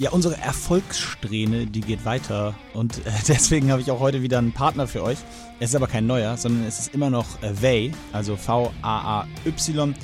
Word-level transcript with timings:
Ja, 0.00 0.10
unsere 0.10 0.36
Erfolgssträhne, 0.36 1.66
die 1.66 1.80
geht 1.80 2.04
weiter. 2.04 2.54
Und 2.72 2.98
äh, 2.98 3.10
deswegen 3.28 3.72
habe 3.72 3.82
ich 3.82 3.90
auch 3.90 3.98
heute 3.98 4.22
wieder 4.22 4.38
einen 4.38 4.52
Partner 4.52 4.86
für 4.86 5.02
euch. 5.02 5.18
Es 5.58 5.70
ist 5.70 5.76
aber 5.76 5.88
kein 5.88 6.06
neuer, 6.06 6.36
sondern 6.36 6.64
es 6.64 6.78
ist 6.78 6.94
immer 6.94 7.10
noch 7.10 7.42
äh, 7.42 7.60
Vay, 7.60 7.92
also 8.12 8.36
V-A-A-Y. 8.36 9.94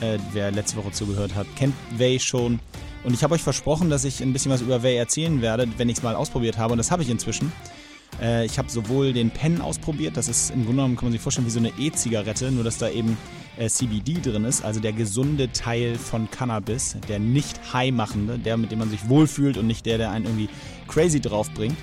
Äh, 0.00 0.18
wer 0.32 0.52
letzte 0.52 0.76
Woche 0.76 0.92
zugehört 0.92 1.34
hat, 1.34 1.46
kennt 1.56 1.74
Vay 1.96 2.20
schon. 2.20 2.60
Und 3.02 3.12
ich 3.12 3.24
habe 3.24 3.34
euch 3.34 3.42
versprochen, 3.42 3.90
dass 3.90 4.04
ich 4.04 4.22
ein 4.22 4.32
bisschen 4.32 4.52
was 4.52 4.60
über 4.60 4.84
Vay 4.84 4.96
erzählen 4.96 5.42
werde, 5.42 5.66
wenn 5.78 5.88
ich 5.88 5.96
es 5.96 6.02
mal 6.04 6.14
ausprobiert 6.14 6.56
habe. 6.56 6.72
Und 6.72 6.78
das 6.78 6.92
habe 6.92 7.02
ich 7.02 7.10
inzwischen. 7.10 7.50
Äh, 8.22 8.46
ich 8.46 8.56
habe 8.56 8.70
sowohl 8.70 9.12
den 9.12 9.32
Pen 9.32 9.60
ausprobiert, 9.60 10.16
das 10.16 10.28
ist 10.28 10.50
im 10.50 10.64
Grunde 10.64 10.76
genommen, 10.76 10.94
kann 10.94 11.06
man 11.06 11.12
sich 11.12 11.20
vorstellen, 11.20 11.48
wie 11.48 11.50
so 11.50 11.58
eine 11.58 11.72
E-Zigarette, 11.76 12.52
nur 12.52 12.62
dass 12.62 12.78
da 12.78 12.88
eben 12.88 13.16
äh, 13.56 13.68
CBD 13.68 14.20
drin 14.20 14.44
ist, 14.44 14.64
also 14.64 14.80
der 14.80 14.92
gesunde 14.92 15.52
Teil 15.52 15.96
von 15.96 16.30
Cannabis, 16.30 16.96
der 17.08 17.18
nicht 17.18 17.72
high 17.72 17.92
machende, 17.92 18.38
der 18.38 18.56
mit 18.56 18.70
dem 18.70 18.78
man 18.78 18.90
sich 18.90 19.08
wohlfühlt 19.08 19.56
und 19.56 19.66
nicht 19.66 19.86
der, 19.86 19.98
der 19.98 20.10
einen 20.10 20.24
irgendwie 20.24 20.48
crazy 20.88 21.20
drauf 21.20 21.50
bringt. 21.52 21.76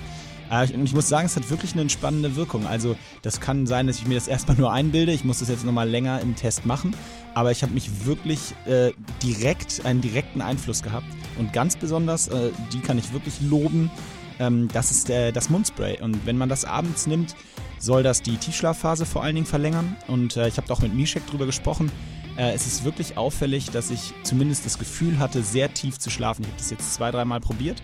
Äh, 0.50 0.72
und 0.72 0.84
ich 0.84 0.94
muss 0.94 1.08
sagen, 1.08 1.26
es 1.26 1.36
hat 1.36 1.50
wirklich 1.50 1.72
eine 1.72 1.82
entspannende 1.82 2.36
Wirkung. 2.36 2.66
Also 2.66 2.96
das 3.22 3.40
kann 3.40 3.66
sein, 3.66 3.86
dass 3.86 3.98
ich 3.98 4.06
mir 4.06 4.14
das 4.14 4.28
erstmal 4.28 4.56
nur 4.56 4.72
einbilde. 4.72 5.12
Ich 5.12 5.24
muss 5.24 5.40
das 5.40 5.48
jetzt 5.48 5.64
nochmal 5.64 5.88
länger 5.88 6.20
im 6.20 6.36
Test 6.36 6.66
machen. 6.66 6.94
Aber 7.34 7.50
ich 7.50 7.62
habe 7.62 7.72
mich 7.72 8.06
wirklich 8.06 8.54
äh, 8.66 8.92
direkt, 9.22 9.84
einen 9.84 10.00
direkten 10.00 10.40
Einfluss 10.40 10.82
gehabt. 10.82 11.06
Und 11.38 11.52
ganz 11.52 11.76
besonders, 11.76 12.28
äh, 12.28 12.50
die 12.72 12.80
kann 12.80 12.98
ich 12.98 13.12
wirklich 13.12 13.40
loben, 13.40 13.90
ähm, 14.38 14.68
das 14.72 14.90
ist 14.90 15.10
äh, 15.10 15.32
das 15.32 15.50
Mundspray. 15.50 16.00
Und 16.00 16.26
wenn 16.26 16.36
man 16.36 16.48
das 16.48 16.64
abends 16.64 17.06
nimmt, 17.06 17.34
soll 17.78 18.02
das 18.02 18.22
die 18.22 18.36
Tiefschlafphase 18.36 19.06
vor 19.06 19.22
allen 19.22 19.34
Dingen 19.34 19.46
verlängern. 19.46 19.96
Und 20.06 20.36
äh, 20.36 20.48
ich 20.48 20.56
habe 20.56 20.72
auch 20.72 20.80
mit 20.80 20.94
Mishek 20.94 21.26
drüber 21.26 21.46
gesprochen. 21.46 21.90
Äh, 22.36 22.52
es 22.52 22.66
ist 22.66 22.84
wirklich 22.84 23.16
auffällig, 23.16 23.70
dass 23.70 23.90
ich 23.90 24.14
zumindest 24.22 24.64
das 24.64 24.78
Gefühl 24.78 25.18
hatte, 25.18 25.42
sehr 25.42 25.72
tief 25.74 25.98
zu 25.98 26.10
schlafen. 26.10 26.42
Ich 26.42 26.48
habe 26.48 26.58
das 26.58 26.70
jetzt 26.70 26.94
zwei, 26.94 27.10
dreimal 27.10 27.40
probiert 27.40 27.82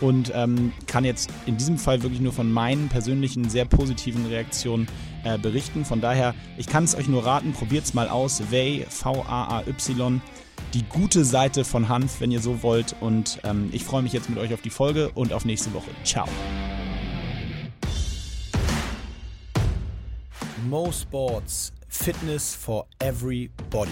und 0.00 0.32
ähm, 0.34 0.72
kann 0.86 1.04
jetzt 1.04 1.30
in 1.46 1.56
diesem 1.56 1.78
Fall 1.78 2.02
wirklich 2.02 2.20
nur 2.20 2.32
von 2.32 2.50
meinen 2.50 2.88
persönlichen, 2.88 3.50
sehr 3.50 3.66
positiven 3.66 4.26
Reaktionen 4.26 4.88
äh, 5.24 5.38
berichten. 5.38 5.84
Von 5.84 6.00
daher, 6.00 6.34
ich 6.56 6.66
kann 6.66 6.84
es 6.84 6.94
euch 6.94 7.08
nur 7.08 7.26
raten, 7.26 7.52
probiert 7.52 7.84
es 7.84 7.94
mal 7.94 8.08
aus. 8.08 8.42
Vay, 8.50 8.86
V-A-A-Y 8.88 10.20
die 10.74 10.84
gute 10.84 11.24
Seite 11.24 11.64
von 11.64 11.88
Hanf, 11.88 12.20
wenn 12.20 12.30
ihr 12.30 12.40
so 12.40 12.62
wollt. 12.62 12.94
Und 13.00 13.40
ähm, 13.44 13.70
ich 13.72 13.84
freue 13.84 14.02
mich 14.02 14.12
jetzt 14.12 14.30
mit 14.30 14.38
euch 14.38 14.54
auf 14.54 14.62
die 14.62 14.70
Folge 14.70 15.10
und 15.14 15.32
auf 15.32 15.44
nächste 15.44 15.72
Woche. 15.74 15.90
Ciao. 16.04 16.28
Mo 20.68 20.90
Sports 20.90 21.72
Fitness 21.88 22.54
for 22.54 22.86
Everybody. 23.00 23.90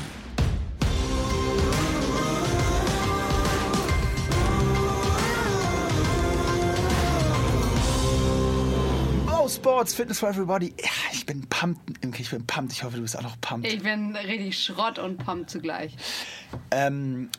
Sports, 9.49 9.95
Fitness 9.95 10.21
for 10.21 10.29
Everybody. 10.29 10.75
Ja, 10.79 10.91
ich 11.13 11.25
bin 11.25 11.41
pumped, 11.49 12.05
Imke, 12.05 12.21
ich 12.21 12.31
bin 12.31 12.47
pumped. 12.47 12.73
Ich 12.73 12.85
hoffe, 12.85 12.97
du 12.97 13.03
bist 13.03 13.17
auch 13.17 13.23
noch 13.23 13.41
pumped. 13.41 13.67
Ich 13.67 13.83
bin 13.83 14.15
richtig 14.15 14.63
Schrott 14.63 14.99
und 14.99 15.17
pumped 15.25 15.49
zugleich. 15.51 15.97
Ähm, 16.71 17.31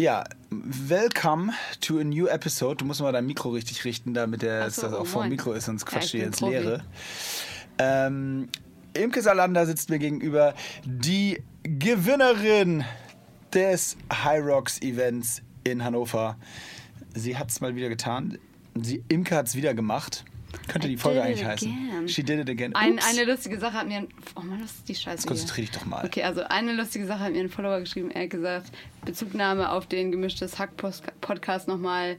ja, 0.00 0.24
welcome 0.50 1.52
to 1.80 1.98
a 1.98 2.04
new 2.04 2.26
episode. 2.26 2.76
Du 2.76 2.86
musst 2.86 3.02
mal 3.02 3.12
dein 3.12 3.26
Mikro 3.26 3.50
richtig 3.50 3.84
richten, 3.84 4.14
damit 4.14 4.42
der, 4.42 4.70
so, 4.70 4.82
das 4.82 4.94
auch 4.94 5.02
oh 5.02 5.04
vor 5.04 5.22
dem 5.22 5.30
Mikro 5.30 5.52
ist, 5.52 5.66
sonst 5.66 5.84
quatscht 5.84 6.14
ja, 6.14 6.20
ihr 6.20 6.26
ins 6.26 6.40
Leere. 6.40 6.82
Ähm, 7.78 8.48
Imke 8.94 9.22
Salander 9.22 9.66
sitzt 9.66 9.90
mir 9.90 9.98
gegenüber, 9.98 10.54
die 10.84 11.42
Gewinnerin 11.62 12.84
des 13.52 13.96
High 14.12 14.44
Rocks 14.44 14.80
Events 14.82 15.42
in 15.64 15.82
Hannover. 15.84 16.36
Sie 17.14 17.36
hat 17.36 17.50
es 17.50 17.60
mal 17.60 17.74
wieder 17.74 17.88
getan. 17.88 18.38
Sie, 18.80 19.02
Imke 19.08 19.36
hat 19.36 19.46
es 19.46 19.54
wieder 19.54 19.74
gemacht. 19.74 20.24
Könnte 20.68 20.88
die 20.88 20.96
Folge 20.96 21.22
eigentlich 21.22 21.44
heißen. 21.44 22.08
She 22.08 22.22
did 22.22 22.40
it 22.40 22.48
again. 22.48 22.74
Ein, 22.74 22.98
eine 23.00 23.24
lustige 23.24 23.58
Sache 23.58 23.74
hat 23.74 23.88
mir 23.88 23.98
ein. 23.98 24.08
Oh 24.36 24.40
Mann, 24.40 24.60
was 24.62 24.72
ist 24.72 24.88
die 24.88 24.94
Scheiße. 24.94 25.16
Jetzt 25.18 25.26
konzentrier 25.26 25.64
dich 25.64 25.74
doch 25.74 25.84
mal. 25.84 26.04
Okay, 26.04 26.22
also 26.22 26.42
eine 26.44 26.72
lustige 26.72 27.06
Sache 27.06 27.20
hat 27.20 27.32
mir 27.32 27.40
ein 27.40 27.48
Follower 27.48 27.80
geschrieben. 27.80 28.10
Er 28.10 28.22
hat 28.22 28.30
gesagt: 28.30 28.70
Bezugnahme 29.04 29.70
auf 29.70 29.86
den 29.86 30.12
gemischtes 30.12 30.58
Hack-Podcast 30.58 31.68
nochmal 31.68 32.18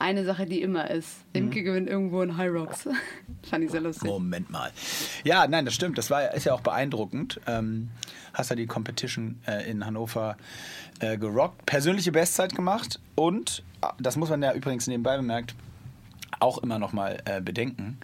eine 0.00 0.24
Sache, 0.24 0.46
die 0.46 0.62
immer 0.62 0.90
ist. 0.90 1.18
Mhm. 1.32 1.40
Imke 1.40 1.62
gewinnt 1.62 1.88
irgendwo 1.88 2.22
in 2.22 2.36
High 2.36 2.50
Rocks. 2.50 2.88
Fand 3.48 3.64
ich 3.64 3.70
sehr 3.70 3.80
lustig. 3.80 4.08
Moment 4.08 4.50
mal. 4.50 4.70
Ja, 5.24 5.46
nein, 5.46 5.64
das 5.64 5.74
stimmt. 5.74 5.98
Das 5.98 6.10
war, 6.10 6.34
ist 6.34 6.44
ja 6.44 6.54
auch 6.54 6.62
beeindruckend. 6.62 7.40
Ähm, 7.46 7.90
hast 8.32 8.50
ja 8.50 8.56
die 8.56 8.66
Competition 8.66 9.40
äh, 9.46 9.70
in 9.70 9.84
Hannover 9.84 10.36
äh, 11.00 11.18
gerockt. 11.18 11.66
Persönliche 11.66 12.12
Bestzeit 12.12 12.54
gemacht 12.54 13.00
und, 13.14 13.62
ah, 13.80 13.94
das 13.98 14.16
muss 14.16 14.30
man 14.30 14.42
ja 14.42 14.52
übrigens 14.52 14.86
nebenbei 14.86 15.16
bemerkt, 15.16 15.54
auch 16.38 16.58
immer 16.58 16.78
noch 16.78 16.92
mal 16.92 17.20
äh, 17.24 17.40
bedenken 17.40 17.98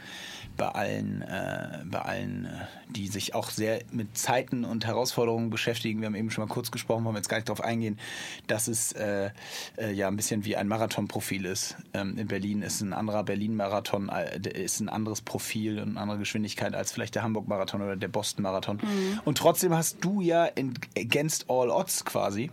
bei 0.56 0.68
allen, 0.68 1.22
äh, 1.22 1.84
bei 1.84 2.00
allen, 2.00 2.46
äh, 2.46 2.50
die 2.88 3.08
sich 3.08 3.34
auch 3.34 3.50
sehr 3.50 3.80
mit 3.90 4.16
Zeiten 4.16 4.64
und 4.64 4.86
Herausforderungen 4.86 5.50
beschäftigen. 5.50 6.00
Wir 6.00 6.06
haben 6.06 6.14
eben 6.14 6.30
schon 6.30 6.46
mal 6.46 6.52
kurz 6.52 6.70
gesprochen, 6.70 7.04
wollen 7.04 7.14
wir 7.14 7.18
jetzt 7.18 7.28
gar 7.28 7.36
nicht 7.36 7.48
darauf 7.48 7.62
eingehen, 7.62 7.98
dass 8.46 8.68
es 8.68 8.92
äh, 8.92 9.30
äh, 9.76 9.92
ja 9.92 10.08
ein 10.08 10.16
bisschen 10.16 10.44
wie 10.44 10.56
ein 10.56 10.68
Marathonprofil 10.68 11.44
ist. 11.44 11.76
Ähm, 11.94 12.16
in 12.18 12.26
Berlin 12.26 12.62
ist 12.62 12.80
ein 12.80 12.92
anderer 12.92 13.24
Berlin-Marathon, 13.24 14.08
äh, 14.08 14.38
ist 14.48 14.80
ein 14.80 14.88
anderes 14.88 15.20
Profil 15.20 15.78
und 15.80 15.90
eine 15.90 16.00
andere 16.00 16.18
Geschwindigkeit 16.18 16.74
als 16.74 16.92
vielleicht 16.92 17.14
der 17.14 17.22
Hamburg-Marathon 17.22 17.82
oder 17.82 17.96
der 17.96 18.08
Boston-Marathon. 18.08 18.76
Mhm. 18.76 19.20
Und 19.24 19.38
trotzdem 19.38 19.74
hast 19.74 20.04
du 20.04 20.20
ja 20.20 20.46
in, 20.46 20.74
against 20.96 21.46
all 21.48 21.70
odds 21.70 22.04
quasi 22.04 22.50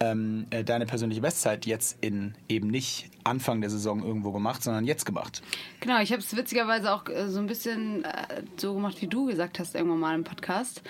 ähm, 0.00 0.46
äh, 0.50 0.64
deine 0.64 0.86
persönliche 0.86 1.20
Bestzeit 1.20 1.66
jetzt 1.66 1.98
in 2.00 2.34
eben 2.48 2.68
nicht 2.68 3.10
Anfang 3.28 3.60
der 3.60 3.70
Saison 3.70 4.02
irgendwo 4.04 4.32
gemacht, 4.32 4.62
sondern 4.62 4.84
jetzt 4.84 5.04
gemacht. 5.04 5.42
Genau, 5.80 6.00
ich 6.00 6.12
habe 6.12 6.20
es 6.20 6.36
witzigerweise 6.36 6.92
auch 6.92 7.08
äh, 7.08 7.28
so 7.28 7.38
ein 7.38 7.46
bisschen 7.46 8.04
äh, 8.04 8.42
so 8.56 8.74
gemacht, 8.74 9.00
wie 9.00 9.06
du 9.06 9.26
gesagt 9.26 9.58
hast, 9.58 9.74
irgendwann 9.74 10.00
mal 10.00 10.14
im 10.14 10.24
Podcast 10.24 10.82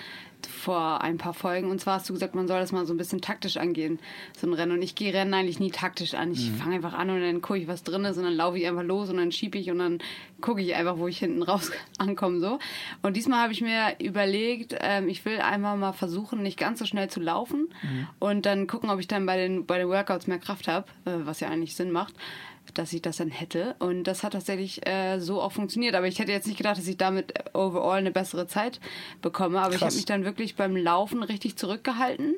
vor 0.47 1.01
ein 1.01 1.17
paar 1.17 1.33
Folgen. 1.33 1.69
Und 1.69 1.79
zwar 1.81 1.95
hast 1.95 2.09
du 2.09 2.13
gesagt, 2.13 2.35
man 2.35 2.47
soll 2.47 2.59
das 2.59 2.71
mal 2.71 2.85
so 2.85 2.93
ein 2.93 2.97
bisschen 2.97 3.21
taktisch 3.21 3.57
angehen, 3.57 3.99
so 4.37 4.47
ein 4.47 4.53
Rennen. 4.53 4.71
Und 4.71 4.81
ich 4.81 4.95
gehe 4.95 5.13
Rennen 5.13 5.33
eigentlich 5.33 5.59
nie 5.59 5.71
taktisch 5.71 6.13
an. 6.13 6.31
Ich 6.31 6.49
mhm. 6.49 6.55
fange 6.55 6.75
einfach 6.75 6.93
an 6.93 7.09
und 7.09 7.21
dann 7.21 7.41
gucke 7.41 7.59
ich, 7.59 7.67
was 7.67 7.83
drin 7.83 8.05
ist 8.05 8.17
und 8.17 8.23
dann 8.23 8.33
laufe 8.33 8.57
ich 8.57 8.67
einfach 8.67 8.83
los 8.83 9.09
und 9.09 9.17
dann 9.17 9.31
schiebe 9.31 9.57
ich 9.57 9.69
und 9.69 9.79
dann 9.79 9.99
gucke 10.41 10.61
ich 10.61 10.75
einfach, 10.75 10.97
wo 10.97 11.07
ich 11.07 11.19
hinten 11.19 11.43
raus 11.43 11.71
ankomme. 11.97 12.39
So. 12.39 12.59
Und 13.01 13.17
diesmal 13.17 13.41
habe 13.43 13.53
ich 13.53 13.61
mir 13.61 13.95
überlegt, 13.99 14.75
ähm, 14.79 15.09
ich 15.09 15.25
will 15.25 15.39
einfach 15.39 15.75
mal 15.75 15.93
versuchen, 15.93 16.41
nicht 16.41 16.57
ganz 16.57 16.79
so 16.79 16.85
schnell 16.85 17.09
zu 17.09 17.19
laufen 17.19 17.69
mhm. 17.81 18.07
und 18.19 18.45
dann 18.45 18.67
gucken, 18.67 18.89
ob 18.89 18.99
ich 18.99 19.07
dann 19.07 19.25
bei 19.25 19.37
den, 19.37 19.65
bei 19.65 19.77
den 19.77 19.89
Workouts 19.89 20.27
mehr 20.27 20.39
Kraft 20.39 20.67
habe, 20.67 20.87
äh, 21.05 21.11
was 21.23 21.39
ja 21.39 21.49
eigentlich 21.49 21.75
Sinn 21.75 21.91
macht 21.91 22.13
dass 22.73 22.93
ich 22.93 23.01
das 23.01 23.17
dann 23.17 23.29
hätte. 23.29 23.75
Und 23.79 24.03
das 24.03 24.23
hat 24.23 24.33
tatsächlich 24.33 24.85
äh, 24.87 25.19
so 25.19 25.41
auch 25.41 25.51
funktioniert. 25.51 25.95
Aber 25.95 26.07
ich 26.07 26.19
hätte 26.19 26.31
jetzt 26.31 26.47
nicht 26.47 26.57
gedacht, 26.57 26.77
dass 26.77 26.87
ich 26.87 26.97
damit 26.97 27.33
overall 27.53 27.99
eine 27.99 28.11
bessere 28.11 28.47
Zeit 28.47 28.79
bekomme. 29.21 29.59
Aber 29.59 29.69
Krass. 29.69 29.77
ich 29.77 29.85
habe 29.85 29.95
mich 29.95 30.05
dann 30.05 30.25
wirklich 30.25 30.55
beim 30.55 30.75
Laufen 30.75 31.23
richtig 31.23 31.57
zurückgehalten. 31.57 32.35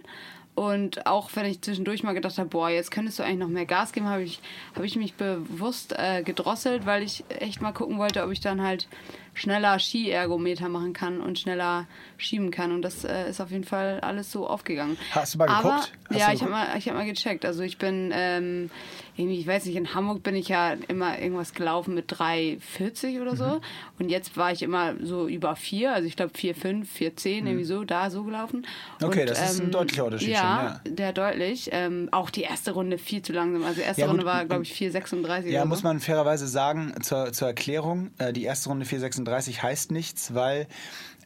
Und 0.54 1.06
auch 1.08 1.30
wenn 1.34 1.46
ich 1.46 1.62
zwischendurch 1.62 2.04
mal 2.04 2.14
gedacht 2.14 2.38
habe, 2.38 2.50
boah, 2.50 2.70
jetzt 2.70 2.92
könntest 2.92 3.20
du 3.20 3.24
eigentlich 3.24 3.40
noch 3.40 3.48
mehr 3.48 3.66
Gas 3.66 3.94
geben, 3.94 4.08
habe 4.08 4.24
ich, 4.24 4.42
hab 4.76 4.84
ich 4.84 4.98
mich 4.98 5.14
bewusst 5.14 5.96
äh, 5.98 6.24
gedrosselt, 6.24 6.86
weil 6.86 7.04
ich 7.04 7.24
echt 7.30 7.62
mal 7.62 7.72
gucken 7.72 7.98
wollte, 7.98 8.24
ob 8.24 8.32
ich 8.32 8.42
dann 8.42 8.62
halt 8.62 8.88
schneller 9.34 9.80
Skiergometer 9.80 10.70
machen 10.70 10.94
kann 10.94 11.22
und 11.22 11.40
schneller 11.40 11.88
schieben 12.18 12.52
kann. 12.52 12.72
Und 12.72 12.82
das 12.82 13.04
äh, 13.04 13.30
ist 13.30 13.42
auf 13.42 13.52
jeden 13.52 13.64
Fall 13.64 14.00
alles 14.02 14.32
so 14.32 14.48
aufgegangen. 14.48 14.98
Hast 15.12 15.34
du 15.34 15.38
mal 15.38 15.48
geguckt? 15.48 15.94
Aber, 16.10 16.18
ja, 16.18 16.34
ich 16.34 16.42
habe 16.42 16.52
mal, 16.52 16.68
hab 16.68 16.94
mal 16.94 17.06
gecheckt. 17.06 17.46
Also 17.46 17.64
ich 17.64 17.78
bin, 17.78 18.12
ähm, 18.14 18.70
irgendwie, 19.16 19.40
ich 19.40 19.48
weiß 19.48 19.66
nicht, 19.66 19.76
in 19.76 19.94
Hamburg 19.94 20.24
bin 20.24 20.36
ich 20.36 20.48
ja 20.48 20.74
immer 20.88 21.20
irgendwas 21.20 21.54
gelaufen 21.54 21.94
mit 21.94 22.12
3,40 22.12 23.22
oder 23.22 23.36
so. 23.36 23.46
Mhm. 23.46 23.62
Und 24.00 24.10
jetzt 24.10 24.38
war 24.38 24.52
ich 24.52 24.64
immer 24.64 24.96
so 25.02 25.28
über 25.28 25.56
4, 25.56 25.94
also 25.94 26.08
ich 26.08 26.16
glaube 26.16 26.34
4,5, 26.34 26.86
4,10, 26.86 27.42
mhm. 27.42 27.48
irgendwie 27.48 27.66
so, 27.66 27.84
da 27.84 28.10
so 28.10 28.24
gelaufen. 28.24 28.66
Okay, 29.02 29.22
und, 29.22 29.30
das 29.30 29.52
ist 29.52 29.60
ein 29.60 29.68
ähm, 29.68 29.72
deutlicher 29.72 30.06
Unterschied 30.06 30.30
ja, 30.30 30.82
schon, 30.84 30.92
ja. 30.92 30.96
der 30.96 31.14
deutlich. 31.14 31.70
Ähm, 31.72 32.10
auch 32.12 32.30
die 32.30 32.42
erste 32.42 32.72
Runde 32.72 32.98
viel 32.98 33.22
zu 33.22 33.34
langsam. 33.34 33.64
Also 33.64 33.76
die 33.76 33.88
erste 33.88 34.02
ja, 34.02 34.08
Runde 34.08 34.26
war, 34.26 34.46
glaube 34.46 34.64
ich, 34.64 34.74
4,36. 34.74 35.48
Ja, 35.48 35.66
muss 35.66 35.84
man 35.84 36.00
fairerweise 36.00 36.48
sagen, 36.48 36.94
zur, 37.02 37.34
zur 37.34 37.48
Erklärung, 37.48 38.12
äh, 38.18 38.34
die 38.34 38.44
erste 38.44 38.70
Runde 38.70 38.86
4,36 38.86 39.21
36 39.26 39.64
heißt 39.64 39.92
nichts, 39.92 40.34
weil 40.34 40.68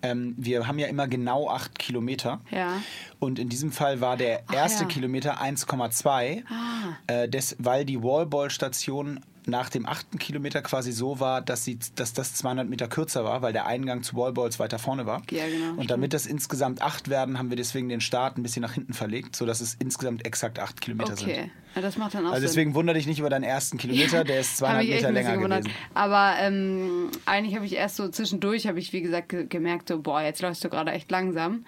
ähm, 0.02 0.36
wir 0.38 0.68
haben 0.68 0.80
ja 0.80 0.88
immer 0.88 1.08
genau 1.08 1.50
acht 1.50 1.80
Kilometer. 1.80 2.42
Ja. 2.52 2.82
Und 3.20 3.40
in 3.40 3.50
diesem 3.50 3.72
Fall 3.72 4.02
war 4.02 4.18
der 4.18 4.44
erste 4.52 4.84
ja. 4.84 4.90
Kilometer 4.90 5.42
1,2, 5.42 6.44
ah. 6.48 6.98
äh, 7.08 7.28
weil 7.60 7.86
die 7.86 8.02
Wallball-Station 8.02 9.22
nach 9.48 9.70
dem 9.70 9.86
achten 9.86 10.18
Kilometer 10.18 10.62
quasi 10.62 10.92
so 10.92 11.20
war, 11.20 11.42
dass, 11.42 11.64
sie, 11.64 11.80
dass 11.96 12.14
das 12.14 12.34
200 12.36 12.68
Meter 12.68 12.88
kürzer 12.88 13.24
war, 13.24 13.42
weil 13.42 13.54
der 13.54 13.66
Eingang 13.66 14.04
zu 14.04 14.16
Wallballs 14.16 14.60
weiter 14.60 14.80
vorne 14.80 15.06
war. 15.06 15.22
Ja, 15.32 15.48
genau. 15.48 15.80
Und 15.80 15.92
damit 15.92 16.14
das 16.14 16.26
insgesamt 16.26 16.82
acht 16.82 17.10
werden, 17.10 17.38
haben 17.38 17.50
wir 17.50 17.58
deswegen 17.58 17.90
den 17.90 18.02
Start 18.02 18.38
ein 18.38 18.44
bisschen 18.44 18.62
nach 18.62 18.74
hinten 18.74 18.94
verlegt, 18.94 19.36
sodass 19.36 19.62
es 19.62 19.76
insgesamt 19.76 20.26
exakt 20.26 20.60
acht 20.60 20.82
Kilometer 20.82 21.14
okay. 21.14 21.24
sind. 21.24 21.32
Okay, 21.32 21.52
ja, 21.76 21.82
das 21.82 21.98
macht 21.98 22.14
dann 22.14 22.26
auch 22.26 22.32
Also 22.32 22.48
deswegen 22.48 22.72
Sinn. 22.72 22.76
wundere 22.76 22.96
dich 22.96 23.08
nicht 23.08 23.20
über 23.20 23.30
deinen 23.30 23.44
ersten 23.44 23.78
Kilometer, 23.78 24.24
der 24.24 24.40
ist 24.40 24.58
200 24.58 24.88
Meter 24.88 25.12
länger 25.12 25.38
gewesen. 25.38 25.72
Aber 25.94 26.36
ähm, 26.40 27.10
eigentlich 27.26 27.56
habe 27.56 27.66
ich 27.66 27.76
erst 27.76 27.98
so 27.98 28.08
zwischendurch, 28.08 28.68
habe 28.68 28.80
ich 28.80 28.94
wie 28.94 29.02
gesagt 29.02 29.30
ge 29.30 29.46
gemerkt, 29.48 29.90
so 29.90 30.02
boah, 30.02 30.22
jetzt 30.22 30.42
läufst 30.42 30.64
du 30.64 30.70
gerade 30.70 30.92
echt 30.92 31.12
langsam. 31.12 31.66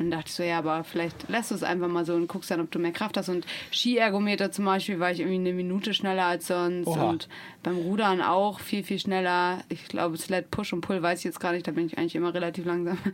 Und 0.00 0.10
dann 0.10 0.18
dachte 0.18 0.30
ich 0.30 0.34
so, 0.34 0.42
ja, 0.42 0.58
aber 0.58 0.82
vielleicht 0.82 1.28
lässt 1.28 1.50
du 1.50 1.54
es 1.54 1.62
einfach 1.62 1.88
mal 1.88 2.06
so 2.06 2.14
und 2.14 2.26
guckst 2.26 2.50
dann, 2.50 2.60
ob 2.60 2.70
du 2.70 2.78
mehr 2.78 2.90
Kraft 2.90 3.18
hast. 3.18 3.28
Und 3.28 3.46
Skiergometer 3.70 4.50
zum 4.50 4.64
Beispiel 4.64 4.98
war 4.98 5.10
ich 5.10 5.20
irgendwie 5.20 5.36
eine 5.36 5.52
Minute 5.52 5.92
schneller 5.92 6.24
als 6.24 6.46
sonst. 6.46 6.86
Oha. 6.86 7.10
Und 7.10 7.28
beim 7.62 7.76
Rudern 7.76 8.22
auch 8.22 8.60
viel, 8.60 8.82
viel 8.82 8.98
schneller. 8.98 9.58
Ich 9.68 9.84
glaube, 9.88 10.16
Sled 10.16 10.50
Push 10.50 10.72
und 10.72 10.80
Pull 10.80 11.02
weiß 11.02 11.18
ich 11.18 11.24
jetzt 11.26 11.38
gar 11.38 11.52
nicht, 11.52 11.68
da 11.68 11.72
bin 11.72 11.84
ich 11.84 11.98
eigentlich 11.98 12.16
immer 12.16 12.32
relativ 12.32 12.64
langsam. 12.64 12.96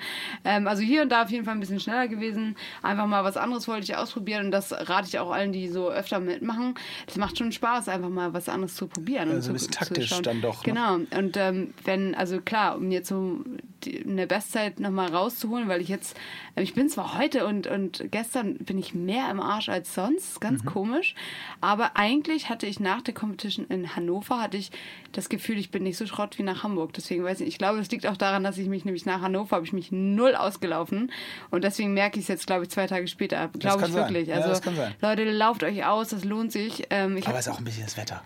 Ähm, 0.44 0.68
also 0.68 0.82
hier 0.82 1.02
und 1.02 1.08
da 1.10 1.22
auf 1.22 1.30
jeden 1.30 1.44
Fall 1.44 1.54
ein 1.54 1.60
bisschen 1.60 1.80
schneller 1.80 2.06
gewesen. 2.06 2.56
Einfach 2.82 3.06
mal 3.06 3.24
was 3.24 3.36
anderes 3.36 3.66
wollte 3.66 3.82
ich 3.82 3.96
ausprobieren 3.96 4.46
und 4.46 4.50
das 4.52 4.72
rate 4.72 5.08
ich 5.08 5.18
auch 5.18 5.32
allen, 5.32 5.50
die 5.50 5.68
so 5.68 5.90
öfter 5.90 6.20
mitmachen. 6.20 6.74
Es 7.06 7.16
macht 7.16 7.38
schon 7.38 7.50
Spaß, 7.50 7.88
einfach 7.88 8.10
mal 8.10 8.32
was 8.32 8.48
anderes 8.48 8.76
zu 8.76 8.86
probieren. 8.86 9.30
und 9.30 9.36
Also 9.36 9.50
ein 9.50 9.58
zu, 9.58 9.66
bisschen 9.66 9.72
taktisch 9.72 10.22
dann 10.22 10.40
doch, 10.40 10.64
ne? 10.64 10.72
Genau. 10.72 10.94
Und 11.18 11.36
ähm, 11.36 11.74
wenn, 11.84 12.14
also 12.14 12.40
klar, 12.40 12.76
um 12.76 12.92
jetzt 12.92 13.08
so 13.08 13.44
die, 13.86 14.04
eine 14.04 14.26
Bestzeit 14.26 14.80
nochmal 14.80 15.08
rauszuholen, 15.14 15.68
weil 15.68 15.80
ich 15.80 15.88
jetzt, 15.88 16.16
äh, 16.56 16.62
ich 16.62 16.74
bin 16.74 16.88
zwar 16.88 17.16
heute 17.18 17.46
und, 17.46 17.66
und 17.66 18.04
gestern 18.10 18.58
bin 18.58 18.78
ich 18.78 18.94
mehr 18.94 19.30
im 19.30 19.40
Arsch 19.40 19.68
als 19.68 19.94
sonst, 19.94 20.40
ganz 20.40 20.62
Mhm. 20.64 20.68
komisch, 20.68 21.14
aber 21.60 21.92
eigentlich 21.96 22.48
hatte 22.50 22.66
ich 22.66 22.80
nach 22.80 23.00
der 23.02 23.14
Competition 23.14 23.66
in 23.68 23.96
Hannover, 23.96 24.40
hatte 24.40 24.56
ich 24.56 24.70
das 25.12 25.28
Gefühl, 25.28 25.56
ich 25.58 25.70
bin 25.70 25.82
nicht 25.84 25.96
so 25.96 26.06
Schrott 26.06 26.38
wie 26.38 26.42
nach 26.42 26.62
Hamburg. 26.62 26.92
Deswegen 26.92 27.24
weiß 27.24 27.40
ich, 27.40 27.48
ich 27.48 27.58
glaube, 27.58 27.78
es 27.78 27.90
liegt 27.90 28.06
auch 28.06 28.16
daran, 28.16 28.44
dass 28.44 28.58
ich 28.58 28.68
mich 28.68 28.84
nämlich 28.84 29.06
nach 29.06 29.22
Hannover, 29.22 29.56
habe 29.56 29.64
ich 29.66 29.72
mich 29.72 29.92
null 29.92 30.34
ausgelaufen 30.34 31.10
und 31.50 31.64
deswegen 31.64 31.94
merke 31.94 32.18
ich 32.18 32.24
es 32.24 32.28
jetzt, 32.28 32.46
glaube 32.46 32.64
ich, 32.64 32.70
zwei 32.70 32.86
Tage 32.86 33.06
später. 33.08 33.48
Glaube 33.58 33.86
ich 33.86 33.92
sein. 33.92 33.94
wirklich. 33.94 34.28
Ja, 34.28 34.36
Also 34.36 34.60
sein. 34.74 34.94
Leute, 35.00 35.24
lauft 35.30 35.62
euch 35.62 35.84
aus, 35.84 36.08
das 36.08 36.24
lohnt 36.24 36.52
sich. 36.52 36.84
Ähm, 36.90 37.16
ich 37.16 37.26
Aber 37.28 37.38
es 37.38 37.46
ist 37.46 37.52
auch 37.52 37.58
ein 37.58 37.64
bisschen 37.64 37.84
das 37.84 37.96
Wetter. 37.96 38.22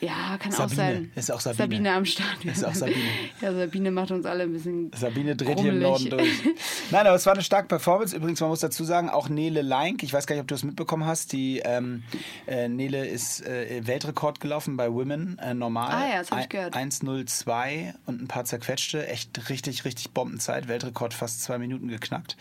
Ja, 0.00 0.38
kann 0.38 0.52
auch 0.52 0.58
Sabine, 0.58 0.76
sein. 0.76 1.12
ist 1.14 1.30
auch 1.30 1.40
Sabine. 1.40 1.62
Sabine 1.62 1.92
am 1.92 2.04
Start. 2.04 2.44
Ist 2.44 2.64
auch 2.64 2.74
Sabine. 2.74 3.00
Ja, 3.40 3.52
Sabine 3.52 3.90
macht 3.90 4.10
uns 4.10 4.26
alle 4.26 4.44
ein 4.44 4.52
bisschen. 4.52 4.90
Sabine 4.94 5.36
dreht 5.36 5.60
hier 5.60 5.72
im 5.72 5.80
Norden 5.80 6.10
durch. 6.10 6.28
Nein, 6.90 7.06
aber 7.06 7.16
es 7.16 7.26
war 7.26 7.34
eine 7.34 7.42
starke 7.42 7.68
Performance. 7.68 8.14
Übrigens, 8.16 8.40
man 8.40 8.50
muss 8.50 8.60
dazu 8.60 8.84
sagen, 8.84 9.08
auch 9.08 9.28
Nele 9.28 9.62
Leink, 9.62 10.02
ich 10.02 10.12
weiß 10.12 10.26
gar 10.26 10.34
nicht, 10.34 10.42
ob 10.42 10.48
du 10.48 10.54
es 10.54 10.64
mitbekommen 10.64 11.06
hast, 11.06 11.32
die 11.32 11.60
ähm, 11.64 12.02
äh, 12.46 12.68
Nele 12.68 13.06
ist 13.06 13.46
äh, 13.46 13.86
Weltrekord 13.86 14.40
gelaufen 14.40 14.76
bei 14.76 14.92
Women, 14.92 15.38
äh, 15.38 15.54
normal. 15.54 15.90
Ah 15.92 16.08
ja, 16.08 16.18
das 16.18 16.30
hab 16.30 16.40
ich 16.40 16.48
gehört. 16.48 16.74
1.02 16.74 17.94
und 18.06 18.22
ein 18.22 18.28
paar 18.28 18.44
zerquetschte. 18.44 19.06
Echt 19.06 19.48
richtig, 19.48 19.84
richtig 19.84 20.10
Bombenzeit. 20.10 20.68
Weltrekord 20.68 21.14
fast 21.14 21.42
zwei 21.42 21.58
Minuten 21.58 21.88
geknackt. 21.88 22.36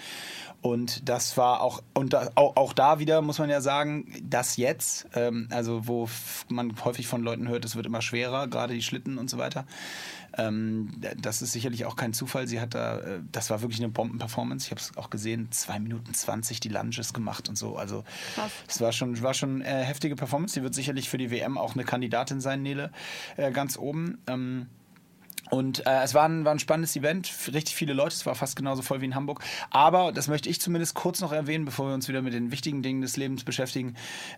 Und 0.62 1.08
das 1.08 1.38
war 1.38 1.62
auch, 1.62 1.82
und 1.94 2.12
da, 2.12 2.32
auch, 2.36 2.58
auch 2.58 2.74
da 2.74 3.00
wieder 3.00 3.22
muss 3.22 3.40
man 3.40 3.50
ja 3.50 3.62
sagen, 3.62 4.12
das 4.24 4.58
jetzt, 4.58 5.08
ähm, 5.16 5.48
also 5.52 5.88
wo 5.88 6.10
man 6.50 6.74
häufig 6.84 7.08
von 7.08 7.24
Leuten 7.24 7.48
hört, 7.48 7.64
es 7.64 7.78
wird 7.78 7.86
immer 7.86 8.02
schwerer, 8.02 8.48
gerade 8.48 8.74
die 8.74 8.82
Schlitten 8.82 9.18
und 9.18 9.30
so 9.30 9.38
weiter. 9.38 9.66
Ähm, 10.38 11.02
das 11.18 11.42
ist 11.42 11.54
sicherlich 11.54 11.86
auch 11.86 11.96
kein 11.96 12.14
Zufall. 12.14 12.48
Sie 12.48 12.60
hat 12.60 12.76
da, 12.76 13.00
äh, 13.00 13.20
das 13.32 13.50
war 13.50 13.62
wirklich 13.62 13.80
eine 13.80 13.90
Bombenperformance. 13.90 14.66
Ich 14.66 14.72
habe 14.72 14.82
es 14.82 14.98
auch 14.98 15.10
gesehen, 15.10 15.48
2 15.50 15.80
Minuten 15.80 16.14
20 16.14 16.60
die 16.60 16.70
Lunges 16.70 17.14
gemacht 17.14 17.48
und 17.48 17.58
so. 17.58 17.78
Also 17.78 18.04
Krass. 18.36 18.52
es 18.68 18.82
war 18.82 18.92
schon, 18.92 19.22
war 19.22 19.34
schon 19.34 19.62
äh, 19.62 19.84
heftige 19.84 20.16
Performance. 20.16 20.56
Sie 20.56 20.64
wird 20.64 20.76
sicherlich 20.76 21.10
für 21.10 21.18
die 21.18 21.32
WM 21.32 21.58
auch 21.58 21.74
eine 21.74 21.86
Kandidatin 21.86 22.42
sein, 22.42 22.62
Nele, 22.62 22.92
äh, 23.38 23.52
ganz 23.52 23.78
oben. 23.78 24.20
Ähm, 24.28 24.68
und 25.50 25.86
äh, 25.86 26.04
es 26.04 26.14
war 26.14 26.28
ein, 26.28 26.46
war 26.46 26.52
ein 26.52 26.60
spannendes 26.60 26.96
Event, 26.96 27.32
richtig 27.52 27.76
viele 27.76 27.94
Leute, 27.94 28.14
es 28.14 28.26
war 28.26 28.36
fast 28.36 28.56
genauso 28.56 28.82
voll 28.82 29.02
wie 29.02 29.06
in 29.06 29.16
Hamburg. 29.16 29.44
Aber, 29.72 30.12
das 30.12 30.28
möchte 30.28 30.50
ich 30.50 30.62
zumindest 30.62 30.94
kurz 30.94 31.22
noch 31.22 31.32
erwähnen, 31.32 31.66
bevor 31.66 31.88
wir 31.88 31.94
uns 31.94 32.08
wieder 32.08 32.22
mit 32.22 32.34
den 32.34 32.52
wichtigen 32.52 32.84
Dingen 32.84 33.02
des 33.02 33.18
Lebens 33.18 33.44
beschäftigen. 33.44 33.96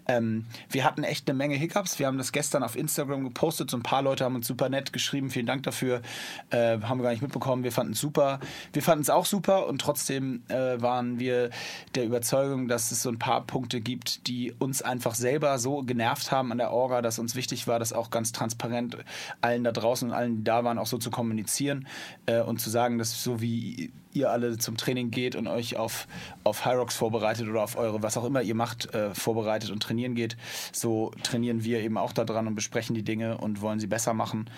Ähm, 0.08 0.46
wir 0.70 0.86
hatten 0.86 1.04
echt 1.04 1.30
eine 1.30 1.38
Menge 1.38 1.56
Hiccups. 1.56 2.00
Wir 2.00 2.08
haben 2.08 2.18
das 2.18 2.32
gestern 2.32 2.64
auf 2.64 2.76
Instagram 2.76 3.24
gepostet. 3.24 3.70
So 3.70 3.78
ein 3.78 3.84
paar 3.84 4.02
Leute 4.02 4.24
haben 4.24 4.36
uns 4.36 4.48
super 4.48 4.70
nett 4.70 4.94
geschrieben. 4.94 5.30
Vielen 5.30 5.46
Dank 5.46 5.64
dafür. 5.64 6.02
Äh, 6.50 6.80
haben 6.82 7.00
wir 7.00 7.04
gar 7.04 7.12
nicht 7.12 7.22
mitbekommen. 7.22 7.64
Wir 7.64 7.72
fanden 7.72 7.94
es 7.94 8.00
super. 8.00 8.40
Wir 8.72 8.82
fanden 8.82 9.02
es 9.02 9.10
auch 9.10 9.26
super 9.26 9.68
und 9.68 9.82
trotzdem 9.82 10.44
äh, 10.48 10.82
waren 10.82 11.20
wir 11.20 11.50
der 11.96 12.06
Überzeugung, 12.06 12.68
dass 12.68 12.92
es 12.92 13.02
so 13.02 13.10
ein 13.10 13.20
paar 13.20 13.46
Punkte 13.46 13.82
gibt, 13.82 14.28
die 14.28 14.54
uns 14.60 14.82
einfach 14.82 15.16
selber 15.16 15.60
so 15.60 15.84
genervt 15.84 16.32
haben 16.32 16.52
an 16.52 16.58
der 16.58 16.72
Orga, 16.72 17.02
dass 17.02 17.20
uns 17.20 17.36
wichtig 17.36 17.68
war, 17.68 17.80
das 17.80 17.92
auch 17.92 18.10
ganz 18.12 18.32
transparent 18.32 18.98
allen 19.42 19.64
da 19.64 19.72
draußen 19.72 20.10
und 20.10 20.16
allen, 20.16 20.38
die 20.38 20.44
da 20.44 20.64
waren, 20.64 20.78
auch 20.78 20.88
so 20.88 21.01
zu 21.02 21.12
kommunizieren 21.12 21.88
äh, 22.26 22.42
und 22.42 22.60
zu 22.60 22.70
sagen, 22.70 22.98
dass 22.98 23.24
so 23.24 23.42
wie 23.42 23.92
ihr 24.14 24.32
alle 24.32 24.58
zum 24.58 24.78
Training 24.78 25.12
geht 25.12 25.36
und 25.36 25.48
euch 25.48 25.78
auf, 25.78 26.08
auf 26.44 26.66
Hyrox 26.66 26.96
vorbereitet 26.96 27.48
oder 27.48 27.64
auf 27.64 27.78
eure, 27.78 28.04
was 28.04 28.18
auch 28.18 28.26
immer 28.26 28.42
ihr 28.42 28.56
macht, 28.56 28.94
äh, 28.94 29.14
vorbereitet 29.14 29.72
und 29.72 29.82
trainieren 29.82 30.16
geht, 30.16 30.38
so 30.72 31.12
trainieren 31.24 31.64
wir 31.64 31.80
eben 31.80 31.98
auch 31.98 32.14
da 32.14 32.26
dran 32.26 32.48
und 32.48 32.56
besprechen 32.56 32.96
die 32.96 33.04
Dinge 33.04 33.38
und 33.38 33.62
wollen 33.62 33.80
sie 33.80 33.88
besser 33.88 34.14
machen. 34.14 34.50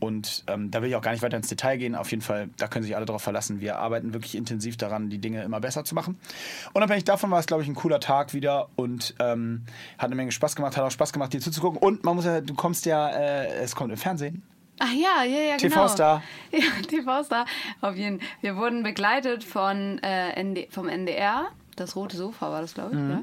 Und 0.00 0.44
ähm, 0.46 0.70
da 0.70 0.82
will 0.82 0.88
ich 0.88 0.96
auch 0.96 1.02
gar 1.02 1.12
nicht 1.12 1.22
weiter 1.22 1.36
ins 1.36 1.48
Detail 1.48 1.76
gehen. 1.76 1.94
Auf 1.94 2.10
jeden 2.10 2.22
Fall, 2.22 2.50
da 2.56 2.68
können 2.68 2.84
sich 2.84 2.96
alle 2.96 3.06
darauf 3.06 3.22
verlassen. 3.22 3.60
Wir 3.60 3.78
arbeiten 3.78 4.12
wirklich 4.12 4.34
intensiv 4.34 4.76
daran, 4.76 5.10
die 5.10 5.18
Dinge 5.18 5.42
immer 5.42 5.60
besser 5.60 5.84
zu 5.84 5.94
machen. 5.94 6.18
Unabhängig 6.74 7.04
davon 7.04 7.30
war 7.30 7.38
es, 7.38 7.46
glaube 7.46 7.62
ich, 7.62 7.68
ein 7.68 7.74
cooler 7.74 8.00
Tag 8.00 8.34
wieder 8.34 8.68
und 8.76 9.14
ähm, 9.20 9.64
hat 9.96 10.06
eine 10.06 10.14
Menge 10.14 10.32
Spaß 10.32 10.56
gemacht, 10.56 10.76
hat 10.76 10.84
auch 10.84 10.90
Spaß 10.90 11.12
gemacht, 11.12 11.32
dir 11.32 11.40
zuzugucken. 11.40 11.78
Und 11.78 12.04
man 12.04 12.16
muss 12.16 12.24
ja, 12.24 12.40
du 12.40 12.54
kommst 12.54 12.86
ja, 12.86 13.08
äh, 13.08 13.48
es 13.62 13.74
kommt 13.74 13.90
im 13.90 13.98
Fernsehen. 13.98 14.42
Ach 14.78 14.92
ja, 14.92 15.24
ja, 15.24 15.40
ja, 15.40 15.56
genau. 15.56 15.74
TV-Star. 15.74 16.22
Ja, 16.50 16.60
TV-Star. 16.88 17.46
Auf 17.80 17.96
jeden 17.96 18.20
Fall. 18.20 18.28
Wir 18.40 18.56
wurden 18.56 18.82
begleitet 18.82 19.44
von, 19.44 19.98
äh, 20.02 20.42
ND, 20.42 20.72
vom 20.72 20.88
NDR. 20.88 21.48
Das 21.78 21.96
rote 21.96 22.16
Sofa 22.16 22.50
war 22.50 22.60
das, 22.60 22.74
glaube 22.74 22.90
ich. 22.94 22.98
Mhm. 23.00 23.10
Ja. 23.10 23.22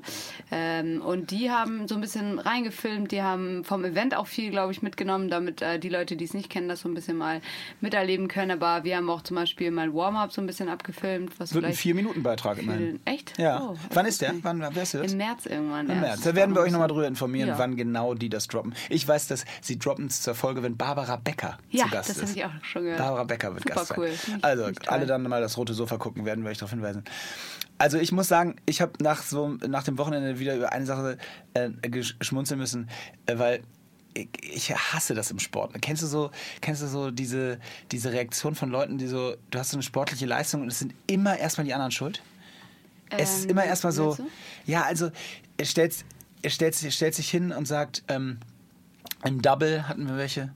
Ähm, 0.51 1.01
und 1.01 1.31
die 1.31 1.51
haben 1.51 1.87
so 1.87 1.95
ein 1.95 2.01
bisschen 2.01 2.39
reingefilmt. 2.39 3.11
Die 3.11 3.21
haben 3.21 3.63
vom 3.63 3.83
Event 3.83 4.15
auch 4.15 4.27
viel, 4.27 4.49
glaube 4.51 4.71
ich, 4.71 4.81
mitgenommen, 4.81 5.29
damit 5.29 5.61
äh, 5.61 5.79
die 5.79 5.89
Leute, 5.89 6.15
die 6.15 6.23
es 6.25 6.33
nicht 6.33 6.49
kennen, 6.49 6.69
das 6.69 6.81
so 6.81 6.89
ein 6.89 6.93
bisschen 6.93 7.17
mal 7.17 7.41
miterleben 7.81 8.27
können. 8.27 8.51
Aber 8.51 8.83
wir 8.83 8.97
haben 8.97 9.09
auch 9.09 9.21
zum 9.23 9.35
Beispiel 9.35 9.71
mal 9.71 9.93
Warm-Up 9.93 10.31
so 10.31 10.41
ein 10.41 10.47
bisschen 10.47 10.69
abgefilmt. 10.69 11.39
Was 11.39 11.53
Wird 11.53 11.65
ein 11.65 11.73
Vier-Minuten-Beitrag 11.73 12.57
immerhin. 12.59 12.99
Echt? 13.05 13.37
Ja. 13.37 13.61
Oh, 13.61 13.75
wann 13.93 14.05
ist 14.05 14.21
der? 14.21 14.33
nicht. 14.33 14.43
Wann, 14.43 14.59
wer 14.61 14.83
ist 14.83 14.93
das? 14.93 15.11
Im 15.11 15.17
März 15.17 15.45
irgendwann. 15.45 15.89
Im. 15.89 15.99
März. 15.99 16.21
Da 16.21 16.35
werden 16.35 16.55
wir 16.55 16.61
euch 16.61 16.71
nochmal 16.71 16.87
drüber 16.87 17.07
informieren, 17.07 17.49
Ja. 17.49 17.59
wann 17.59 17.75
genau 17.75 18.13
die 18.13 18.29
das 18.29 18.47
droppen. 18.47 18.73
Ich 18.89 19.07
weiß, 19.07 19.27
dass 19.27 19.45
sie 19.61 19.77
droppen 19.77 20.05
es 20.07 20.21
zur 20.21 20.35
Folge, 20.35 20.63
wenn 20.63 20.77
Barbara 20.77 21.15
Becker 21.17 21.57
Ja, 21.69 21.85
zu 21.85 21.91
Gast 21.91 22.09
das 22.09 22.17
habe 22.17 22.25
ist. 22.27 22.35
ich 22.37 22.45
auch 22.45 22.51
schon 22.63 22.83
gehört. 22.83 22.99
Barbara 22.99 23.23
Becker 23.25 23.53
wird 23.53 23.63
Super 23.63 23.75
Gast 23.75 23.87
sein. 23.87 23.97
cool. 23.99 24.09
Ich- 24.13 24.43
Also, 24.45 24.69
alle 24.87 25.05
dann 25.05 25.23
mal 25.23 25.41
das 25.41 25.57
rote 25.57 25.73
Sofa 25.73 25.97
gucken, 25.97 26.25
werden 26.25 26.43
wir 26.43 26.51
euch 26.51 26.57
darauf 26.57 26.71
hinweisen. 26.71 27.03
Also 27.77 27.97
ich 27.97 28.11
muss 28.11 28.27
sagen, 28.27 28.55
ich 28.65 28.81
habe 28.81 28.93
nach 29.01 29.23
so 29.23 29.57
nach 29.67 29.83
dem 29.83 29.97
Wochenende 29.97 30.39
wieder 30.39 30.55
über 30.55 30.71
eine 30.71 30.85
Sache 30.85 31.17
äh, 31.53 31.69
schmunzeln 32.21 32.59
müssen, 32.59 32.89
äh, 33.25 33.37
weil 33.37 33.63
ich, 34.13 34.29
ich 34.41 34.75
hasse 34.75 35.13
das 35.13 35.29
im 35.31 35.39
Sport. 35.39 35.75
Kennst 35.81 36.01
du 36.01 36.07
so, 36.07 36.31
kennst 36.61 36.81
du 36.81 36.87
so 36.87 37.11
diese, 37.11 37.59
diese 37.91 38.13
Reaktion 38.13 38.55
von 38.55 38.69
Leuten, 38.69 38.97
die 38.97 39.07
so, 39.07 39.35
du 39.51 39.59
hast 39.59 39.71
so 39.71 39.75
eine 39.75 39.83
sportliche 39.83 40.25
Leistung 40.25 40.61
und 40.61 40.69
es 40.69 40.79
sind 40.79 40.93
immer 41.07 41.37
erstmal 41.37 41.65
die 41.65 41.73
anderen 41.73 41.91
schuld? 41.91 42.21
es 43.09 43.37
ist 43.37 43.43
Ähm, 43.45 43.51
immer 43.51 43.65
erstmal 43.65 43.93
so, 43.93 44.17
ja, 44.65 44.83
also 44.83 45.11
er 45.57 45.65
stellt, 45.65 45.95
er 46.41 46.49
stellt, 46.49 46.81
er 46.81 46.91
stellt 46.91 47.15
sich 47.15 47.29
hin 47.29 47.51
und 47.51 47.67
sagt, 47.67 48.03
ähm, 48.07 48.39
im 49.23 49.41
Double 49.41 49.87
hatten 49.87 50.07
wir 50.07 50.17
welche. 50.17 50.53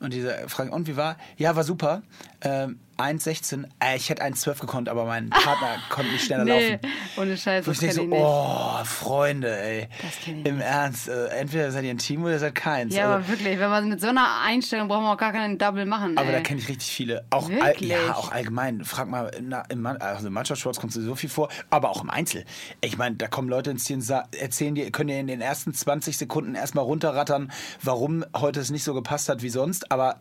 Und 0.00 0.12
diese 0.12 0.48
Frage, 0.48 0.70
und 0.70 0.86
wie 0.86 0.96
war? 0.96 1.16
Ja, 1.36 1.56
war 1.56 1.64
super. 1.64 2.02
Ähm, 2.40 2.78
1,16. 2.98 3.64
Äh, 3.80 3.96
ich 3.96 4.08
hätte 4.08 4.22
1,12 4.22 4.60
gekonnt, 4.60 4.88
aber 4.88 5.04
mein 5.04 5.30
Partner 5.30 5.76
konnte 5.90 6.10
nicht 6.12 6.24
schneller 6.24 6.44
Nee, 6.44 6.70
laufen. 6.72 6.80
ohne 7.16 7.36
Scheiß, 7.36 7.64
das 7.64 7.82
ich 7.82 7.92
so, 7.92 8.02
ich 8.02 8.08
nicht. 8.08 8.20
oh, 8.20 8.84
Freunde, 8.84 9.58
ey. 9.60 9.88
Das 10.02 10.18
kenn 10.24 10.40
ich 10.40 10.46
Im 10.46 10.60
Ernst, 10.60 11.08
äh, 11.08 11.26
entweder 11.28 11.70
seid 11.70 11.84
ihr 11.84 11.90
ein 11.90 11.98
Team 11.98 12.22
oder 12.24 12.32
ihr 12.32 12.38
seid 12.38 12.54
keins. 12.54 12.94
Ja, 12.94 13.04
Also, 13.04 13.14
aber 13.16 13.28
wirklich, 13.28 13.58
wenn 13.58 13.70
man 13.70 13.88
mit 13.88 14.00
so 14.00 14.08
einer 14.08 14.40
Einstellung 14.42 14.88
braucht 14.88 15.02
man 15.02 15.12
auch 15.14 15.18
gar 15.18 15.32
keinen 15.32 15.58
Double 15.58 15.86
machen. 15.86 16.16
aber 16.18 16.28
ey. 16.28 16.32
da 16.34 16.40
kenne 16.40 16.60
ich 16.60 16.68
richtig 16.68 16.88
viele. 16.90 17.24
Auch, 17.30 17.50
all, 17.60 17.74
ja, 17.80 18.14
auch 18.14 18.30
allgemein. 18.32 18.84
Frag 18.84 19.08
mal, 19.08 19.30
na, 19.42 19.62
im, 19.68 19.82
Mann- 19.82 19.96
also 19.98 20.26
im 20.28 20.32
Mannschaftssport 20.32 20.78
kommt 20.80 20.92
so 20.92 21.14
viel 21.14 21.30
vor, 21.30 21.48
aber 21.70 21.90
auch 21.90 22.02
im 22.02 22.10
Einzel. 22.10 22.44
Ich 22.80 22.96
meine, 22.98 23.16
da 23.16 23.28
kommen 23.28 23.48
Leute 23.48 23.70
ins 23.70 23.84
Team, 23.84 24.02
erzählen 24.38 24.74
dir, 24.74 24.90
können 24.90 25.08
dir 25.08 25.18
in 25.20 25.26
den 25.26 25.40
ersten 25.40 25.72
20 25.74 26.16
Sekunden 26.18 26.54
erstmal 26.54 26.84
runterrattern, 26.84 27.50
warum 27.82 28.24
heute 28.36 28.60
es 28.60 28.70
nicht 28.70 28.84
so 28.84 28.94
gepasst 28.94 29.28
hat 29.28 29.42
wie 29.42 29.48
sonst, 29.50 29.90
aber 29.90 30.16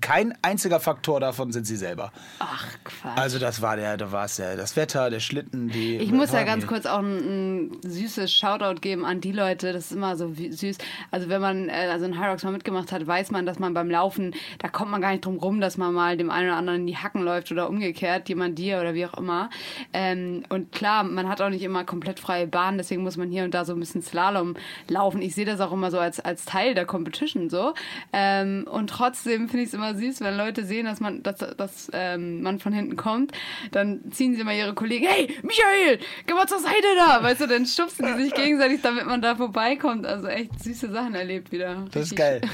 kein 0.00 0.34
einziger 0.42 0.80
Faktor 0.80 1.20
davon 1.20 1.52
sind 1.52 1.66
sie 1.66 1.76
selber. 1.76 2.12
Ach, 2.38 2.66
Quatsch. 2.84 3.18
Also 3.18 3.38
das 3.38 3.62
war 3.62 3.76
der, 3.76 3.96
da 3.96 4.12
war 4.12 4.24
es 4.26 4.38
ja 4.38 4.56
das 4.56 4.76
Wetter, 4.76 5.10
der 5.10 5.20
Schlitten, 5.20 5.68
die. 5.68 5.96
Ich 5.96 6.12
muss 6.12 6.32
ja 6.32 6.44
ganz 6.44 6.66
kurz 6.66 6.86
auch 6.86 6.98
ein, 6.98 7.70
ein 7.70 7.80
süßes 7.82 8.32
Shoutout 8.32 8.80
geben 8.80 9.04
an 9.04 9.20
die 9.20 9.32
Leute. 9.32 9.72
Das 9.72 9.86
ist 9.86 9.92
immer 9.92 10.16
so 10.16 10.32
süß. 10.34 10.78
Also 11.10 11.28
wenn 11.28 11.40
man 11.40 11.68
äh, 11.68 11.88
also 11.90 12.04
ein 12.04 12.20
Hyrox 12.20 12.44
mal 12.44 12.52
mitgemacht 12.52 12.92
hat, 12.92 13.06
weiß 13.06 13.30
man, 13.30 13.46
dass 13.46 13.58
man 13.58 13.74
beim 13.74 13.90
Laufen, 13.90 14.34
da 14.58 14.68
kommt 14.68 14.90
man 14.90 15.00
gar 15.00 15.12
nicht 15.12 15.24
drum 15.24 15.38
rum, 15.38 15.60
dass 15.60 15.76
man 15.76 15.94
mal 15.94 16.16
dem 16.16 16.30
einen 16.30 16.48
oder 16.48 16.56
anderen 16.56 16.80
in 16.80 16.86
die 16.86 16.96
Hacken 16.96 17.22
läuft 17.22 17.50
oder 17.52 17.68
umgekehrt, 17.68 18.28
jemand 18.28 18.58
dir 18.58 18.80
oder 18.80 18.94
wie 18.94 19.06
auch 19.06 19.14
immer. 19.14 19.50
Ähm, 19.92 20.44
und 20.48 20.72
klar, 20.72 21.04
man 21.04 21.28
hat 21.28 21.40
auch 21.40 21.50
nicht 21.50 21.62
immer 21.62 21.84
komplett 21.84 22.20
freie 22.20 22.46
Bahn, 22.46 22.78
deswegen 22.78 23.02
muss 23.02 23.16
man 23.16 23.30
hier 23.30 23.44
und 23.44 23.54
da 23.54 23.64
so 23.64 23.74
ein 23.74 23.80
bisschen 23.80 24.02
Slalom 24.02 24.54
laufen. 24.88 25.22
Ich 25.22 25.34
sehe 25.34 25.44
das 25.44 25.60
auch 25.60 25.72
immer 25.72 25.90
so 25.90 25.98
als, 25.98 26.20
als 26.20 26.44
Teil 26.44 26.74
der 26.74 26.86
Competition 26.86 27.50
so. 27.50 27.74
Ähm, 28.12 28.66
und 28.70 28.88
trotzdem 28.88 29.48
finde 29.48 29.62
ich 29.62 29.68
es 29.68 29.73
es 29.74 29.78
immer 29.78 29.94
süß, 29.94 30.20
wenn 30.20 30.36
Leute 30.36 30.64
sehen, 30.64 30.86
dass 30.86 31.00
man, 31.00 31.22
dass, 31.22 31.38
dass 31.38 31.90
ähm, 31.92 32.42
man 32.42 32.58
von 32.58 32.72
hinten 32.72 32.96
kommt, 32.96 33.32
dann 33.72 34.10
ziehen 34.10 34.34
sie 34.34 34.40
immer 34.40 34.54
ihre 34.54 34.74
Kollegen, 34.74 35.06
hey, 35.06 35.28
Michael, 35.42 35.98
geh 36.26 36.34
mal 36.34 36.46
zur 36.46 36.60
Seite 36.60 36.86
da! 36.96 37.22
Weißt 37.22 37.40
du, 37.40 37.46
dann 37.46 37.66
stupsen 37.66 38.06
die 38.06 38.24
sich 38.24 38.34
gegenseitig, 38.34 38.80
damit 38.82 39.06
man 39.06 39.20
da 39.20 39.36
vorbeikommt. 39.36 40.06
Also 40.06 40.28
echt 40.28 40.62
süße 40.62 40.90
Sachen 40.90 41.14
erlebt 41.14 41.52
wieder. 41.52 41.84
Das 41.92 42.04
ist 42.04 42.16
geil. 42.16 42.40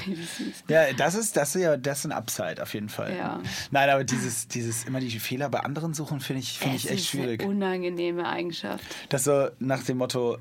Ja, 0.69 0.93
das 0.93 1.15
ist, 1.15 1.37
das 1.37 1.55
ist 1.55 1.63
ja, 1.63 1.77
das 1.77 2.01
ist 2.01 2.07
ein 2.07 2.13
Upside 2.13 2.63
auf 2.63 2.75
jeden 2.75 2.89
Fall. 2.89 3.17
Ja. 3.17 3.41
Nein, 3.71 3.91
aber 3.91 4.05
dieses, 4.05 4.49
dieses 4.49 4.85
immer 4.85 5.01
die 5.01 5.11
Fehler 5.19 5.49
bei 5.49 5.61
anderen 5.61 5.95
suchen, 5.95 6.21
finde 6.21 6.41
ich, 6.41 6.59
finde 6.59 6.77
ich 6.77 6.89
echt 6.89 7.01
ist 7.01 7.09
schwierig. 7.09 7.41
Eine 7.43 7.51
unangenehme 7.51 8.29
Eigenschaft. 8.29 8.85
Das 9.09 9.25
so 9.25 9.49
nach 9.59 9.83
dem 9.83 9.99
Motto, 9.99 10.39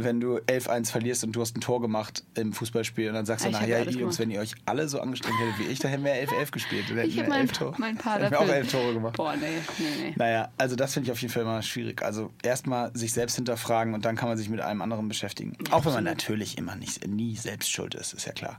wenn 0.00 0.20
du 0.20 0.38
11-1 0.38 0.90
verlierst 0.90 1.24
und 1.24 1.32
du 1.32 1.40
hast 1.40 1.56
ein 1.56 1.60
Tor 1.60 1.80
gemacht 1.80 2.24
im 2.34 2.52
Fußballspiel 2.52 3.08
und 3.08 3.14
dann 3.14 3.26
sagst 3.26 3.44
du 3.44 3.48
Ich 3.50 3.54
hab 3.54 3.62
nachher, 3.62 3.78
alles 3.78 3.94
Jungs, 3.94 4.18
wenn 4.18 4.30
ihr 4.30 4.40
euch 4.40 4.54
alle 4.66 4.88
so 4.88 5.00
angestrengt 5.00 5.38
hättet 5.40 5.58
wie 5.60 5.72
ich, 5.72 5.78
dann 5.78 5.90
hätten 5.92 6.04
wir 6.04 6.12
11-11 6.14 6.50
gespielt. 6.50 6.84
Dann 6.90 6.98
Ich 7.08 7.18
habe 7.18 7.28
mein, 7.28 7.40
elf 7.42 7.52
Tore. 7.52 7.74
mein 7.78 7.96
Paar 7.96 8.14
Hätten 8.14 8.24
wir 8.24 8.30
dafür. 8.38 8.52
auch 8.52 8.56
elf 8.56 8.70
Tore 8.72 8.92
gemacht. 8.94 9.16
Boah, 9.16 9.36
nee, 9.36 9.46
nee, 9.78 9.84
nee. 10.08 10.12
Naja, 10.16 10.48
also 10.58 10.74
das 10.76 10.94
finde 10.94 11.06
ich 11.08 11.12
auf 11.12 11.20
jeden 11.20 11.32
Fall 11.32 11.42
immer 11.42 11.62
schwierig. 11.62 12.02
Also 12.02 12.32
erstmal 12.42 12.90
sich 12.96 13.12
selbst 13.12 13.36
hinterfragen 13.36 13.94
und 13.94 14.04
dann 14.04 14.16
kann 14.16 14.28
man 14.28 14.36
sich 14.36 14.48
mit 14.48 14.60
allem 14.60 14.82
anderen 14.82 15.08
beschäftigen. 15.08 15.56
Auch 15.70 15.84
wenn 15.84 15.92
man 15.92 16.04
natürlich 16.04 16.58
immer 16.58 16.74
nicht, 16.76 17.06
nie 17.06 17.36
selbst 17.36 17.70
schuld 17.70 17.94
ist, 17.94 18.14
ist 18.14 18.26
ja 18.26 18.32
klar. 18.32 18.58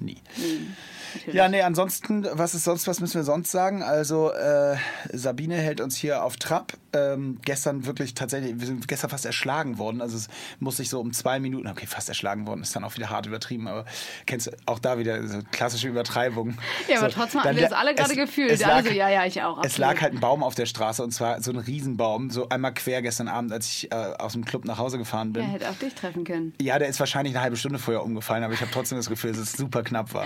Nie. 0.00 0.16
Natürlich. 1.14 1.34
Ja, 1.34 1.48
nee, 1.48 1.60
ansonsten, 1.62 2.26
was 2.32 2.54
ist 2.54 2.64
sonst, 2.64 2.86
was 2.86 3.00
müssen 3.00 3.14
wir 3.16 3.24
sonst 3.24 3.50
sagen? 3.50 3.82
Also, 3.82 4.32
äh, 4.32 4.76
Sabine 5.12 5.56
hält 5.56 5.80
uns 5.80 5.96
hier 5.96 6.22
auf 6.22 6.36
Trab. 6.36 6.74
Ähm, 6.92 7.38
gestern 7.44 7.84
wirklich 7.86 8.14
tatsächlich, 8.14 8.58
wir 8.58 8.66
sind 8.66 8.86
gestern 8.88 9.10
fast 9.10 9.24
erschlagen 9.26 9.78
worden. 9.78 10.00
Also, 10.02 10.16
es 10.16 10.28
muss 10.60 10.76
sich 10.78 10.88
so 10.88 11.00
um 11.00 11.12
zwei 11.12 11.38
Minuten, 11.40 11.66
okay, 11.68 11.86
fast 11.86 12.08
erschlagen 12.08 12.46
worden, 12.46 12.62
ist 12.62 12.74
dann 12.74 12.84
auch 12.84 12.96
wieder 12.96 13.10
hart 13.10 13.26
übertrieben, 13.26 13.66
aber 13.68 13.84
kennst 14.26 14.46
du 14.48 14.50
auch 14.66 14.78
da 14.78 14.98
wieder 14.98 15.26
so 15.26 15.38
klassische 15.52 15.88
Übertreibung. 15.88 16.56
Ja, 16.88 16.98
aber 16.98 17.10
so, 17.10 17.16
trotzdem 17.16 17.40
dann 17.42 17.50
haben 17.50 17.56
wir 17.56 17.68
das 17.68 17.72
alle 17.72 17.94
gerade 17.94 18.10
es- 18.12 18.16
gefühlt. 18.16 18.50
Es 18.52 18.60
lag, 18.60 18.84
so, 18.84 18.90
ja, 18.90 19.08
ja, 19.08 19.24
ich 19.26 19.42
auch. 19.42 19.58
es 19.58 19.66
absolut. 19.66 19.78
lag 19.78 20.00
halt 20.00 20.14
ein 20.14 20.20
Baum 20.20 20.42
auf 20.42 20.54
der 20.54 20.66
Straße 20.66 21.02
und 21.02 21.10
zwar 21.12 21.42
so 21.42 21.50
ein 21.52 21.58
Riesenbaum, 21.58 22.30
so 22.30 22.48
einmal 22.48 22.72
quer 22.74 23.02
gestern 23.02 23.28
Abend, 23.28 23.52
als 23.52 23.66
ich 23.68 23.92
äh, 23.92 23.94
aus 23.94 24.32
dem 24.32 24.44
Club 24.44 24.64
nach 24.64 24.78
Hause 24.78 24.98
gefahren 24.98 25.32
bin. 25.32 25.42
Der 25.42 25.52
hätte 25.52 25.70
auch 25.70 25.74
dich 25.76 25.94
treffen 25.94 26.24
können. 26.24 26.54
Ja, 26.60 26.78
der 26.78 26.88
ist 26.88 26.98
wahrscheinlich 27.00 27.34
eine 27.34 27.42
halbe 27.42 27.56
Stunde 27.56 27.78
vorher 27.78 28.02
umgefallen, 28.04 28.42
aber 28.44 28.54
ich 28.54 28.60
habe 28.60 28.70
trotzdem 28.72 28.98
das 28.98 29.08
Gefühl, 29.08 29.30
es 29.30 29.52
super 29.52 29.82
knapp 29.90 30.14
war. 30.14 30.24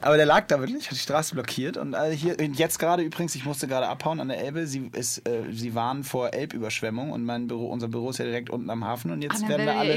Aber 0.00 0.16
der 0.18 0.26
lag 0.26 0.46
da 0.48 0.58
wirklich, 0.60 0.84
hat 0.86 0.92
die 0.92 1.00
Straße 1.00 1.34
blockiert 1.34 1.76
und 1.78 1.94
äh, 1.94 2.10
hier 2.14 2.36
jetzt 2.38 2.78
gerade 2.78 3.02
übrigens, 3.02 3.34
ich 3.34 3.44
musste 3.46 3.66
gerade 3.66 3.88
abhauen 3.88 4.20
an 4.20 4.28
der 4.28 4.38
Elbe. 4.38 4.66
Sie 4.66 4.90
ist, 4.92 5.26
äh, 5.26 5.44
sie 5.50 5.74
waren 5.74 6.04
vor 6.04 6.34
Elbüberschwemmung 6.34 7.10
und 7.10 7.24
mein 7.24 7.46
Büro, 7.46 7.68
unser 7.68 7.88
Büro 7.88 8.10
ist 8.10 8.18
ja 8.18 8.26
direkt 8.26 8.50
unten 8.50 8.68
am 8.68 8.84
Hafen 8.84 9.10
und 9.10 9.22
jetzt 9.22 9.42
Ah, 9.44 9.48
werden 9.48 9.66
da 9.66 9.78
alle 9.78 9.96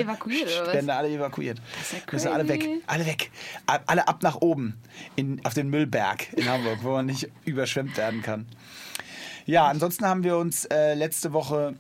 werden 0.74 0.88
da 0.88 0.98
alle 0.98 1.10
evakuiert. 1.10 1.60
ist 1.82 1.94
ja 1.94 2.00
Müssen 2.10 2.28
alle 2.30 2.48
weg, 2.48 2.68
alle 2.88 3.06
weg, 3.06 3.32
alle 3.66 4.08
ab 4.08 4.24
nach 4.24 4.38
oben 4.38 4.78
in, 5.18 5.44
auf 5.44 5.54
den 5.54 5.70
Müllberg 5.70 6.32
in 6.34 6.48
Hamburg, 6.48 6.80
wo 6.84 6.92
man 6.92 7.06
nicht 7.06 7.30
überschwemmt 7.44 7.98
werden 7.98 8.22
kann. 8.22 8.46
Ja, 9.46 9.68
ansonsten 9.68 10.06
haben 10.06 10.24
wir 10.24 10.38
uns 10.38 10.66
äh, 10.66 10.94
letzte 10.94 11.34
Woche 11.34 11.74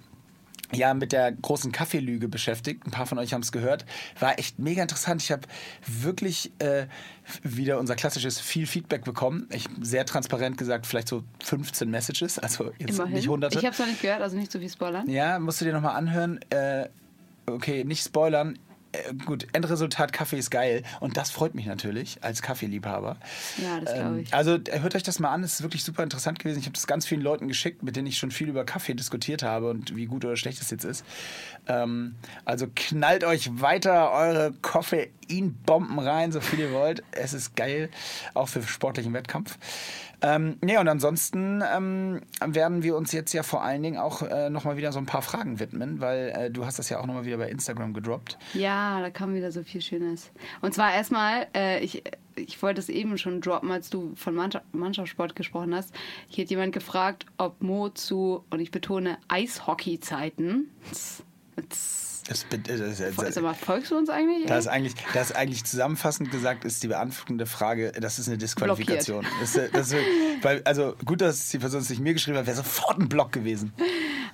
ja 0.73 0.93
mit 0.93 1.11
der 1.11 1.31
großen 1.31 1.71
Kaffeelüge 1.71 2.27
beschäftigt. 2.27 2.85
Ein 2.85 2.91
paar 2.91 3.05
von 3.05 3.17
euch 3.17 3.33
haben 3.33 3.41
es 3.41 3.51
gehört. 3.51 3.85
War 4.19 4.37
echt 4.37 4.59
mega 4.59 4.81
interessant. 4.81 5.21
Ich 5.21 5.31
habe 5.31 5.43
wirklich 5.85 6.51
äh, 6.59 6.87
wieder 7.43 7.79
unser 7.79 7.95
klassisches 7.95 8.39
viel 8.39 8.67
Feedback 8.67 9.03
bekommen. 9.03 9.47
Ich 9.51 9.65
sehr 9.81 10.05
transparent 10.05 10.57
gesagt, 10.57 10.85
vielleicht 10.85 11.07
so 11.07 11.23
15 11.43 11.89
Messages, 11.89 12.39
also 12.39 12.71
jetzt 12.77 12.97
Immerhin. 12.97 13.15
nicht 13.15 13.27
hunderte. 13.27 13.57
Ich 13.57 13.65
habe 13.65 13.73
es 13.73 13.79
noch 13.79 13.87
nicht 13.87 14.01
gehört, 14.01 14.21
also 14.21 14.37
nicht 14.37 14.51
so 14.51 14.59
viel 14.59 14.69
spoilern. 14.69 15.09
Ja, 15.09 15.39
musst 15.39 15.61
du 15.61 15.65
dir 15.65 15.73
nochmal 15.73 15.95
anhören. 15.95 16.39
Äh, 16.49 16.89
okay, 17.45 17.83
nicht 17.83 18.03
spoilern. 18.03 18.57
Äh, 18.91 19.13
gut, 19.25 19.47
Endresultat 19.53 20.13
Kaffee 20.13 20.37
ist 20.37 20.49
geil. 20.49 20.83
Und 20.99 21.17
das 21.17 21.31
freut 21.31 21.55
mich 21.55 21.65
natürlich 21.65 22.19
als 22.21 22.41
Kaffeeliebhaber. 22.41 23.17
Ja, 23.61 23.79
das 23.79 23.93
glaube 23.93 24.21
ich. 24.21 24.33
Also 24.33 24.55
äh, 24.55 24.79
hört 24.79 24.95
euch 24.95 25.03
das 25.03 25.19
mal 25.19 25.31
an, 25.31 25.43
es 25.43 25.55
ist 25.55 25.63
wirklich 25.63 25.83
super 25.83 26.03
interessant 26.03 26.39
gewesen. 26.39 26.59
Ich 26.59 26.65
habe 26.65 26.73
das 26.73 26.87
ganz 26.87 27.05
vielen 27.05 27.21
Leuten 27.21 27.47
geschickt, 27.47 27.83
mit 27.83 27.95
denen 27.95 28.07
ich 28.07 28.17
schon 28.17 28.31
viel 28.31 28.49
über 28.49 28.65
Kaffee 28.65 28.93
diskutiert 28.93 29.43
habe 29.43 29.69
und 29.69 29.95
wie 29.95 30.05
gut 30.05 30.25
oder 30.25 30.35
schlecht 30.35 30.61
es 30.61 30.69
jetzt 30.69 30.85
ist. 30.85 31.05
Ähm, 31.67 32.15
also 32.45 32.67
knallt 32.75 33.23
euch 33.23 33.61
weiter 33.61 34.11
eure 34.11 34.53
Koffeinbomben 34.61 35.99
rein, 35.99 36.31
so 36.31 36.41
viel 36.41 36.59
ihr 36.59 36.71
wollt. 36.71 37.03
Es 37.11 37.33
ist 37.33 37.55
geil, 37.55 37.89
auch 38.33 38.47
für 38.47 38.61
sportlichen 38.63 39.13
Wettkampf. 39.13 39.57
Ähm, 40.19 40.57
nee, 40.61 40.77
und 40.77 40.87
ansonsten 40.87 41.61
ähm, 41.75 42.21
werden 42.43 42.81
wir 42.81 42.95
uns 42.95 43.11
jetzt 43.11 43.33
ja 43.33 43.43
vor 43.43 43.61
allen 43.61 43.83
Dingen 43.83 43.97
auch 43.97 44.23
äh, 44.23 44.49
nochmal 44.49 44.75
wieder 44.75 44.91
so 44.91 44.97
ein 44.97 45.05
paar 45.05 45.21
Fragen 45.21 45.59
widmen, 45.59 46.01
weil 46.01 46.29
äh, 46.29 46.49
du 46.49 46.65
hast 46.65 46.79
das 46.79 46.89
ja 46.89 46.99
auch 46.99 47.05
nochmal 47.05 47.25
wieder 47.25 47.37
bei 47.37 47.49
Instagram 47.49 47.93
gedroppt. 47.93 48.37
Ja, 48.53 48.76
da 49.01 49.09
kam 49.09 49.33
wieder 49.35 49.51
so 49.51 49.63
viel 49.63 49.81
Schönes. 49.81 50.31
Und 50.61 50.73
zwar 50.73 50.93
erstmal, 50.93 51.47
äh, 51.55 51.79
ich, 51.83 52.03
ich 52.35 52.61
wollte 52.61 52.79
es 52.79 52.89
eben 52.89 53.17
schon 53.17 53.41
droppen, 53.41 53.71
als 53.71 53.89
du 53.89 54.13
von 54.15 54.35
Mannschaft, 54.35 54.65
Mannschaftssport 54.73 55.35
gesprochen 55.35 55.73
hast. 55.75 55.93
Hier 56.27 56.43
hat 56.43 56.49
jemand 56.51 56.73
gefragt, 56.73 57.25
ob 57.37 57.61
Mo 57.61 57.89
zu, 57.89 58.43
und 58.49 58.59
ich 58.59 58.71
betone, 58.71 59.17
Eishockey-Zeiten. 59.27 60.69
Das, 60.89 61.23
das, 61.55 62.45
das, 62.49 63.15
das, 63.15 63.41
mal, 63.41 63.53
folgst 63.53 63.91
du 63.91 63.97
uns 63.97 64.09
eigentlich? 64.09 64.45
Das 64.47 64.65
ist 64.65 64.67
eigentlich, 64.67 64.95
das 65.13 65.29
ist 65.29 65.35
eigentlich 65.35 65.63
zusammenfassend 65.63 66.29
gesagt, 66.29 66.65
ist 66.65 66.83
die 66.83 66.89
beantwortende 66.89 67.45
Frage, 67.45 67.93
das 67.93 68.19
ist 68.19 68.27
eine 68.27 68.37
Disqualifikation. 68.37 69.25
Ist- 69.41 69.57
weil, 70.41 70.61
also 70.65 70.95
gut, 71.05 71.21
dass 71.21 71.49
die 71.49 71.57
Person 71.57 71.81
es 71.81 71.89
nicht 71.89 72.01
mir 72.01 72.13
geschrieben 72.13 72.37
hat, 72.37 72.45
wäre 72.45 72.57
sofort 72.57 72.99
ein 72.99 73.07
Block 73.07 73.31
gewesen. 73.31 73.71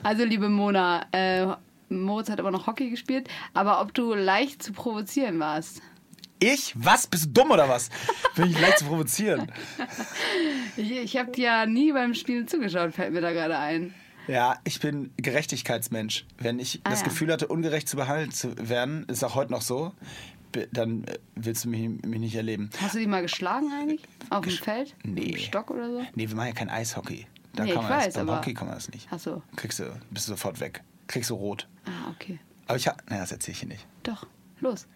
Also, 0.01 0.25
liebe 0.25 0.49
Mona, 0.49 1.05
äh, 1.11 1.47
Moritz 1.89 2.29
hat 2.29 2.39
aber 2.39 2.51
noch 2.51 2.67
Hockey 2.67 2.89
gespielt, 2.89 3.27
aber 3.53 3.81
ob 3.81 3.93
du 3.93 4.13
leicht 4.13 4.61
zu 4.63 4.73
provozieren 4.73 5.39
warst? 5.39 5.81
Ich? 6.39 6.73
Was? 6.75 7.07
Bist 7.07 7.25
du 7.25 7.29
dumm 7.29 7.51
oder 7.51 7.69
was? 7.69 7.89
Bin 8.35 8.49
ich 8.49 8.59
leicht 8.59 8.79
zu 8.79 8.85
provozieren? 8.85 9.51
Ich, 10.75 10.91
ich 10.91 11.17
habe 11.17 11.31
dir 11.31 11.43
ja 11.45 11.65
nie 11.65 11.91
beim 11.93 12.13
Spielen 12.13 12.47
zugeschaut, 12.47 12.93
fällt 12.93 13.13
mir 13.13 13.21
da 13.21 13.31
gerade 13.31 13.57
ein. 13.57 13.93
Ja, 14.27 14.57
ich 14.63 14.79
bin 14.79 15.11
Gerechtigkeitsmensch. 15.17 16.25
Wenn 16.37 16.59
ich 16.59 16.81
Ah, 16.83 16.89
das 16.91 16.99
ja. 17.01 17.05
Gefühl 17.07 17.31
hatte, 17.31 17.47
ungerecht 17.47 17.87
zu 17.89 17.97
behandelt 17.97 18.35
zu 18.35 18.55
werden, 18.57 19.03
ist 19.09 19.23
auch 19.23 19.35
heute 19.35 19.51
noch 19.51 19.61
so, 19.61 19.93
dann 20.71 21.03
äh, 21.05 21.17
willst 21.35 21.65
du 21.65 21.69
mich, 21.69 21.89
mich 22.05 22.19
nicht 22.19 22.35
erleben. 22.35 22.69
Hast 22.81 22.95
du 22.95 22.99
die 22.99 23.07
mal 23.07 23.21
geschlagen 23.21 23.69
eigentlich? 23.77 24.01
Auf 24.29 24.45
dem 24.45 24.53
Feld? 24.53 24.95
Nee. 25.03 25.31
Dem 25.33 25.37
Stock 25.39 25.71
oder 25.71 25.89
so? 25.89 26.01
Nee, 26.15 26.29
wir 26.29 26.35
machen 26.35 26.47
ja 26.47 26.53
kein 26.53 26.69
Eishockey. 26.69 27.27
Da 27.55 27.63
Nee, 27.65 27.71
kann 27.73 27.83
ich 27.83 27.89
man 27.89 27.97
weiß, 27.99 28.13
das, 28.13 28.25
beim 28.25 28.35
Hockey 28.35 28.53
kann 28.53 28.67
man 28.67 28.75
das 28.75 28.89
nicht. 28.91 29.07
Ach 29.11 29.19
so. 29.19 29.41
Kriegst 29.55 29.79
du, 29.79 29.83
bist 30.09 30.27
du 30.27 30.31
sofort 30.31 30.59
weg. 30.59 30.81
Kriegst 31.07 31.29
du 31.29 31.35
rot. 31.35 31.67
Ah, 31.85 32.09
okay. 32.11 32.39
Aber 32.67 32.77
ich 32.77 32.87
hab, 32.87 33.07
naja, 33.09 33.21
das 33.21 33.31
erzähle 33.31 33.53
ich 33.53 33.59
hier 33.59 33.69
nicht. 33.69 33.87
Doch, 34.03 34.25
los. 34.59 34.87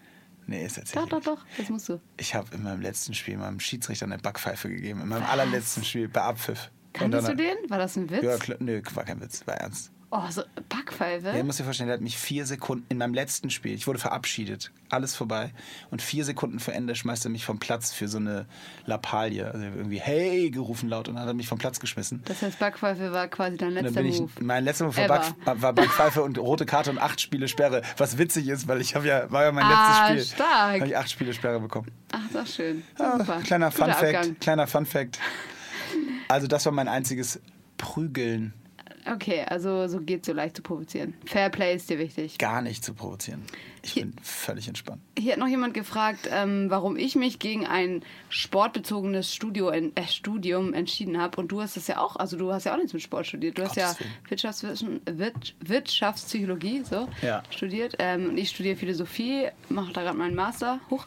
Nee, 0.46 0.64
das 0.64 0.78
erzähle 0.78 1.06
Doch, 1.06 1.18
ich 1.18 1.24
doch, 1.24 1.34
nicht. 1.36 1.50
doch, 1.50 1.56
das 1.58 1.68
musst 1.68 1.88
du. 1.90 2.00
Ich 2.16 2.34
habe 2.34 2.54
in 2.54 2.62
meinem 2.62 2.80
letzten 2.80 3.12
Spiel 3.14 3.36
meinem 3.36 3.60
Schiedsrichter 3.60 4.06
eine 4.06 4.18
Backpfeife 4.18 4.70
gegeben. 4.70 5.02
In 5.02 5.08
meinem 5.08 5.24
allerletzten 5.26 5.84
Spiel 5.84 6.08
bei 6.08 6.22
Abpfiff. 6.22 6.70
Kanntest 6.94 7.28
du 7.28 7.36
den? 7.36 7.56
War 7.68 7.78
das 7.78 7.96
ein 7.96 8.08
Witz? 8.08 8.22
Ja, 8.22 8.38
klar, 8.38 8.56
nö, 8.60 8.80
war 8.94 9.04
kein 9.04 9.20
Witz, 9.20 9.46
war 9.46 9.54
ernst. 9.56 9.92
Oh, 10.10 10.22
so 10.30 10.40
Backpfeife? 10.70 11.26
Ja, 11.28 11.34
ihr 11.34 11.44
müsst 11.44 11.58
dir 11.60 11.64
vorstellen, 11.64 11.88
der 11.88 11.94
hat 11.96 12.00
mich 12.02 12.16
vier 12.16 12.46
Sekunden 12.46 12.86
in 12.88 12.96
meinem 12.96 13.12
letzten 13.12 13.50
Spiel, 13.50 13.74
ich 13.74 13.86
wurde 13.86 13.98
verabschiedet, 13.98 14.70
alles 14.88 15.14
vorbei. 15.14 15.52
Und 15.90 16.00
vier 16.00 16.24
Sekunden 16.24 16.60
vor 16.60 16.72
Ende 16.72 16.94
schmeißt 16.94 17.26
er 17.26 17.30
mich 17.30 17.44
vom 17.44 17.58
Platz 17.58 17.92
für 17.92 18.08
so 18.08 18.16
eine 18.16 18.46
Lappalie. 18.86 19.44
Also 19.44 19.66
irgendwie, 19.66 20.00
hey, 20.00 20.50
gerufen 20.50 20.88
laut 20.88 21.08
und 21.08 21.14
dann 21.16 21.22
hat 21.24 21.28
er 21.30 21.34
mich 21.34 21.46
vom 21.46 21.58
Platz 21.58 21.78
geschmissen. 21.78 22.22
Das 22.24 22.40
heißt, 22.40 22.58
Backpfeife 22.58 23.12
war 23.12 23.28
quasi 23.28 23.58
dein 23.58 23.72
letzter 23.72 24.00
ich, 24.00 24.18
Move. 24.20 24.30
mein 24.40 24.64
letzter 24.64 24.86
Move. 24.86 24.96
Back, 25.06 25.34
war 25.44 25.72
Backpfeife 25.74 26.22
und 26.22 26.38
rote 26.38 26.64
Karte 26.64 26.90
und 26.90 26.98
acht 26.98 27.20
Spiele 27.20 27.46
Sperre. 27.46 27.82
Was 27.98 28.16
witzig 28.16 28.48
ist, 28.48 28.66
weil 28.66 28.80
ich 28.80 28.94
habe 28.94 29.06
ja, 29.06 29.30
war 29.30 29.44
ja 29.44 29.52
mein 29.52 29.64
Ah, 29.64 30.08
letztes 30.08 30.28
Spiel. 30.30 30.36
stark. 30.36 30.74
habe 30.80 30.86
ich 30.86 30.96
acht 30.96 31.10
Spiele 31.10 31.34
Sperre 31.34 31.60
bekommen. 31.60 31.90
Ach, 32.12 32.20
das 32.32 32.48
ist 32.48 32.54
schön. 32.56 32.82
Ah, 32.98 33.18
Super. 33.18 33.40
kleiner 33.42 33.70
Guter 33.70 33.84
Fun 33.84 33.94
Fact, 33.94 34.14
Abgang. 34.16 34.38
kleiner 34.40 34.66
Fun 34.66 34.86
Fact. 34.86 35.18
Also 36.28 36.46
das 36.46 36.64
war 36.64 36.72
mein 36.72 36.88
einziges 36.88 37.40
Prügeln, 37.76 38.54
Okay, 39.10 39.44
also 39.46 39.86
so 39.88 40.00
geht 40.00 40.24
so 40.24 40.32
leicht 40.32 40.56
zu 40.56 40.62
provozieren. 40.62 41.14
Fairplay 41.24 41.74
ist 41.74 41.88
dir 41.88 41.98
wichtig. 41.98 42.36
gar 42.38 42.60
nicht 42.62 42.84
zu 42.84 42.92
provozieren. 42.94 43.42
Ich 43.82 43.92
Hier- 43.92 44.04
bin 44.06 44.14
völlig 44.22 44.68
entspannt. 44.68 45.00
Hier 45.18 45.32
hat 45.32 45.38
noch 45.38 45.46
jemand 45.48 45.72
gefragt, 45.72 46.28
ähm, 46.30 46.66
warum 46.68 46.96
ich 46.96 47.14
mich 47.16 47.38
gegen 47.38 47.66
ein 47.66 48.02
sportbezogenes 48.28 49.32
Studio, 49.34 49.70
äh, 49.70 49.90
Studium 50.08 50.74
entschieden 50.74 51.18
habe. 51.20 51.40
Und 51.40 51.48
du 51.52 51.60
hast 51.62 51.76
das 51.76 51.86
ja 51.86 51.98
auch, 51.98 52.16
also 52.16 52.36
du 52.36 52.52
hast 52.52 52.64
ja 52.64 52.72
auch 52.74 52.76
nichts 52.76 52.92
mit 52.92 53.02
Sport 53.02 53.26
studiert. 53.26 53.56
Du 53.56 53.62
hast 53.62 53.76
ja 53.76 53.86
Gottes 53.88 54.00
Willen. 54.00 54.12
Wirtschaftswissen, 54.28 55.00
Wirt, 55.06 55.54
Wirtschaftspsychologie 55.60 56.82
so, 56.84 57.08
Ja. 57.22 57.42
studiert. 57.50 57.94
Ähm, 57.98 58.30
und 58.30 58.38
ich 58.38 58.50
studiere 58.50 58.76
Philosophie, 58.76 59.48
mache 59.68 59.92
da 59.92 60.02
gerade 60.02 60.18
meinen 60.18 60.34
Master 60.34 60.80
hoch. 60.90 61.06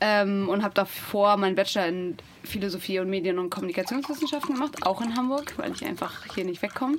Ähm, 0.00 0.48
und 0.48 0.62
habe 0.62 0.74
davor 0.74 1.36
meinen 1.36 1.56
Bachelor 1.56 1.86
in 1.86 2.16
Philosophie 2.44 3.00
und 3.00 3.10
Medien- 3.10 3.38
und 3.38 3.50
Kommunikationswissenschaften 3.50 4.54
gemacht, 4.54 4.86
auch 4.86 5.00
in 5.00 5.16
Hamburg, 5.16 5.54
weil 5.56 5.72
ich 5.72 5.84
einfach 5.84 6.24
hier 6.34 6.44
nicht 6.44 6.62
wegkomme. 6.62 6.98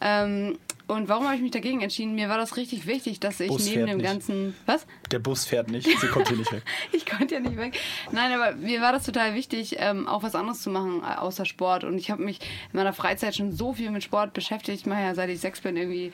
Ähm, 0.00 0.58
und 0.88 1.08
warum 1.08 1.24
habe 1.24 1.36
ich 1.36 1.42
mich 1.42 1.52
dagegen 1.52 1.80
entschieden? 1.80 2.14
Mir 2.14 2.28
war 2.28 2.36
das 2.36 2.56
richtig 2.56 2.86
wichtig, 2.86 3.20
dass 3.20 3.40
ich 3.40 3.48
Bus 3.48 3.64
neben 3.66 3.86
dem 3.86 3.96
nicht. 3.98 4.06
ganzen. 4.06 4.54
Was? 4.66 4.86
Der 5.10 5.20
Bus 5.20 5.44
fährt 5.44 5.70
nicht, 5.70 5.88
sie 6.00 6.06
kommt 6.08 6.28
hier 6.28 6.36
nicht 6.36 6.52
weg. 6.52 6.62
Ich 6.92 7.06
konnte 7.06 7.34
ja 7.34 7.40
nicht 7.40 7.56
weg. 7.56 7.78
Nein, 8.10 8.32
aber 8.32 8.56
mir 8.56 8.80
war 8.80 8.92
das 8.92 9.04
total 9.04 9.34
wichtig, 9.34 9.76
ähm, 9.78 10.08
auch 10.08 10.22
was 10.22 10.34
anderes 10.34 10.60
zu 10.60 10.70
machen 10.70 11.02
äh, 11.02 11.16
außer 11.16 11.44
Sport. 11.44 11.84
Und 11.84 11.96
ich 11.96 12.10
habe 12.10 12.22
mich 12.22 12.40
in 12.40 12.76
meiner 12.76 12.92
Freizeit 12.92 13.36
schon 13.36 13.52
so 13.52 13.72
viel 13.72 13.90
mit 13.90 14.02
Sport 14.02 14.34
beschäftigt. 14.34 14.80
Ich 14.80 14.86
mache 14.86 15.00
ja 15.00 15.14
seit 15.14 15.30
ich 15.30 15.40
sechs 15.40 15.60
bin 15.60 15.76
irgendwie 15.76 16.12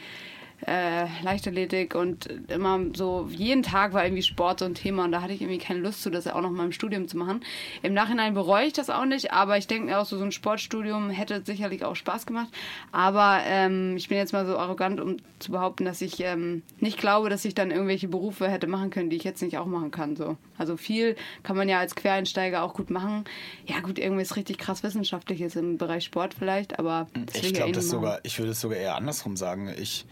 äh, 0.66 1.06
Leichtathletik 1.22 1.94
und 1.94 2.26
immer 2.48 2.80
so, 2.94 3.28
jeden 3.30 3.62
Tag 3.62 3.92
war 3.92 4.04
irgendwie 4.04 4.22
Sport 4.22 4.60
so 4.60 4.64
ein 4.64 4.74
Thema 4.74 5.04
und 5.04 5.12
da 5.12 5.22
hatte 5.22 5.32
ich 5.32 5.40
irgendwie 5.40 5.58
keine 5.58 5.80
Lust 5.80 6.02
zu, 6.02 6.10
das 6.10 6.26
auch 6.26 6.40
noch 6.40 6.50
mal 6.50 6.64
im 6.64 6.72
Studium 6.72 7.06
zu 7.06 7.16
machen. 7.16 7.44
Im 7.82 7.94
Nachhinein 7.94 8.34
bereue 8.34 8.66
ich 8.66 8.72
das 8.72 8.90
auch 8.90 9.04
nicht, 9.04 9.32
aber 9.32 9.56
ich 9.56 9.66
denke 9.66 9.86
mir 9.86 10.00
auch 10.00 10.04
so, 10.04 10.18
so 10.18 10.24
ein 10.24 10.32
Sportstudium 10.32 11.10
hätte 11.10 11.42
sicherlich 11.44 11.84
auch 11.84 11.94
Spaß 11.94 12.26
gemacht. 12.26 12.48
Aber 12.90 13.40
ähm, 13.44 13.96
ich 13.96 14.08
bin 14.08 14.18
jetzt 14.18 14.32
mal 14.32 14.46
so 14.46 14.58
arrogant, 14.58 15.00
um 15.00 15.18
zu 15.38 15.52
behaupten, 15.52 15.84
dass 15.84 16.00
ich 16.00 16.20
ähm, 16.20 16.62
nicht 16.80 16.98
glaube, 16.98 17.30
dass 17.30 17.44
ich 17.44 17.54
dann 17.54 17.70
irgendwelche 17.70 18.08
Berufe 18.08 18.48
hätte 18.48 18.66
machen 18.66 18.90
können, 18.90 19.10
die 19.10 19.16
ich 19.16 19.24
jetzt 19.24 19.42
nicht 19.42 19.58
auch 19.58 19.66
machen 19.66 19.92
kann. 19.92 20.16
So. 20.16 20.36
Also 20.56 20.76
viel 20.76 21.16
kann 21.44 21.56
man 21.56 21.68
ja 21.68 21.78
als 21.78 21.94
Quereinsteiger 21.94 22.62
auch 22.62 22.74
gut 22.74 22.90
machen. 22.90 23.24
Ja 23.66 23.80
gut, 23.80 23.98
irgendwas 23.98 24.34
richtig 24.36 24.58
krass 24.58 24.82
Wissenschaftliches 24.82 25.54
im 25.54 25.78
Bereich 25.78 26.04
Sport 26.04 26.34
vielleicht, 26.34 26.78
aber 26.78 27.06
ich 27.32 27.54
glaube 27.54 27.70
eh 27.70 27.72
das 27.72 27.88
sogar, 27.88 28.18
ich 28.24 28.38
würde 28.38 28.52
es 28.52 28.60
sogar 28.60 28.78
eher 28.78 28.96
andersrum 28.96 29.36
sagen. 29.36 29.72
Ich 29.80 30.04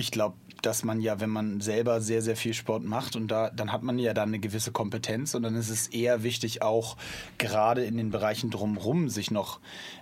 ich 0.00 0.10
glaube, 0.10 0.34
dass 0.62 0.84
man 0.84 1.00
ja, 1.00 1.20
wenn 1.20 1.30
man 1.30 1.60
selber 1.60 2.00
sehr, 2.00 2.22
sehr 2.22 2.36
viel 2.36 2.54
Sport 2.54 2.84
macht 2.84 3.16
und 3.16 3.28
da, 3.28 3.50
dann 3.50 3.72
hat 3.72 3.82
man 3.82 3.98
ja 3.98 4.12
da 4.12 4.24
eine 4.24 4.38
gewisse 4.38 4.72
Kompetenz 4.72 5.34
und 5.34 5.42
dann 5.42 5.54
ist 5.54 5.70
es 5.70 5.88
eher 5.88 6.22
wichtig, 6.22 6.62
auch 6.62 6.96
gerade 7.38 7.84
in 7.84 7.96
den 7.96 8.10
Bereichen 8.10 8.50
drumherum 8.50 9.08
sich 9.08 9.30
noch 9.30 9.60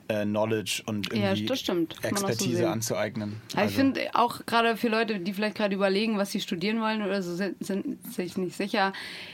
äh, 0.09 0.25
Knowledge 0.25 0.83
und 0.87 1.13
irgendwie 1.13 1.45
ja, 1.47 2.09
Expertise 2.09 2.63
so 2.63 2.67
anzueignen. 2.67 3.41
Also. 3.55 3.69
Ich 3.69 3.77
finde 3.77 4.01
auch 4.15 4.45
gerade 4.47 4.77
für 4.77 4.89
Leute, 4.89 5.21
die 5.21 5.33
vielleicht 5.33 5.57
gerade 5.57 5.75
überlegen, 5.75 6.19
was 6.19 6.33
sie 6.33 6.41
studieren 6.41 6.81
wollen 6.81 7.03
oder 7.03 7.23
so 7.23 7.35
sind, 7.35 7.65
sind 7.65 8.13
sich 8.13 8.37
nicht 8.37 8.57
sicher, 8.57 8.93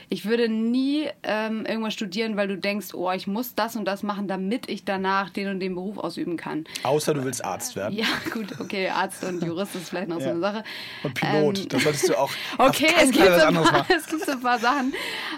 ich 0.09 0.25
würde 0.25 0.49
nie 0.49 1.07
ähm, 1.23 1.65
irgendwas 1.65 1.93
studieren, 1.93 2.37
weil 2.37 2.47
du 2.47 2.57
denkst, 2.57 2.93
oh, 2.93 3.11
ich 3.11 3.27
muss 3.27 3.55
das 3.55 3.75
und 3.75 3.85
das 3.85 4.03
machen, 4.03 4.27
damit 4.27 4.69
ich 4.69 4.85
danach 4.85 5.29
den 5.29 5.47
und 5.47 5.59
den 5.59 5.75
Beruf 5.75 5.97
ausüben 5.97 6.37
kann. 6.37 6.65
Außer 6.83 7.13
du 7.13 7.23
willst 7.23 7.43
Arzt 7.43 7.75
werden. 7.75 7.97
Ja, 7.97 8.07
gut, 8.31 8.59
okay, 8.59 8.89
Arzt 8.89 9.23
und 9.23 9.43
Jurist 9.43 9.75
ist 9.75 9.89
vielleicht 9.89 10.09
noch 10.09 10.19
ja. 10.19 10.25
so 10.25 10.29
eine 10.31 10.39
Sache. 10.39 10.63
Und 11.03 11.13
Pilot, 11.13 11.59
ähm, 11.59 11.69
das 11.69 11.83
solltest 11.83 12.09
du 12.09 12.19
auch. 12.19 12.31
Okay, 12.57 12.87
es 13.01 13.11
gibt, 13.11 13.25
so 13.25 13.31
ein 13.31 13.53
paar, 13.55 13.85
es 13.95 14.07
gibt 14.07 14.25
so 14.25 14.31
ein 14.31 14.41
paar 14.41 14.59
Sachen. 14.59 14.93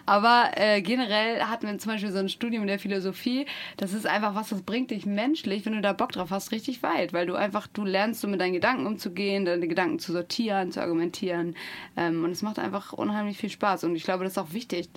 Aber 0.06 0.52
äh, 0.56 0.82
generell 0.82 1.42
hatten 1.42 1.68
wir 1.68 1.78
zum 1.78 1.92
Beispiel 1.92 2.12
so 2.12 2.20
ein 2.20 2.30
Studium 2.30 2.68
der 2.68 2.80
Philosophie. 2.80 3.46
Das 3.78 3.94
ist 3.94 4.06
einfach 4.06 4.36
was, 4.36 4.50
das 4.50 4.62
bringt 4.62 4.92
dich 4.92 5.06
menschlich, 5.28 5.66
wenn 5.66 5.74
du 5.74 5.82
da 5.82 5.94
Bock 5.94 6.14
drauf 6.14 6.32
hast, 6.32 6.52
richtig 6.52 6.84
weit. 6.84 7.14
Weil 7.14 7.26
du 7.26 7.36
einfach, 7.36 7.68
du 7.68 7.84
lernst 7.84 8.22
so 8.22 8.28
mit 8.28 8.40
deinen 8.40 8.54
Gedanken 8.54 8.88
umzugehen, 8.88 9.46
deine 9.46 9.68
Gedanken 9.68 10.00
zu 10.00 10.14
sortieren, 10.14 10.72
zu 10.72 10.82
argumentieren. 10.82 11.56
Ähm, 11.96 12.24
und 12.24 12.32
es 12.32 12.42
macht 12.42 12.60
einfach 12.60 12.94
unheimlich 12.94 13.38
viel 13.38 13.50
Spaß. 13.50 13.84
Und 13.84 13.96
ich 13.96 14.04
glaube, 14.04 14.24
das 14.24 14.34
ist 14.34 14.38
auch 14.38 14.54
wichtig. 14.54 14.90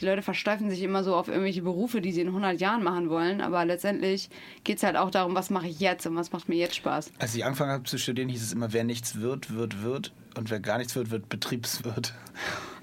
Die 0.00 0.06
Leute 0.06 0.22
versteifen 0.22 0.70
sich 0.70 0.82
immer 0.82 1.04
so 1.04 1.14
auf 1.14 1.28
irgendwelche 1.28 1.62
Berufe, 1.62 2.00
die 2.00 2.12
sie 2.12 2.22
in 2.22 2.28
100 2.28 2.60
Jahren 2.60 2.82
machen 2.82 3.10
wollen. 3.10 3.40
Aber 3.40 3.64
letztendlich 3.64 4.30
geht 4.64 4.78
es 4.78 4.82
halt 4.82 4.96
auch 4.96 5.10
darum, 5.10 5.34
was 5.34 5.50
mache 5.50 5.68
ich 5.68 5.80
jetzt 5.80 6.06
und 6.06 6.16
was 6.16 6.32
macht 6.32 6.48
mir 6.48 6.56
jetzt 6.56 6.76
Spaß. 6.76 7.12
Als 7.18 7.34
ich 7.34 7.44
angefangen 7.44 7.72
habe 7.72 7.84
zu 7.84 7.98
studieren, 7.98 8.28
hieß 8.28 8.42
es 8.42 8.52
immer, 8.52 8.72
wer 8.72 8.84
nichts 8.84 9.20
wird, 9.20 9.54
wird, 9.54 9.82
wird 9.82 10.12
und 10.38 10.50
wer 10.50 10.60
gar 10.60 10.78
nichts 10.78 10.94
wird, 10.96 11.10
wird 11.10 11.28
Betriebswirt. 11.28 12.14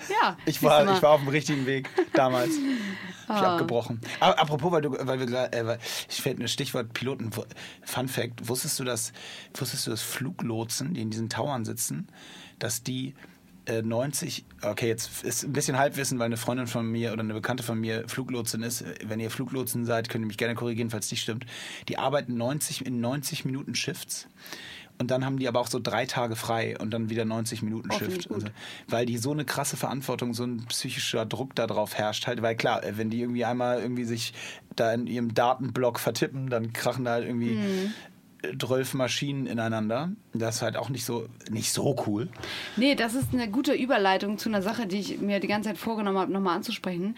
Ja. 0.09 0.37
Ich 0.45 0.61
war, 0.63 0.83
ich 0.93 1.01
war 1.01 1.11
auf 1.11 1.21
dem 1.21 1.29
richtigen 1.29 1.65
Weg 1.65 1.89
damals. 2.13 2.51
Ich 3.23 3.37
oh. 3.37 3.45
abgebrochen. 3.45 4.01
Aber 4.19 4.37
apropos, 4.37 4.71
weil 4.73 4.81
du, 4.81 4.91
weil 4.91 5.19
wir 5.19 5.53
äh, 5.53 5.77
ich 6.09 6.21
fällt 6.21 6.39
ein 6.39 6.49
Stichwort 6.49 6.91
Piloten. 6.91 7.31
Fun 7.81 8.09
Fact: 8.09 8.49
Wusstest 8.49 8.77
du, 8.77 8.83
dass 8.83 9.13
wusstest 9.53 9.87
du, 9.87 9.91
dass 9.91 10.01
Fluglotsen, 10.01 10.95
die 10.95 11.01
in 11.01 11.11
diesen 11.11 11.29
Towern 11.29 11.63
sitzen, 11.63 12.09
dass 12.59 12.83
die 12.83 13.15
90, 13.83 14.45
äh, 14.61 14.67
okay, 14.67 14.87
jetzt 14.87 15.23
ist 15.23 15.43
ein 15.43 15.53
bisschen 15.53 15.77
Halbwissen, 15.77 16.17
weil 16.19 16.25
eine 16.25 16.37
Freundin 16.37 16.67
von 16.67 16.85
mir 16.85 17.13
oder 17.13 17.21
eine 17.21 17.33
Bekannte 17.33 17.63
von 17.63 17.79
mir 17.79 18.07
Fluglotsin 18.07 18.63
ist. 18.63 18.83
Wenn 19.05 19.19
ihr 19.19 19.29
Fluglotsen 19.29 19.85
seid, 19.85 20.09
könnt 20.09 20.23
ihr 20.23 20.27
mich 20.27 20.37
gerne 20.37 20.55
korrigieren, 20.55 20.89
falls 20.89 21.05
es 21.05 21.11
nicht 21.11 21.21
stimmt. 21.21 21.45
Die 21.87 21.97
arbeiten 21.97 22.37
90, 22.37 22.85
in 22.85 22.99
90 23.01 23.45
Minuten 23.45 23.75
Shifts. 23.75 24.27
Und 25.01 25.09
dann 25.09 25.25
haben 25.25 25.39
die 25.39 25.47
aber 25.47 25.59
auch 25.59 25.67
so 25.67 25.79
drei 25.79 26.05
Tage 26.05 26.35
frei 26.35 26.77
und 26.77 26.91
dann 26.91 27.09
wieder 27.09 27.25
90 27.25 27.63
Minuten 27.63 27.89
oh, 27.91 27.97
Shift. 27.97 28.29
Also, 28.31 28.45
weil 28.87 29.07
die 29.07 29.17
so 29.17 29.31
eine 29.31 29.45
krasse 29.45 29.75
Verantwortung, 29.75 30.35
so 30.35 30.43
ein 30.43 30.63
psychischer 30.67 31.25
Druck 31.25 31.55
darauf 31.55 31.95
herrscht 31.95 32.27
halt. 32.27 32.43
Weil 32.43 32.55
klar, 32.55 32.81
wenn 32.91 33.09
die 33.09 33.19
irgendwie 33.19 33.43
einmal 33.43 33.81
irgendwie 33.81 34.03
sich 34.03 34.35
da 34.75 34.93
in 34.93 35.07
ihrem 35.07 35.33
Datenblock 35.33 35.99
vertippen, 35.99 36.51
dann 36.51 36.71
krachen 36.71 37.05
da 37.05 37.13
halt 37.13 37.25
irgendwie 37.25 37.55
mhm. 37.55 38.59
12 38.59 38.93
Maschinen 38.93 39.47
ineinander. 39.47 40.11
Das 40.35 40.57
ist 40.57 40.61
halt 40.61 40.77
auch 40.77 40.89
nicht 40.89 41.03
so, 41.03 41.25
nicht 41.49 41.73
so 41.73 41.95
cool. 42.05 42.29
Nee, 42.75 42.93
das 42.93 43.15
ist 43.15 43.33
eine 43.33 43.49
gute 43.49 43.73
Überleitung 43.73 44.37
zu 44.37 44.49
einer 44.49 44.61
Sache, 44.61 44.85
die 44.85 44.99
ich 44.99 45.19
mir 45.19 45.39
die 45.39 45.47
ganze 45.47 45.69
Zeit 45.69 45.79
vorgenommen 45.79 46.19
habe, 46.19 46.31
nochmal 46.31 46.57
anzusprechen 46.57 47.15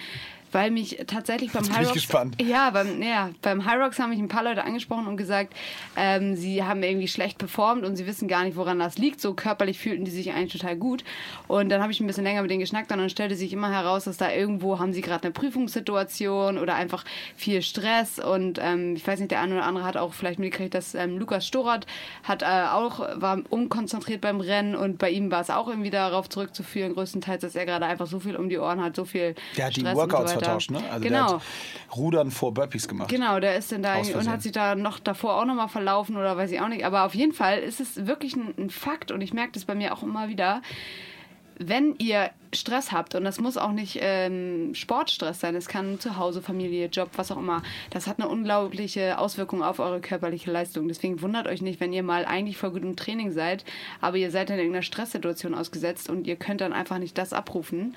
weil 0.54 0.72
mich 0.72 0.98
tatsächlich 1.08 1.52
beim 1.52 1.64
High 1.70 1.88
Rocks. 1.88 1.94
gespannt. 1.94 2.42
Ja, 2.42 2.70
beim, 2.70 3.02
ja, 3.02 3.32
beim 3.42 3.66
High 3.66 3.82
Rocks 3.82 4.00
haben 4.00 4.12
mich 4.12 4.20
ein 4.20 4.28
paar 4.28 4.44
Leute 4.44 4.64
angesprochen 4.64 5.08
und 5.08 5.18
gesagt, 5.18 5.54
ähm, 5.96 6.36
sie 6.36 6.64
haben 6.64 6.84
irgendwie 6.84 7.08
schlecht 7.08 7.38
performt 7.38 7.86
und 7.86 7.96
sie 7.96 8.06
wissen 8.06 8.28
gar 8.28 8.44
nicht, 8.44 8.56
woran 8.56 8.80
das 8.80 8.98
liegt. 8.98 9.20
So 9.20 9.34
körperlich 9.34 9.80
fühlten 9.80 10.06
die 10.06 10.12
sich 10.12 10.32
eigentlich 10.32 10.54
total 10.54 10.76
gut. 10.76 11.04
Und 11.48 11.70
dann 11.70 11.82
habe 11.82 11.92
ich 11.92 12.00
ein 12.00 12.08
bisschen 12.08 12.24
länger 12.24 12.42
mit 12.42 12.52
denen 12.52 12.60
geschnackt 12.60 12.92
und 12.92 13.00
dann 13.00 13.10
stellte 13.10 13.36
sich 13.36 13.52
immer 13.52 13.72
heraus, 13.72 14.06
dass 14.06 14.18
da 14.18 14.32
irgendwo 14.32 14.80
haben 14.80 14.94
sie 14.94 15.02
gerade 15.02 15.24
eine 15.24 15.32
Prüfungssituation 15.32 16.58
oder 16.58 16.76
einfach 16.76 17.04
viel 17.36 17.62
Stress. 17.62 18.20
Und 18.20 18.60
ähm, 18.62 18.96
ich 18.96 19.06
weiß 19.06 19.20
nicht, 19.20 19.32
der 19.32 19.42
eine 19.42 19.56
oder 19.56 19.66
andere 19.66 19.86
hat 19.86 19.98
auch 19.98 20.14
vielleicht 20.14 20.40
mitgekriegt, 20.40 20.74
dass 20.76 20.96
ähm, 20.96 21.18
Lukas 21.18 21.48
Storat 21.48 21.86
hat 22.24 22.44
äh, 22.44 22.46
auch, 22.46 23.00
war 23.16 23.40
unkonzentriert 23.50 24.22
beim 24.22 24.40
Rennen 24.40 24.76
und 24.76 24.98
bei 25.00 25.10
ihm 25.10 25.32
war 25.32 25.42
es 25.42 25.50
auch 25.50 25.68
irgendwie 25.68 25.90
darauf 25.90 26.30
zurückzuführen, 26.30 26.94
größtenteils, 26.94 27.42
dass 27.42 27.56
er 27.56 27.66
gerade 27.66 27.86
einfach 27.86 28.08
so 28.08 28.20
viel 28.20 28.36
um 28.36 28.50
die 28.50 28.58
Ohren 28.58 28.82
hat, 28.82 28.96
so 28.96 29.06
viel 29.06 29.36
Der 29.58 29.66
hat 29.66 29.74
Stress 29.74 29.92
die 29.92 29.98
Workouts 29.98 30.34
vertauscht, 30.44 30.72
ne? 30.72 30.82
Also 30.90 31.04
genau. 31.04 31.28
der 31.28 31.36
hat 31.38 31.44
Rudern 31.96 32.32
vor 32.32 32.54
Burpees 32.54 32.88
gemacht. 32.88 33.10
Genau, 33.10 33.40
der 33.40 33.58
ist 33.58 33.72
dann 33.72 33.84
da 33.84 33.98
und 33.98 34.30
hat 34.30 34.42
sich 34.42 34.52
da 34.52 34.76
noch 34.76 35.00
davor 35.00 35.40
auch 35.40 35.46
nochmal 35.46 35.70
verlaufen 35.70 36.18
oder 36.18 36.36
weiß 36.38 36.52
ich 36.52 36.62
auch 36.62 36.68
nicht. 36.68 36.86
Aber 36.86 37.06
auf 37.06 37.16
jeden 37.16 37.34
Fall 37.34 37.60
ist 37.60 37.80
es 37.80 38.06
wirklich 38.06 38.36
ein, 38.36 38.54
ein 38.58 38.70
Fakt 38.70 39.12
und 39.12 39.22
ich 39.22 39.34
merke 39.34 39.54
das 39.54 39.66
bei 39.66 39.76
mir 39.76 39.94
auch 39.94 40.04
immer 40.04 40.30
wieder 40.30 40.62
wenn 41.58 41.96
ihr 41.98 42.32
Stress 42.54 42.92
habt, 42.92 43.16
und 43.16 43.24
das 43.24 43.40
muss 43.40 43.58
auch 43.58 43.72
nicht 43.72 43.98
ähm, 44.02 44.74
Sportstress 44.76 45.40
sein, 45.40 45.56
es 45.56 45.68
kann 45.68 46.00
zu 46.00 46.18
Hause, 46.18 46.42
Familie, 46.42 46.88
Job, 46.88 47.12
was 47.16 47.32
auch 47.32 47.38
immer, 47.38 47.64
das 47.90 48.08
hat 48.08 48.20
eine 48.20 48.30
unglaubliche 48.30 49.18
Auswirkung 49.18 49.64
auf 49.64 49.80
eure 49.80 50.02
körperliche 50.02 50.52
Leistung. 50.52 50.88
Deswegen 50.88 51.22
wundert 51.22 51.48
euch 51.48 51.62
nicht, 51.62 51.80
wenn 51.80 51.94
ihr 51.94 52.04
mal 52.04 52.26
eigentlich 52.26 52.58
voll 52.58 52.72
gut 52.72 52.84
im 52.84 52.96
Training 52.96 53.32
seid, 53.32 53.66
aber 54.02 54.18
ihr 54.18 54.32
seid 54.32 54.50
in 54.50 54.58
irgendeiner 54.58 54.84
Stresssituation 54.84 55.56
ausgesetzt 55.56 56.10
und 56.10 56.28
ihr 56.28 56.36
könnt 56.36 56.62
dann 56.62 56.74
einfach 56.74 57.00
nicht 57.00 57.18
das 57.18 57.34
abrufen 57.34 57.96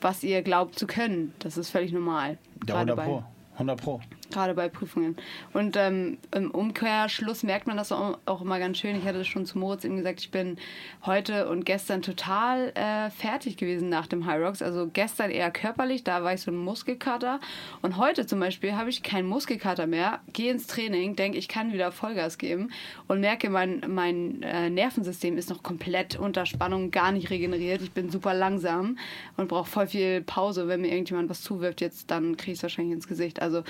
was 0.00 0.22
ihr 0.22 0.42
glaubt 0.42 0.78
zu 0.78 0.86
können. 0.86 1.34
Das 1.38 1.56
ist 1.56 1.70
völlig 1.70 1.92
normal. 1.92 2.38
Ja, 2.66 2.76
100 2.76 3.04
Pro. 3.04 3.24
100 3.54 3.80
Pro 3.80 4.00
gerade 4.30 4.54
bei 4.54 4.68
Prüfungen. 4.68 5.16
Und 5.52 5.76
ähm, 5.76 6.18
im 6.34 6.50
Umkehrschluss 6.50 7.42
merkt 7.42 7.66
man 7.66 7.76
das 7.76 7.92
auch, 7.92 8.18
immer 8.40 8.58
ganz 8.58 8.78
schön. 8.78 8.96
Ich 8.96 9.04
hatte 9.04 9.24
schon 9.24 9.46
zu 9.46 9.58
Moritz 9.58 9.84
eben 9.84 9.96
gesagt, 9.96 10.20
ich 10.20 10.30
bin 10.30 10.56
heute 11.04 11.48
und 11.48 11.64
gestern 11.64 12.02
total 12.02 12.72
äh, 12.74 13.10
fertig 13.10 13.56
gewesen 13.56 13.88
nach 13.88 14.06
dem 14.06 14.26
High 14.26 14.40
Rocks. 14.40 14.62
Also 14.62 14.88
gestern 14.92 15.30
eher 15.30 15.50
körperlich, 15.50 16.04
da 16.04 16.22
war 16.22 16.34
ich 16.34 16.40
so 16.42 16.50
ein 16.50 16.56
Muskelkater. 16.56 17.40
Und 17.82 17.96
heute 17.96 18.26
zum 18.26 18.40
Beispiel 18.40 18.74
habe 18.74 18.90
ich 18.90 19.02
keinen 19.02 19.28
Muskelkater 19.28 19.86
mehr, 19.86 20.20
gehe 20.32 20.50
ins 20.50 20.66
Training, 20.66 21.16
denke, 21.16 21.38
ich 21.38 21.48
kann 21.48 21.72
wieder 21.72 21.92
Vollgas 21.92 22.38
geben 22.38 22.70
und 23.06 23.20
merke, 23.20 23.50
mein, 23.50 23.82
mein 23.88 24.42
äh, 24.42 24.70
Nervensystem 24.70 25.36
ist 25.36 25.50
noch 25.50 25.62
komplett 25.62 26.18
unter 26.18 26.46
Spannung, 26.46 26.90
gar 26.90 27.12
nicht 27.12 27.30
regeneriert. 27.30 27.82
Ich 27.82 27.92
bin 27.92 28.10
super 28.10 28.34
langsam 28.34 28.98
und 29.36 29.48
brauche 29.48 29.68
voll 29.68 29.86
viel 29.86 30.22
Pause. 30.22 30.68
Wenn 30.68 30.82
mir 30.82 30.88
irgendjemand 30.88 31.28
was 31.30 31.42
zuwirft, 31.42 31.80
jetzt 31.80 32.10
dann 32.10 32.36
kriege 32.36 32.52
ich 32.52 32.58
es 32.58 32.62
wahrscheinlich 32.62 32.94
ins 32.94 33.08
Gesicht. 33.08 33.40
Also 33.40 33.62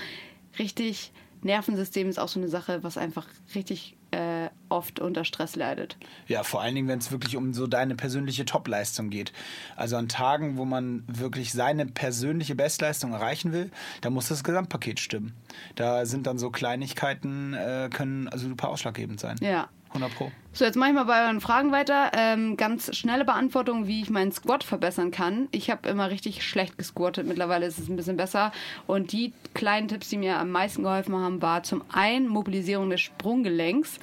richtig 0.59 1.11
Nervensystem 1.41 2.09
ist 2.09 2.19
auch 2.19 2.27
so 2.27 2.39
eine 2.39 2.49
Sache, 2.49 2.83
was 2.83 2.97
einfach 2.97 3.25
richtig 3.55 3.95
äh, 4.11 4.49
oft 4.67 4.99
unter 4.99 5.23
Stress 5.23 5.55
leidet. 5.55 5.97
Ja, 6.27 6.43
vor 6.43 6.61
allen 6.61 6.75
Dingen, 6.75 6.87
wenn 6.87 6.99
es 6.99 7.11
wirklich 7.11 7.37
um 7.37 7.53
so 7.53 7.67
deine 7.67 7.95
persönliche 7.95 8.45
Topleistung 8.45 9.09
geht. 9.09 9.31
Also 9.75 9.95
an 9.97 10.09
Tagen, 10.09 10.57
wo 10.57 10.65
man 10.65 11.03
wirklich 11.07 11.53
seine 11.53 11.85
persönliche 11.85 12.55
Bestleistung 12.55 13.13
erreichen 13.13 13.53
will, 13.53 13.71
da 14.01 14.09
muss 14.09 14.27
das 14.27 14.43
Gesamtpaket 14.43 14.99
stimmen. 14.99 15.33
Da 15.75 16.05
sind 16.05 16.27
dann 16.27 16.37
so 16.37 16.49
Kleinigkeiten, 16.49 17.53
äh, 17.53 17.89
können 17.91 18.27
also 18.27 18.49
super 18.49 18.69
ausschlaggebend 18.69 19.19
sein. 19.19 19.37
Ja. 19.41 19.69
100 19.89 20.13
Pro. 20.15 20.31
So, 20.51 20.65
jetzt 20.65 20.75
mache 20.75 20.89
ich 20.89 20.95
mal 20.95 21.03
bei 21.03 21.25
euren 21.25 21.41
Fragen 21.41 21.71
weiter. 21.71 22.11
Ähm, 22.17 22.57
ganz 22.57 22.95
schnelle 22.97 23.23
Beantwortung, 23.23 23.85
wie 23.85 24.01
ich 24.01 24.09
meinen 24.09 24.31
Squat 24.31 24.63
verbessern 24.63 25.11
kann. 25.11 25.47
Ich 25.51 25.69
habe 25.69 25.87
immer 25.87 26.09
richtig 26.09 26.43
schlecht 26.43 26.75
gesquattet. 26.75 27.27
Mittlerweile 27.27 27.67
ist 27.67 27.77
es 27.77 27.87
ein 27.87 27.95
bisschen 27.95 28.17
besser. 28.17 28.51
Und 28.87 29.11
die 29.11 29.31
kleinen 29.53 29.87
Tipps, 29.87 30.09
die 30.09 30.17
mir 30.17 30.39
am 30.39 30.49
meisten 30.49 30.81
geholfen 30.81 31.15
haben, 31.15 31.43
war 31.43 31.61
zum 31.61 31.83
einen 31.93 32.27
Mobilisierung 32.27 32.89
des 32.89 32.99
Sprunggelenks. 32.99 33.99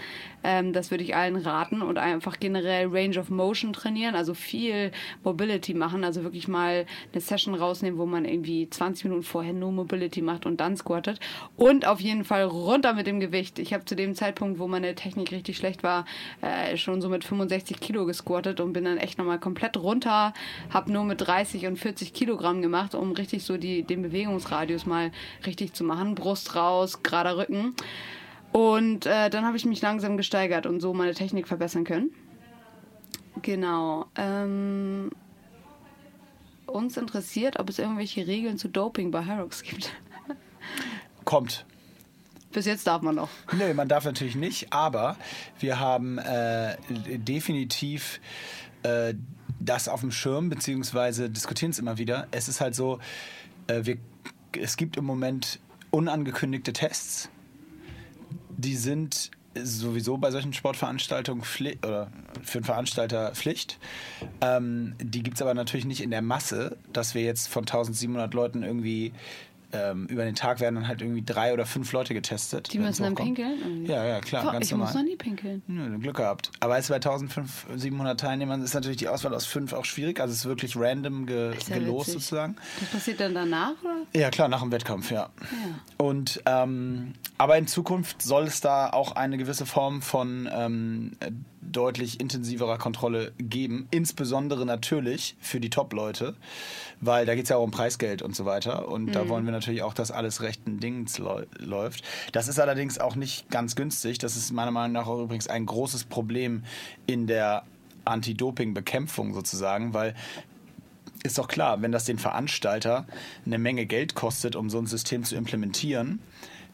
Ähm, 0.46 0.72
das 0.72 0.92
würde 0.92 1.02
ich 1.02 1.16
allen 1.16 1.34
raten 1.34 1.82
und 1.82 1.98
einfach 1.98 2.38
generell 2.38 2.86
Range 2.86 3.18
of 3.18 3.30
Motion 3.30 3.72
trainieren, 3.72 4.14
also 4.14 4.32
viel 4.32 4.92
Mobility 5.24 5.74
machen, 5.74 6.04
also 6.04 6.22
wirklich 6.22 6.46
mal 6.46 6.86
eine 7.12 7.20
Session 7.20 7.56
rausnehmen, 7.56 7.98
wo 7.98 8.06
man 8.06 8.24
irgendwie 8.24 8.70
20 8.70 9.06
Minuten 9.06 9.24
vorher 9.24 9.52
nur 9.52 9.72
Mobility 9.72 10.22
macht 10.22 10.46
und 10.46 10.60
dann 10.60 10.76
squattet. 10.76 11.18
Und 11.56 11.88
auf 11.88 12.00
jeden 12.00 12.24
Fall 12.24 12.44
runter 12.44 12.92
mit 12.92 13.08
dem 13.08 13.18
Gewicht. 13.18 13.58
Ich 13.58 13.74
habe 13.74 13.84
zu 13.86 13.96
dem 13.96 14.14
Zeitpunkt, 14.14 14.60
wo 14.60 14.68
meine 14.68 14.94
Technik 14.94 15.32
richtig 15.32 15.56
schlecht 15.56 15.82
war, 15.82 16.04
äh, 16.46 16.76
schon 16.76 17.00
so 17.00 17.08
mit 17.08 17.24
65 17.24 17.80
Kilo 17.80 18.06
gesquattet 18.06 18.60
und 18.60 18.72
bin 18.72 18.84
dann 18.84 18.98
echt 18.98 19.18
nochmal 19.18 19.40
komplett 19.40 19.76
runter, 19.76 20.32
habe 20.70 20.92
nur 20.92 21.04
mit 21.04 21.20
30 21.20 21.66
und 21.66 21.76
40 21.76 22.12
Kilogramm 22.12 22.62
gemacht, 22.62 22.94
um 22.94 23.12
richtig 23.12 23.44
so 23.44 23.56
die, 23.56 23.82
den 23.82 24.02
Bewegungsradius 24.02 24.86
mal 24.86 25.10
richtig 25.44 25.72
zu 25.72 25.84
machen. 25.84 26.14
Brust 26.14 26.54
raus, 26.54 27.02
gerader 27.02 27.38
Rücken. 27.38 27.74
Und 28.52 29.06
äh, 29.06 29.28
dann 29.28 29.44
habe 29.44 29.56
ich 29.56 29.66
mich 29.66 29.82
langsam 29.82 30.16
gesteigert 30.16 30.66
und 30.66 30.80
so 30.80 30.94
meine 30.94 31.14
Technik 31.14 31.48
verbessern 31.48 31.84
können. 31.84 32.10
Genau. 33.42 34.06
Ähm, 34.16 35.10
uns 36.66 36.96
interessiert, 36.96 37.58
ob 37.58 37.68
es 37.68 37.78
irgendwelche 37.78 38.26
Regeln 38.26 38.56
zu 38.56 38.68
Doping 38.68 39.10
bei 39.10 39.24
Hyrox 39.24 39.62
gibt. 39.62 39.92
Kommt. 41.24 41.66
Bis 42.56 42.64
jetzt 42.64 42.86
darf 42.86 43.02
man 43.02 43.16
noch. 43.16 43.28
Nee, 43.52 43.74
man 43.74 43.86
darf 43.86 44.06
natürlich 44.06 44.34
nicht, 44.34 44.72
aber 44.72 45.18
wir 45.60 45.78
haben 45.78 46.16
äh, 46.16 46.78
definitiv 47.18 48.18
äh, 48.82 49.12
das 49.60 49.88
auf 49.88 50.00
dem 50.00 50.10
Schirm, 50.10 50.48
beziehungsweise 50.48 51.28
diskutieren 51.28 51.72
es 51.72 51.78
immer 51.78 51.98
wieder. 51.98 52.28
Es 52.30 52.48
ist 52.48 52.62
halt 52.62 52.74
so, 52.74 52.98
äh, 53.66 53.84
wir, 53.84 53.98
es 54.58 54.78
gibt 54.78 54.96
im 54.96 55.04
Moment 55.04 55.60
unangekündigte 55.90 56.72
Tests. 56.72 57.28
Die 58.56 58.74
sind 58.74 59.32
sowieso 59.54 60.16
bei 60.16 60.30
solchen 60.30 60.54
Sportveranstaltungen 60.54 61.44
Pfli 61.44 61.78
oder 61.84 62.10
für 62.42 62.58
einen 62.58 62.64
Veranstalter 62.64 63.32
Pflicht. 63.32 63.78
Ähm, 64.40 64.94
die 64.98 65.22
gibt 65.22 65.36
es 65.36 65.42
aber 65.42 65.52
natürlich 65.52 65.84
nicht 65.84 66.02
in 66.02 66.10
der 66.10 66.22
Masse, 66.22 66.78
dass 66.90 67.14
wir 67.14 67.22
jetzt 67.22 67.48
von 67.48 67.64
1700 67.64 68.32
Leuten 68.32 68.62
irgendwie 68.62 69.12
ähm, 69.76 70.06
über 70.06 70.24
den 70.24 70.34
Tag 70.34 70.60
werden 70.60 70.76
dann 70.76 70.88
halt 70.88 71.02
irgendwie 71.02 71.22
drei 71.22 71.52
oder 71.52 71.66
fünf 71.66 71.92
Leute 71.92 72.14
getestet. 72.14 72.72
Die 72.72 72.78
müssen 72.78 73.02
dann 73.02 73.14
pinkeln? 73.14 73.58
Irgendwie? 73.60 73.92
Ja, 73.92 74.04
ja, 74.04 74.20
klar. 74.20 74.44
Boah, 74.44 74.52
ganz 74.52 74.66
ich 74.66 74.70
normal. 74.72 74.86
muss 74.88 74.94
noch 74.96 75.02
nie 75.02 75.16
pinkeln. 75.16 75.62
Ja, 75.68 75.96
Glück 75.98 76.16
gehabt. 76.16 76.50
Aber 76.60 76.78
es 76.78 76.88
bei 76.88 76.96
1700 76.96 78.18
Teilnehmern 78.18 78.62
ist 78.62 78.74
natürlich 78.74 78.96
die 78.96 79.08
Auswahl 79.08 79.34
aus 79.34 79.46
fünf 79.46 79.72
auch 79.72 79.84
schwierig. 79.84 80.20
Also 80.20 80.32
es 80.32 80.40
ist 80.40 80.46
wirklich 80.46 80.76
random 80.76 81.26
ge 81.26 81.56
Ist 81.56 81.68
ja 81.68 81.78
gelost 81.78 82.08
witzig. 82.08 82.22
sozusagen. 82.22 82.56
Das 82.80 82.88
passiert 82.90 83.20
dann 83.20 83.34
danach, 83.34 83.72
oder? 83.82 84.20
Ja, 84.20 84.30
klar, 84.30 84.48
nach 84.48 84.62
dem 84.62 84.72
Wettkampf, 84.72 85.10
ja. 85.10 85.28
Ja. 85.40 86.04
Und 86.04 86.42
ähm, 86.46 87.14
aber 87.38 87.58
in 87.58 87.66
Zukunft 87.66 88.22
soll 88.22 88.44
es 88.44 88.60
da 88.60 88.90
auch 88.90 89.12
eine 89.12 89.36
gewisse 89.36 89.66
Form 89.66 90.02
von 90.02 90.48
ähm, 90.52 91.12
äh, 91.20 91.30
deutlich 91.60 92.20
intensiverer 92.20 92.78
Kontrolle 92.78 93.32
geben, 93.38 93.88
insbesondere 93.90 94.64
natürlich 94.64 95.36
für 95.40 95.60
die 95.60 95.68
Top-Leute, 95.68 96.34
weil 97.00 97.26
da 97.26 97.34
geht 97.34 97.44
es 97.44 97.50
ja 97.50 97.56
auch 97.56 97.64
um 97.64 97.70
Preisgeld 97.70 98.22
und 98.22 98.34
so 98.34 98.44
weiter. 98.46 98.88
Und 98.88 99.12
da 99.12 99.28
wollen 99.28 99.44
wir 99.44 99.52
natürlich 99.52 99.82
auch, 99.82 99.92
dass 99.92 100.10
alles 100.10 100.40
rechten 100.40 100.80
Dings 100.80 101.18
läu- 101.18 101.46
läuft. 101.58 102.04
Das 102.32 102.48
ist 102.48 102.58
allerdings 102.58 102.98
auch 102.98 103.16
nicht 103.16 103.50
ganz 103.50 103.76
günstig. 103.76 104.18
Das 104.18 104.36
ist 104.36 104.52
meiner 104.52 104.70
Meinung 104.70 104.92
nach 104.92 105.06
auch 105.06 105.22
übrigens 105.22 105.48
ein 105.48 105.66
großes 105.66 106.04
Problem 106.04 106.64
in 107.06 107.26
der 107.26 107.64
Anti-Doping-Bekämpfung 108.04 109.34
sozusagen, 109.34 109.92
weil 109.92 110.14
ist 111.24 111.38
doch 111.38 111.48
klar, 111.48 111.82
wenn 111.82 111.92
das 111.92 112.04
den 112.04 112.18
Veranstalter 112.18 113.06
eine 113.44 113.58
Menge 113.58 113.84
Geld 113.86 114.14
kostet, 114.14 114.54
um 114.54 114.70
so 114.70 114.78
ein 114.78 114.86
System 114.86 115.24
zu 115.24 115.34
implementieren, 115.34 116.20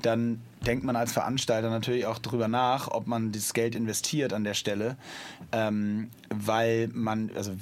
dann 0.03 0.43
denkt 0.67 0.85
man 0.85 0.97
als 0.97 1.13
Veranstalter 1.13 1.71
natürlich 1.71 2.07
auch 2.07 2.19
drüber 2.19 2.49
nach, 2.49 2.89
ob 2.89 3.07
man 3.07 3.33
dieses 3.33 3.53
Geld 3.53 3.75
investiert 3.75 4.33
an 4.33 4.45
der 4.45 4.55
Stelle, 4.55 4.97
ähm, 5.53 6.11
weil 6.31 6.89
man, 6.93 7.31
also 7.35 7.53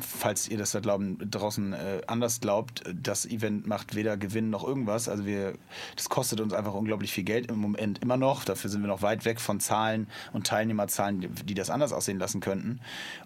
falls 0.00 0.48
ihr 0.48 0.58
das 0.58 0.72
da 0.72 0.80
glauben, 0.80 1.18
draußen 1.30 1.72
äh, 1.72 2.00
anders 2.06 2.40
glaubt, 2.40 2.82
das 2.94 3.26
Event 3.26 3.66
macht 3.66 3.94
weder 3.94 4.16
Gewinn 4.16 4.50
noch 4.50 4.66
irgendwas. 4.66 5.08
Also 5.08 5.26
wir, 5.26 5.54
das 5.96 6.08
kostet 6.08 6.40
uns 6.40 6.52
einfach 6.52 6.74
unglaublich 6.74 7.12
viel 7.12 7.24
Geld 7.24 7.50
im 7.50 7.58
Moment 7.58 8.00
immer 8.02 8.16
noch. 8.16 8.44
Dafür 8.44 8.70
sind 8.70 8.82
wir 8.82 8.88
noch 8.88 9.02
weit 9.02 9.24
weg 9.24 9.40
von 9.40 9.60
Zahlen 9.60 10.06
und 10.32 10.46
Teilnehmerzahlen, 10.46 11.20
die, 11.20 11.28
die 11.28 11.54
das 11.54 11.70
anders 11.70 11.92
aussehen 11.92 12.18
lassen 12.18 12.40
könnten. 12.40 12.80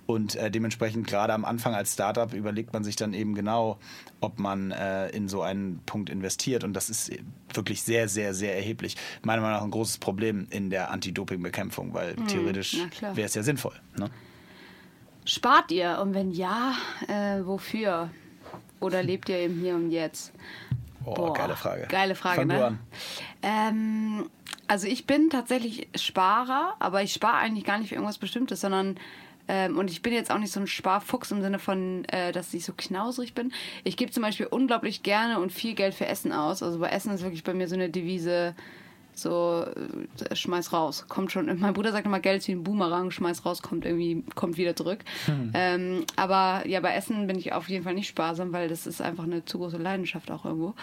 Und 0.06 0.36
äh, 0.36 0.50
dementsprechend 0.50 1.06
gerade 1.06 1.32
am 1.32 1.44
Anfang 1.44 1.74
als 1.74 1.92
Startup 1.92 2.32
überlegt 2.32 2.72
man 2.72 2.84
sich 2.84 2.96
dann 2.96 3.14
eben 3.14 3.34
genau, 3.34 3.78
ob 4.20 4.38
man 4.38 4.70
äh, 4.70 5.08
in 5.10 5.28
so 5.28 5.42
einen 5.42 5.80
Punkt 5.86 6.10
investiert. 6.10 6.64
Und 6.64 6.74
das 6.74 6.90
ist 6.90 7.10
wirklich 7.52 7.82
sehr, 7.82 8.08
sehr, 8.08 8.34
sehr 8.34 8.54
erheblich. 8.54 8.96
Meiner 9.22 9.42
Meinung 9.42 9.58
nach 9.58 9.64
ein 9.64 9.70
großes 9.70 9.98
Problem 9.98 10.46
in 10.50 10.70
der 10.70 10.90
Anti-Doping-Bekämpfung, 10.90 11.94
weil 11.94 12.16
theoretisch 12.28 12.76
na 12.78 12.88
klar. 12.88 13.16
wäre 13.16 13.26
es 13.26 13.34
ja 13.34 13.42
sinnvoll. 13.42 13.74
Ne? 13.96 14.10
Spart 15.24 15.70
ihr? 15.70 15.98
Und 16.02 16.14
wenn 16.14 16.30
ja, 16.30 16.74
äh, 17.08 17.44
wofür? 17.44 18.10
Oder 18.80 19.02
lebt 19.02 19.28
ihr 19.28 19.44
im 19.44 19.60
Hier 19.60 19.74
und 19.74 19.90
Jetzt? 19.90 20.32
Oh, 21.04 21.32
geile 21.32 21.56
Frage. 21.56 21.86
Geile 21.88 22.14
Frage, 22.14 22.36
Fang 22.36 22.46
ne? 22.48 22.78
Ähm, 23.42 24.30
also 24.66 24.86
ich 24.86 25.06
bin 25.06 25.30
tatsächlich 25.30 25.88
Sparer, 25.94 26.74
aber 26.78 27.02
ich 27.02 27.12
spare 27.12 27.38
eigentlich 27.38 27.64
gar 27.64 27.78
nicht 27.78 27.88
für 27.88 27.94
irgendwas 27.94 28.18
Bestimmtes, 28.18 28.60
sondern 28.60 28.96
ähm, 29.52 29.78
und 29.78 29.90
ich 29.90 30.00
bin 30.00 30.12
jetzt 30.12 30.30
auch 30.30 30.38
nicht 30.38 30.52
so 30.52 30.60
ein 30.60 30.68
Sparfuchs 30.68 31.32
im 31.32 31.42
Sinne 31.42 31.58
von, 31.58 32.04
äh, 32.04 32.30
dass 32.30 32.54
ich 32.54 32.64
so 32.64 32.72
knauserig 32.76 33.34
bin. 33.34 33.52
Ich 33.82 33.96
gebe 33.96 34.12
zum 34.12 34.22
Beispiel 34.22 34.46
unglaublich 34.46 35.02
gerne 35.02 35.40
und 35.40 35.52
viel 35.52 35.74
Geld 35.74 35.92
für 35.92 36.06
Essen 36.06 36.30
aus. 36.30 36.62
Also 36.62 36.78
bei 36.78 36.90
Essen 36.90 37.12
ist 37.12 37.22
wirklich 37.22 37.42
bei 37.42 37.52
mir 37.52 37.66
so 37.66 37.74
eine 37.74 37.90
Devise, 37.90 38.54
so 39.22 39.66
äh, 40.28 40.34
schmeiß 40.34 40.72
raus. 40.72 41.06
Kommt 41.08 41.32
schon. 41.32 41.58
Mein 41.58 41.72
Bruder 41.74 41.92
sagt 41.92 42.06
immer, 42.06 42.20
Geld 42.20 42.38
ist 42.38 42.48
wie 42.48 42.52
ein 42.52 42.64
Boomerang, 42.64 43.10
schmeiß 43.10 43.44
raus, 43.44 43.62
kommt 43.62 43.84
irgendwie, 43.84 44.24
kommt 44.34 44.56
wieder 44.56 44.74
zurück. 44.76 45.00
Ähm, 45.54 46.04
aber 46.16 46.66
ja, 46.66 46.80
bei 46.80 46.94
Essen 46.94 47.26
bin 47.26 47.38
ich 47.38 47.52
auf 47.52 47.68
jeden 47.68 47.84
Fall 47.84 47.94
nicht 47.94 48.08
sparsam, 48.08 48.52
weil 48.52 48.68
das 48.68 48.86
ist 48.86 49.00
einfach 49.00 49.24
eine 49.24 49.44
zu 49.44 49.58
große 49.58 49.76
Leidenschaft 49.76 50.30
auch 50.30 50.44
irgendwo. 50.44 50.74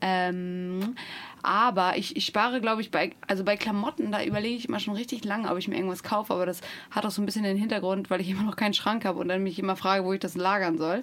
Ähm, 0.00 0.94
aber 1.42 1.96
ich, 1.96 2.16
ich 2.16 2.26
spare, 2.26 2.60
glaube 2.60 2.82
ich, 2.82 2.90
bei, 2.90 3.12
also 3.26 3.44
bei 3.44 3.56
Klamotten, 3.56 4.12
da 4.12 4.22
überlege 4.22 4.56
ich 4.56 4.68
immer 4.68 4.80
schon 4.80 4.94
richtig 4.94 5.24
lange, 5.24 5.50
ob 5.50 5.58
ich 5.58 5.68
mir 5.68 5.76
irgendwas 5.76 6.02
kaufe, 6.02 6.34
aber 6.34 6.46
das 6.46 6.60
hat 6.90 7.06
auch 7.06 7.10
so 7.10 7.22
ein 7.22 7.26
bisschen 7.26 7.44
den 7.44 7.56
Hintergrund, 7.56 8.10
weil 8.10 8.20
ich 8.20 8.30
immer 8.30 8.42
noch 8.42 8.56
keinen 8.56 8.74
Schrank 8.74 9.04
habe 9.04 9.18
und 9.18 9.28
dann 9.28 9.42
mich 9.42 9.58
immer 9.58 9.76
frage, 9.76 10.04
wo 10.04 10.12
ich 10.12 10.20
das 10.20 10.36
lagern 10.36 10.76
soll. 10.76 11.02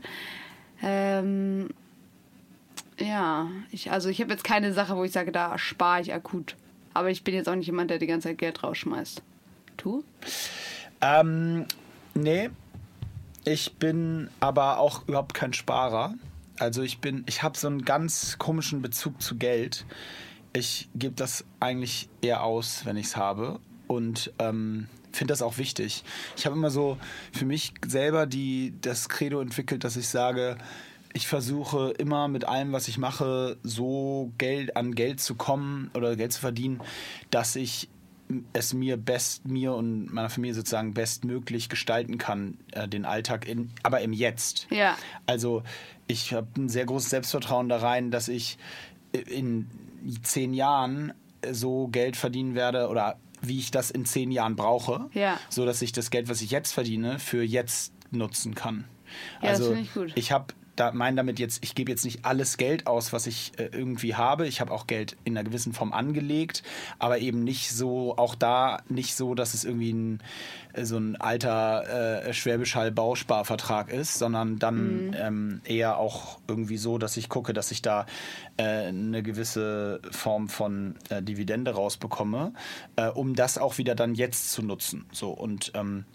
Ähm, 0.84 1.70
ja, 3.00 3.50
ich, 3.72 3.92
also 3.92 4.10
ich 4.10 4.22
habe 4.22 4.32
jetzt 4.32 4.44
keine 4.44 4.74
Sache, 4.74 4.96
wo 4.96 5.04
ich 5.04 5.12
sage, 5.12 5.32
da 5.32 5.58
spare 5.58 6.02
ich 6.02 6.14
akut. 6.14 6.56
Aber 6.98 7.12
ich 7.12 7.24
bin 7.24 7.36
jetzt 7.36 7.48
auch 7.48 7.54
nicht 7.54 7.68
jemand, 7.68 7.92
der 7.92 8.00
die 8.00 8.08
ganze 8.08 8.30
Zeit 8.30 8.40
Geld 8.40 8.64
rausschmeißt. 8.64 9.22
Du? 9.78 10.04
Ähm, 11.00 11.68
nee, 12.16 12.50
ich 13.46 13.74
bin 13.76 14.32
aber 14.40 14.80
auch 14.80 15.08
überhaupt 15.08 15.36
kein 15.36 15.54
Sparer. 15.54 16.16
Also 16.58 16.82
ich 16.82 16.98
bin, 16.98 17.24
ich 17.28 17.44
habe 17.44 17.56
so 17.56 17.68
einen 17.68 17.86
ganz 17.86 18.40
komischen 18.40 18.82
Bezug 18.82 19.22
zu 19.22 19.38
Geld. 19.38 19.86
Ich 20.54 20.90
gebe 20.96 21.14
das 21.14 21.46
eigentlich 21.60 22.10
eher 22.24 22.42
aus, 22.42 22.84
wenn 22.88 22.98
ich 22.98 23.06
es 23.06 23.16
habe. 23.16 23.60
Und 23.86 24.34
ähm, 24.40 24.88
finde 25.12 25.34
das 25.34 25.44
auch 25.44 25.60
wichtig. 25.60 26.04
Ich 26.36 26.48
habe 26.48 26.56
immer 26.56 26.72
so 26.72 26.98
für 27.32 27.46
mich 27.46 27.76
selber 27.86 28.26
die, 28.26 28.74
das 28.82 29.08
Credo 29.08 29.40
entwickelt, 29.40 29.84
dass 29.84 29.98
ich 29.98 30.08
sage, 30.08 30.58
ich 31.18 31.28
versuche 31.28 31.90
immer 31.98 32.28
mit 32.28 32.46
allem, 32.46 32.72
was 32.74 32.88
ich 32.88 33.00
mache, 33.00 33.58
so 33.64 34.32
Geld 34.38 34.78
an 34.78 34.94
Geld 34.94 35.20
zu 35.20 35.34
kommen 35.34 35.90
oder 35.96 36.16
Geld 36.16 36.32
zu 36.32 36.40
verdienen, 36.42 36.80
dass 37.32 37.56
ich 37.56 37.90
es 38.54 38.74
mir 38.76 38.98
best, 38.98 39.46
mir 39.48 39.74
und 39.74 40.14
meiner 40.14 40.30
Familie 40.30 40.54
sozusagen 40.54 40.94
bestmöglich 40.94 41.70
gestalten 41.70 42.20
kann, 42.20 42.60
äh, 42.72 42.88
den 42.88 43.04
Alltag, 43.06 43.48
in, 43.48 43.72
aber 43.82 44.02
im 44.02 44.14
Jetzt. 44.14 44.68
Ja. 44.70 44.96
Also 45.26 45.64
ich 46.08 46.34
habe 46.34 46.48
ein 46.58 46.70
sehr 46.70 46.86
großes 46.86 47.10
Selbstvertrauen 47.10 47.68
da 47.68 47.78
rein, 47.78 48.12
dass 48.12 48.28
ich 48.28 48.58
in 49.12 49.68
zehn 50.22 50.54
Jahren 50.54 51.14
so 51.52 51.88
Geld 51.88 52.16
verdienen 52.16 52.54
werde 52.54 52.90
oder 52.90 53.18
wie 53.42 53.58
ich 53.58 53.72
das 53.72 53.90
in 53.90 54.06
zehn 54.06 54.30
Jahren 54.32 54.56
brauche, 54.56 55.10
Ja. 55.14 55.40
so 55.50 55.66
dass 55.66 55.82
ich 55.82 55.94
das 55.94 56.12
Geld, 56.12 56.30
was 56.30 56.42
ich 56.42 56.52
jetzt 56.52 56.74
verdiene, 56.74 57.18
für 57.18 57.42
jetzt 57.44 57.94
nutzen 58.12 58.54
kann. 58.54 58.84
Ja, 59.42 59.50
das 59.50 59.60
also 59.62 59.66
finde 59.70 59.82
ich 59.82 59.94
gut. 59.94 60.12
ich 60.16 60.32
habe 60.32 60.54
da 60.78 60.92
meine 60.94 61.18
damit 61.18 61.40
jetzt, 61.40 61.64
ich 61.64 61.76
gebe 61.76 61.92
jetzt 61.92 62.06
nicht 62.06 62.24
alles 62.24 62.58
Geld 62.58 62.88
aus, 62.88 63.12
was 63.12 63.28
ich 63.28 63.52
äh, 63.58 63.70
irgendwie 63.72 64.16
habe. 64.16 64.48
Ich 64.48 64.62
habe 64.62 64.72
auch 64.72 64.88
Geld 64.88 65.18
in 65.26 65.38
einer 65.38 65.44
gewissen 65.44 65.74
Form 65.74 65.92
angelegt, 65.92 66.64
aber 67.00 67.18
eben 67.20 67.44
nicht 67.44 67.72
so, 67.72 68.16
auch 68.18 68.36
da 68.36 68.82
nicht 68.88 69.16
so, 69.16 69.36
dass 69.36 69.54
es 69.54 69.66
irgendwie 69.66 69.92
ein, 69.92 70.20
äh, 70.74 70.86
so 70.86 70.98
ein 70.98 71.16
alter 71.18 72.24
äh, 72.28 72.34
Schwäbisch 72.34 72.76
Hall 72.76 72.92
Bausparvertrag 72.92 73.92
ist, 73.92 74.18
sondern 74.18 74.60
dann 74.60 75.08
Mhm. 75.08 75.14
ähm, 75.18 75.62
eher 75.66 75.98
auch 75.98 76.40
irgendwie 76.48 76.78
so, 76.78 76.98
dass 76.98 77.18
ich 77.18 77.30
gucke, 77.30 77.54
dass 77.54 77.72
ich 77.72 77.82
da 77.82 78.06
äh, 78.58 78.64
eine 78.88 79.24
gewisse 79.24 80.00
Form 80.12 80.48
von 80.48 80.96
äh, 81.10 81.22
Dividende 81.22 81.72
rausbekomme, 81.72 82.54
äh, 82.96 83.08
um 83.08 83.36
das 83.36 83.58
auch 83.58 83.78
wieder 83.78 83.96
dann 83.96 84.16
jetzt 84.16 84.52
zu 84.52 84.62
nutzen. 84.62 85.06
So 85.12 85.32
und 85.32 85.72
ähm, 85.76 86.06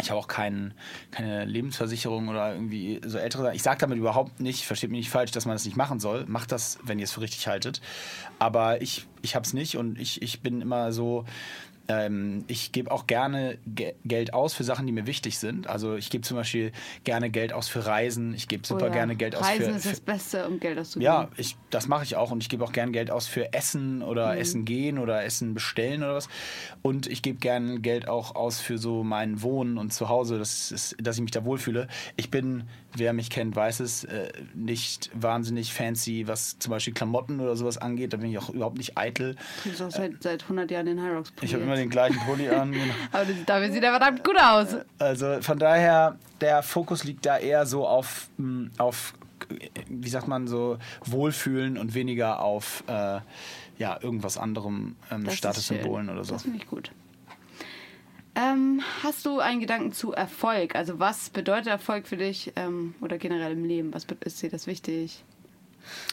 ich 0.00 0.10
habe 0.10 0.18
auch 0.18 0.26
kein, 0.26 0.74
keine 1.12 1.44
Lebensversicherung 1.44 2.28
oder 2.28 2.54
irgendwie 2.54 3.00
so 3.06 3.18
ältere. 3.18 3.54
Ich 3.54 3.62
sage 3.62 3.78
damit 3.78 3.98
überhaupt 3.98 4.40
nicht, 4.40 4.64
versteht 4.64 4.90
mich 4.90 4.98
nicht 4.98 5.10
falsch, 5.10 5.30
dass 5.30 5.46
man 5.46 5.54
das 5.54 5.64
nicht 5.64 5.76
machen 5.76 6.00
soll. 6.00 6.24
Macht 6.26 6.50
das, 6.50 6.78
wenn 6.82 6.98
ihr 6.98 7.04
es 7.04 7.12
für 7.12 7.20
richtig 7.20 7.46
haltet. 7.46 7.80
Aber 8.38 8.82
ich, 8.82 9.06
ich 9.22 9.36
habe 9.36 9.44
es 9.44 9.52
nicht 9.52 9.76
und 9.76 9.98
ich, 9.98 10.20
ich 10.20 10.40
bin 10.40 10.60
immer 10.60 10.92
so, 10.92 11.24
ähm, 11.88 12.44
ich 12.48 12.72
gebe 12.72 12.90
auch 12.90 13.06
gerne 13.06 13.58
Ge 13.66 13.94
Geld 14.04 14.32
aus 14.32 14.54
für 14.54 14.64
Sachen, 14.64 14.86
die 14.86 14.92
mir 14.92 15.06
wichtig 15.06 15.38
sind. 15.38 15.66
Also 15.66 15.96
ich 15.96 16.10
gebe 16.10 16.22
zum 16.22 16.36
Beispiel 16.36 16.72
gerne 17.04 17.30
Geld 17.30 17.52
aus 17.52 17.68
für 17.68 17.84
Reisen. 17.86 18.34
Ich 18.34 18.48
gebe 18.48 18.66
super 18.66 18.84
Oh 18.84 18.86
ja. 18.86 18.92
gerne 18.92 19.16
Geld 19.16 19.36
aus 19.36 19.44
Reisen 19.44 19.64
für, 19.64 19.76
ist 19.76 19.82
für 19.84 19.90
das 19.90 20.00
Beste, 20.00 20.46
um 20.48 20.60
Geld 20.60 20.78
auszugeben. 20.78 21.04
ja, 21.12 21.28
ich, 21.36 21.56
das 21.70 21.86
mache 21.88 22.04
ich 22.04 22.16
auch 22.16 22.30
und 22.30 22.42
ich 22.42 22.48
gebe 22.48 22.64
auch 22.64 22.72
gern 22.72 22.92
Geld 22.92 23.10
aus 23.10 23.26
für 23.26 23.52
Essen 23.52 24.02
oder 24.02 24.36
Essen 24.38 24.64
gehen 24.64 24.98
oder 24.98 25.24
Essen 25.24 25.54
bestellen 25.54 26.02
oder 26.02 26.14
was. 26.14 26.28
Und 26.82 27.06
ich 27.06 27.22
gebe 27.22 27.38
gern 27.38 27.82
Geld 27.82 28.08
auch 28.08 28.34
aus 28.34 28.60
für 28.60 28.78
so 28.78 29.04
mein 29.04 29.42
Wohnen 29.42 29.78
und 29.78 29.92
Zuhause, 29.92 30.38
das 30.38 30.72
ist, 30.72 30.96
dass 31.00 31.16
ich 31.16 31.22
mich 31.22 31.30
da 31.32 31.44
wohlfühle. 31.44 31.88
Ich 32.16 32.30
bin, 32.30 32.64
wer 32.96 33.12
mich 33.12 33.30
kennt, 33.30 33.54
weiß 33.56 33.80
es, 33.80 34.04
äh, 34.04 34.32
nicht 34.54 35.10
wahnsinnig 35.14 35.72
fancy, 35.72 36.26
was 36.26 36.58
zum 36.58 36.70
Beispiel 36.70 36.94
Klamotten 36.94 37.40
oder 37.40 37.56
sowas 37.56 37.78
angeht. 37.78 38.12
Da 38.12 38.16
bin 38.16 38.30
ich 38.30 38.38
auch 38.38 38.50
überhaupt 38.50 38.78
nicht 38.78 38.96
eitel. 38.96 39.36
Du 39.64 39.70
bist 39.70 39.82
auch 39.82 39.90
seit, 39.90 40.22
seit 40.22 40.42
100 40.44 40.70
Jahren 40.70 40.86
in 40.86 41.02
High 41.02 41.16
Rocks 41.16 41.32
Ich 41.40 41.52
habe 41.54 41.62
immer 41.62 41.73
immer 41.74 41.82
den 41.82 41.90
gleichen 41.90 42.18
Pulli 42.20 42.48
an. 42.48 42.74
Aber 43.12 43.24
das, 43.24 43.36
dafür 43.46 43.72
sieht 43.72 43.82
er 43.82 43.90
verdammt 43.90 44.24
gut 44.24 44.38
aus. 44.38 44.76
Also 44.98 45.40
von 45.40 45.58
daher, 45.58 46.18
der 46.40 46.62
Fokus 46.62 47.04
liegt 47.04 47.26
da 47.26 47.38
eher 47.38 47.66
so 47.66 47.86
auf, 47.86 48.28
mm, 48.38 48.66
auf 48.78 49.14
wie 49.88 50.08
sagt 50.08 50.26
man 50.26 50.46
so, 50.46 50.78
Wohlfühlen 51.04 51.76
und 51.76 51.94
weniger 51.94 52.40
auf 52.40 52.82
äh, 52.86 53.20
ja, 53.76 53.98
irgendwas 54.00 54.38
anderem, 54.38 54.96
ähm, 55.10 55.24
Das 55.24 55.36
Statussymbolen 55.36 56.08
oder 56.08 56.24
so. 56.24 56.34
Das 56.34 56.42
finde 56.42 56.58
ich 56.58 56.66
gut. 56.66 56.90
Ähm, 58.36 58.80
hast 59.02 59.26
du 59.26 59.38
einen 59.38 59.60
Gedanken 59.60 59.92
zu 59.92 60.12
Erfolg? 60.12 60.74
Also 60.74 60.98
was 60.98 61.30
bedeutet 61.30 61.68
Erfolg 61.68 62.06
für 62.08 62.16
dich 62.16 62.52
ähm, 62.56 62.94
oder 63.00 63.18
generell 63.18 63.52
im 63.52 63.64
Leben? 63.64 63.94
Was 63.94 64.06
ist 64.24 64.42
dir 64.42 64.50
das 64.50 64.66
wichtig? 64.66 65.24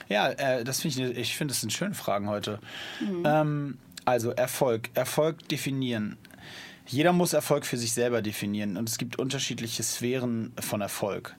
Ja, 0.08 0.30
äh, 0.30 0.63
das 0.63 0.82
finde 0.82 1.12
ich, 1.12 1.17
ich 1.17 1.38
finde, 1.38 1.54
das 1.54 1.62
sind 1.62 1.71
schöne 1.71 1.95
Fragen 1.95 2.30
heute. 2.30 2.60
Mhm. 3.00 3.24
Ähm, 3.26 3.78
also 4.05 4.31
Erfolg. 4.31 4.89
Erfolg 4.93 5.47
definieren. 5.49 6.17
Jeder 6.87 7.13
muss 7.13 7.33
Erfolg 7.33 7.65
für 7.65 7.77
sich 7.77 7.93
selber 7.93 8.21
definieren 8.21 8.75
und 8.75 8.89
es 8.89 8.97
gibt 8.97 9.17
unterschiedliche 9.17 9.81
Sphären 9.81 10.51
von 10.59 10.81
Erfolg. 10.81 11.35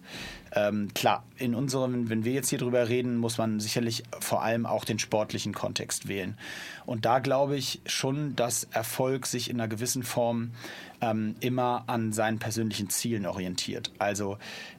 Ähm, 0.55 0.89
klar, 0.95 1.25
in 1.37 1.55
unserem, 1.55 2.09
wenn 2.09 2.25
wir 2.25 2.33
jetzt 2.33 2.49
hier 2.49 2.59
drüber 2.59 2.89
reden, 2.89 3.17
muss 3.17 3.39
man 3.39 3.59
sicherlich 3.59 4.05
vor 4.21 4.43
allem 4.43 4.67
auch 4.67 4.85
den 4.85 4.99
sportlichen 4.99 5.53
Kontext 5.53 6.09
wählen. 6.09 6.39
Und 6.87 7.05
da 7.05 7.19
glaube 7.19 7.57
ich 7.57 7.81
schon, 7.87 8.37
dass 8.37 8.65
Erfolg 8.71 9.27
sich 9.27 9.51
in 9.51 9.61
einer 9.61 9.69
gewissen 9.69 10.03
Form 10.03 10.53
ähm, 11.03 11.35
immer 11.41 11.85
an 11.89 12.13
seinen 12.13 12.39
persönlichen 12.39 12.89
Zielen 12.89 13.27
orientiert. 13.27 13.93
Also 13.99 14.39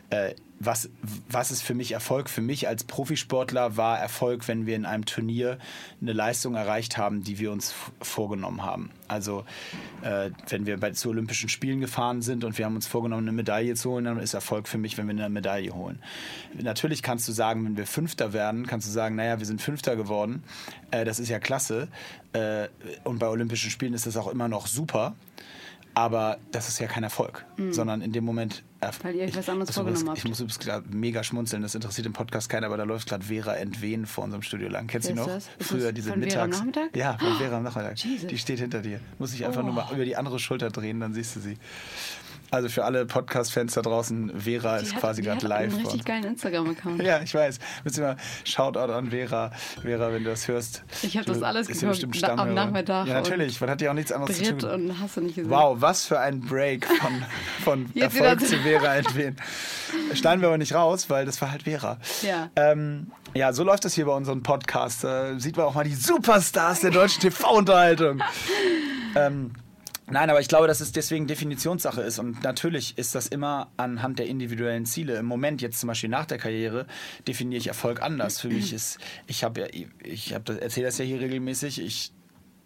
äh, 0.09 0.33
was, 0.65 0.89
was 1.29 1.51
ist 1.51 1.61
für 1.61 1.73
mich 1.73 1.91
Erfolg? 1.91 2.29
Für 2.29 2.41
mich 2.41 2.69
als 2.69 2.85
Profisportler 2.85 3.75
war 3.75 3.99
Erfolg, 3.99 4.47
wenn 4.47 4.65
wir 4.65 4.77
in 4.77 4.85
einem 4.85 5.05
Turnier 5.05 5.57
eine 6.01 6.13
Leistung 6.13 6.55
erreicht 6.55 6.97
haben, 6.97 7.23
die 7.23 7.37
wir 7.39 7.51
uns 7.51 7.73
vorgenommen 8.01 8.63
haben. 8.63 8.91
Also 9.09 9.43
äh, 10.03 10.29
wenn 10.47 10.65
wir 10.65 10.79
bei, 10.79 10.91
zu 10.91 11.09
Olympischen 11.09 11.49
Spielen 11.49 11.81
gefahren 11.81 12.21
sind 12.21 12.45
und 12.45 12.57
wir 12.57 12.65
haben 12.65 12.75
uns 12.75 12.87
vorgenommen, 12.87 13.27
eine 13.27 13.35
Medaille 13.35 13.75
zu 13.75 13.91
holen, 13.91 14.05
dann 14.05 14.19
ist 14.19 14.33
Erfolg 14.33 14.69
für 14.69 14.77
mich, 14.77 14.97
wenn 14.97 15.07
wir 15.07 15.13
eine 15.13 15.29
Medaille 15.29 15.73
holen. 15.73 15.99
Natürlich 16.53 17.03
kannst 17.03 17.27
du 17.27 17.33
sagen, 17.33 17.65
wenn 17.65 17.75
wir 17.75 17.87
Fünfter 17.87 18.31
werden, 18.31 18.65
kannst 18.65 18.87
du 18.87 18.91
sagen, 18.91 19.15
naja, 19.15 19.39
wir 19.39 19.45
sind 19.45 19.61
Fünfter 19.61 19.97
geworden. 19.97 20.43
Äh, 20.91 21.03
das 21.03 21.19
ist 21.19 21.27
ja 21.27 21.39
klasse. 21.39 21.89
Äh, 22.31 22.69
und 23.03 23.19
bei 23.19 23.27
Olympischen 23.27 23.69
Spielen 23.69 23.93
ist 23.93 24.05
das 24.05 24.15
auch 24.15 24.27
immer 24.27 24.47
noch 24.47 24.67
super. 24.67 25.13
Aber 25.95 26.37
das 26.51 26.69
ist 26.69 26.79
ja 26.79 26.87
kein 26.87 27.03
Erfolg, 27.03 27.45
sondern 27.69 28.01
in 28.01 28.11
dem 28.11 28.23
Moment. 28.25 28.63
Weil 29.03 29.15
ihr 29.15 29.23
euch 29.25 29.35
was 29.37 29.47
anderes 29.47 29.69
ich, 29.69 29.75
vorgenommen 29.75 30.05
muss, 30.05 30.17
ich 30.17 30.23
habt. 30.23 30.29
muss 30.29 30.39
übrigens 30.41 30.59
gerade 30.59 30.85
mega 30.89 31.23
schmunzeln, 31.23 31.61
das 31.61 31.73
interessiert 31.75 32.05
im 32.07 32.11
Podcast 32.13 32.49
keiner, 32.49 32.65
aber 32.67 32.75
da 32.77 32.83
läuft 32.83 33.07
gerade 33.07 33.23
Vera 33.23 33.53
Entwen 33.55 34.05
vor 34.05 34.23
unserem 34.25 34.41
Studio 34.41 34.67
lang. 34.69 34.87
Kennst 34.87 35.07
du 35.09 35.13
noch? 35.13 35.27
das? 35.27 35.47
Früher 35.59 35.93
diese 35.93 36.09
von 36.11 36.21
Vera 36.21 36.43
am 36.43 36.49
Mittags. 36.49 36.59
Nachmittag? 36.59 36.95
Ja, 36.97 37.17
von 37.17 37.37
Vera 37.37 37.57
am 37.57 37.63
Nachmittag. 37.63 37.97
Jesus. 37.99 38.27
Die 38.27 38.37
steht 38.37 38.59
hinter 38.59 38.81
dir. 38.81 38.99
Muss 39.19 39.33
ich 39.33 39.45
einfach 39.45 39.61
nur 39.61 39.71
Oh. 39.71 39.75
mal 39.75 39.87
über 39.93 40.03
die 40.03 40.15
andere 40.17 40.39
Schulter 40.39 40.69
drehen, 40.69 40.99
dann 40.99 41.13
siehst 41.13 41.35
du 41.35 41.39
sie. 41.39 41.57
Also 42.53 42.69
für 42.69 42.83
alle 42.85 43.05
Podcast-Fans 43.07 43.73
da 43.73 43.81
draußen, 43.81 44.39
Vera 44.39 44.77
Die 44.77 44.83
ist 44.85 44.93
hat- 44.93 44.99
quasi 45.01 45.21
gerade 45.23 45.47
live. 45.47 45.73
einen 45.73 45.81
richtig 45.85 46.05
geilen 46.05 46.23
Instagram-Account. 46.25 47.01
Ja, 47.03 47.19
ich 47.23 47.33
weiß. 47.33 47.57
Müssen 47.83 48.01
wir 48.03 48.09
mal 48.09 48.17
Shoutout 48.43 48.91
an 48.93 49.09
Vera. 49.09 49.51
Vera, 49.81 50.13
wenn 50.13 50.23
du 50.23 50.29
das 50.29 50.47
hörst. 50.47 50.83
Ich 51.01 51.17
hab 51.17 51.25
Du 51.25 51.33
das 51.33 51.41
alles 51.41 51.67
bestimmt 51.67 52.15
na- 52.21 52.35
am. 52.37 52.53
Nachmittag 52.53 53.07
Ja, 53.07 53.15
natürlich. 53.15 53.59
Man 53.59 53.69
hat 53.71 53.81
ja 53.81 53.89
auch 53.89 53.95
nichts 53.95 54.11
anderes 54.11 54.37
zu 54.37 54.43
Brit 54.43 54.61
tun. 54.61 54.69
und 54.69 54.99
hast 54.99 55.17
du 55.17 55.21
nicht 55.21 55.35
gesehen. 55.35 55.49
Wow, 55.49 55.77
was 55.81 56.05
für 56.05 56.19
ein 56.19 56.41
Break 56.41 56.85
von, 56.85 57.23
von 57.63 57.89
Jetzt 57.95 58.17
Erfolg 58.19 58.41
zu 58.47 58.57
Vera 58.59 58.95
entwehen. 58.97 59.35
Schneiden 60.13 60.41
wir 60.41 60.49
aber 60.49 60.57
nicht 60.59 60.75
raus, 60.75 61.09
weil 61.09 61.25
das 61.25 61.41
war 61.41 61.49
halt 61.51 61.63
Vera. 61.63 61.97
Ja. 62.21 62.49
Ähm, 62.55 63.07
ja, 63.33 63.51
so 63.51 63.63
läuft 63.63 63.83
das 63.85 63.95
hier 63.95 64.05
bei 64.05 64.13
unserem 64.13 64.43
Podcast. 64.43 65.03
Da 65.03 65.39
sieht 65.39 65.57
man 65.57 65.65
auch 65.65 65.73
mal 65.73 65.83
die 65.85 65.95
Superstars 65.95 66.81
der 66.81 66.91
deutschen 66.91 67.21
TV-Unterhaltung. 67.21 68.21
ähm, 69.15 69.53
nein, 70.09 70.29
aber 70.29 70.39
ich 70.39 70.47
glaube, 70.47 70.67
dass 70.67 70.81
es 70.81 70.91
deswegen 70.91 71.27
Definitionssache 71.27 72.01
ist. 72.01 72.19
Und 72.19 72.43
natürlich 72.43 72.97
ist 72.97 73.15
das 73.15 73.27
immer 73.27 73.71
anhand 73.77 74.19
der 74.19 74.27
individuellen 74.27 74.85
Ziele. 74.85 75.17
Im 75.17 75.25
Moment, 75.25 75.61
jetzt 75.61 75.79
zum 75.79 75.87
Beispiel 75.87 76.09
nach 76.09 76.25
der 76.25 76.37
Karriere, 76.37 76.85
definiere 77.27 77.59
ich 77.59 77.67
Erfolg 77.67 78.01
anders. 78.01 78.39
Für 78.41 78.49
mich 78.49 78.73
ist, 78.73 78.97
ich 79.27 79.43
habe 79.43 79.61
ja, 79.61 79.67
ich 80.03 80.33
habe 80.33 80.43
das, 80.45 80.57
erzähle 80.57 80.87
das 80.87 80.97
ja 80.97 81.05
hier 81.05 81.19
regelmäßig, 81.19 81.81
ich 81.81 82.11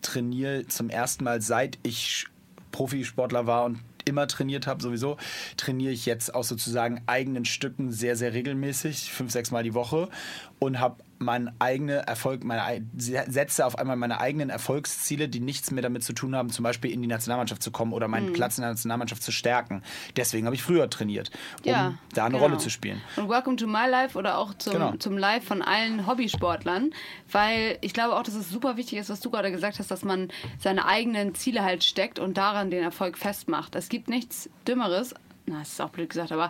trainiere 0.02 0.67
zum 0.67 0.89
ersten 0.89 1.23
Mal 1.23 1.41
seit 1.41 1.80
ich 1.84 2.28
Profisportler 2.71 3.47
war 3.47 3.65
und 3.65 3.80
immer 4.06 4.28
trainiert 4.28 4.67
habe, 4.67 4.82
sowieso, 4.82 5.17
trainiere 5.58 5.91
ich 5.91 6.06
jetzt 6.06 6.34
aus 6.34 6.47
sozusagen 6.47 7.02
eigenen 7.08 7.45
Stücken 7.45 7.91
sehr, 7.91 8.15
sehr 8.15 8.34
regelmäßig, 8.34 9.12
fünf, 9.12 9.32
sechs 9.32 9.52
Mal 9.52 9.63
die 9.63 9.73
Woche 9.73 10.10
und 10.60 10.80
habe 10.80 11.04
meinen 11.19 11.51
eigenen 11.60 11.99
Erfolg, 11.99 12.43
meine, 12.43 12.63
ei- 12.63 12.82
setze 12.95 13.65
auf 13.65 13.77
einmal 13.77 13.95
meine 13.95 14.19
eigenen 14.19 14.49
Erfolgsziele, 14.49 15.27
die 15.30 15.39
nichts 15.39 15.71
mehr 15.71 15.82
damit 15.82 16.03
zu 16.03 16.13
tun 16.13 16.36
haben, 16.36 16.49
zum 16.49 16.63
Beispiel 16.63 16.91
in 16.91 17.01
die 17.01 17.08
Nationalmannschaft 17.08 17.63
zu 17.63 17.71
kommen 17.71 17.93
oder 17.93 18.08
Mhm. 18.08 18.12
meinen 18.12 18.34
Platz 18.34 18.58
in 18.58 18.62
der 18.63 18.71
Nationalmannschaft 18.71 19.23
zu 19.23 19.32
stärken. 19.32 19.82
Deswegen 20.15 20.45
habe 20.45 20.56
ich 20.56 20.63
früher 20.63 20.89
trainiert, 20.89 21.32
um 21.63 21.71
Ja, 21.71 21.93
da 22.13 22.25
eine 22.25 22.34
genau. 22.36 22.45
Rolle 22.45 22.58
zu 22.58 22.69
spielen. 22.69 23.01
Und 23.15 23.30
Welcome 23.30 23.56
to 23.58 23.67
My 23.67 23.88
Life 23.89 24.17
oder 24.17 24.38
auch 24.38 24.53
zum, 24.56 24.73
Genau. 24.73 24.95
zum 24.97 25.17
Live 25.17 25.43
von 25.45 25.62
allen 25.62 26.06
Hobbysportlern, 26.08 26.91
weil 27.32 27.77
ich 27.82 27.93
glaube 27.93 28.15
auch, 28.15 28.23
dass 28.23 28.36
es 28.36 28.49
super 28.49 28.77
wichtig 28.77 28.99
ist, 28.99 29.10
was 29.10 29.19
du 29.19 29.30
gerade 29.30 29.51
gesagt 29.51 29.80
hast, 29.80 29.91
dass 29.91 30.03
man 30.03 30.30
seine 30.60 30.86
eigenen 30.86 31.36
Ziele 31.36 31.63
halt 31.63 31.84
steckt 31.84 32.19
und 32.19 32.38
daran 32.38 32.69
den 32.71 32.84
Erfolg 32.84 33.17
festmacht. 33.17 33.75
Es 33.75 33.89
gibt 33.89 34.08
nichts 34.10 34.49
Dümmeres. 34.67 35.13
Na, 35.50 35.60
das 35.60 35.70
ist 35.70 35.82
auch 35.82 35.90
blöd 35.90 36.10
gesagt, 36.10 36.34
aber 36.34 36.50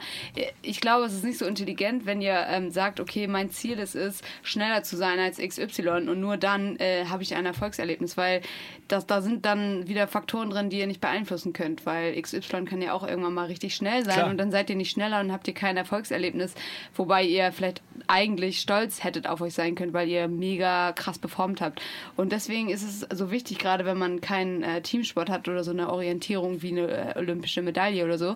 ich 0.63 0.81
glaube, 0.81 1.05
es 1.05 1.13
ist 1.13 1.23
nicht 1.23 1.37
so 1.37 1.45
intelligent, 1.45 2.07
wenn 2.07 2.19
ihr 2.19 2.47
ähm, 2.49 2.71
sagt, 2.71 2.99
okay, 2.99 3.27
mein 3.27 3.51
Ziel 3.51 3.77
ist 3.77 3.93
es, 3.93 4.23
schneller 4.41 4.81
zu 4.81 4.97
sein 4.97 5.19
als 5.19 5.37
XY 5.37 6.09
und 6.09 6.19
nur 6.19 6.37
dann 6.37 6.77
äh, 6.77 7.05
habe 7.05 7.21
ich 7.21 7.35
ein 7.35 7.45
Erfolgserlebnis, 7.45 8.17
weil 8.17 8.41
das, 8.87 9.05
da 9.05 9.21
sind 9.21 9.45
dann 9.45 9.87
wieder 9.87 10.07
Faktoren 10.07 10.49
drin, 10.49 10.71
die 10.71 10.79
ihr 10.79 10.87
nicht 10.87 10.99
beeinflussen 10.99 11.53
könnt, 11.53 11.85
weil 11.85 12.19
XY 12.19 12.65
kann 12.65 12.81
ja 12.81 12.93
auch 12.93 13.07
irgendwann 13.07 13.35
mal 13.35 13.45
richtig 13.45 13.75
schnell 13.75 14.03
sein 14.03 14.15
Klar. 14.15 14.29
und 14.31 14.39
dann 14.39 14.49
seid 14.49 14.67
ihr 14.71 14.75
nicht 14.75 14.89
schneller 14.89 15.19
und 15.19 15.31
habt 15.31 15.47
ihr 15.47 15.53
kein 15.53 15.77
Erfolgserlebnis, 15.77 16.55
wobei 16.95 17.21
ihr 17.23 17.51
vielleicht 17.51 17.83
eigentlich 18.07 18.59
stolz 18.61 19.03
hättet 19.03 19.27
auf 19.27 19.41
euch 19.41 19.53
sein 19.53 19.75
könnt, 19.75 19.93
weil 19.93 20.09
ihr 20.09 20.27
mega 20.27 20.91
krass 20.93 21.19
performt 21.19 21.61
habt. 21.61 21.81
Und 22.15 22.31
deswegen 22.31 22.69
ist 22.69 22.81
es 22.81 23.01
so 23.15 23.29
wichtig, 23.29 23.59
gerade 23.59 23.85
wenn 23.85 23.97
man 23.97 24.21
keinen 24.21 24.63
äh, 24.63 24.81
Teamsport 24.81 25.29
hat 25.29 25.47
oder 25.47 25.63
so 25.63 25.69
eine 25.69 25.91
Orientierung 25.91 26.63
wie 26.63 26.71
eine 26.71 26.87
äh, 26.87 27.19
olympische 27.19 27.61
Medaille 27.61 28.03
oder 28.03 28.17
so, 28.17 28.35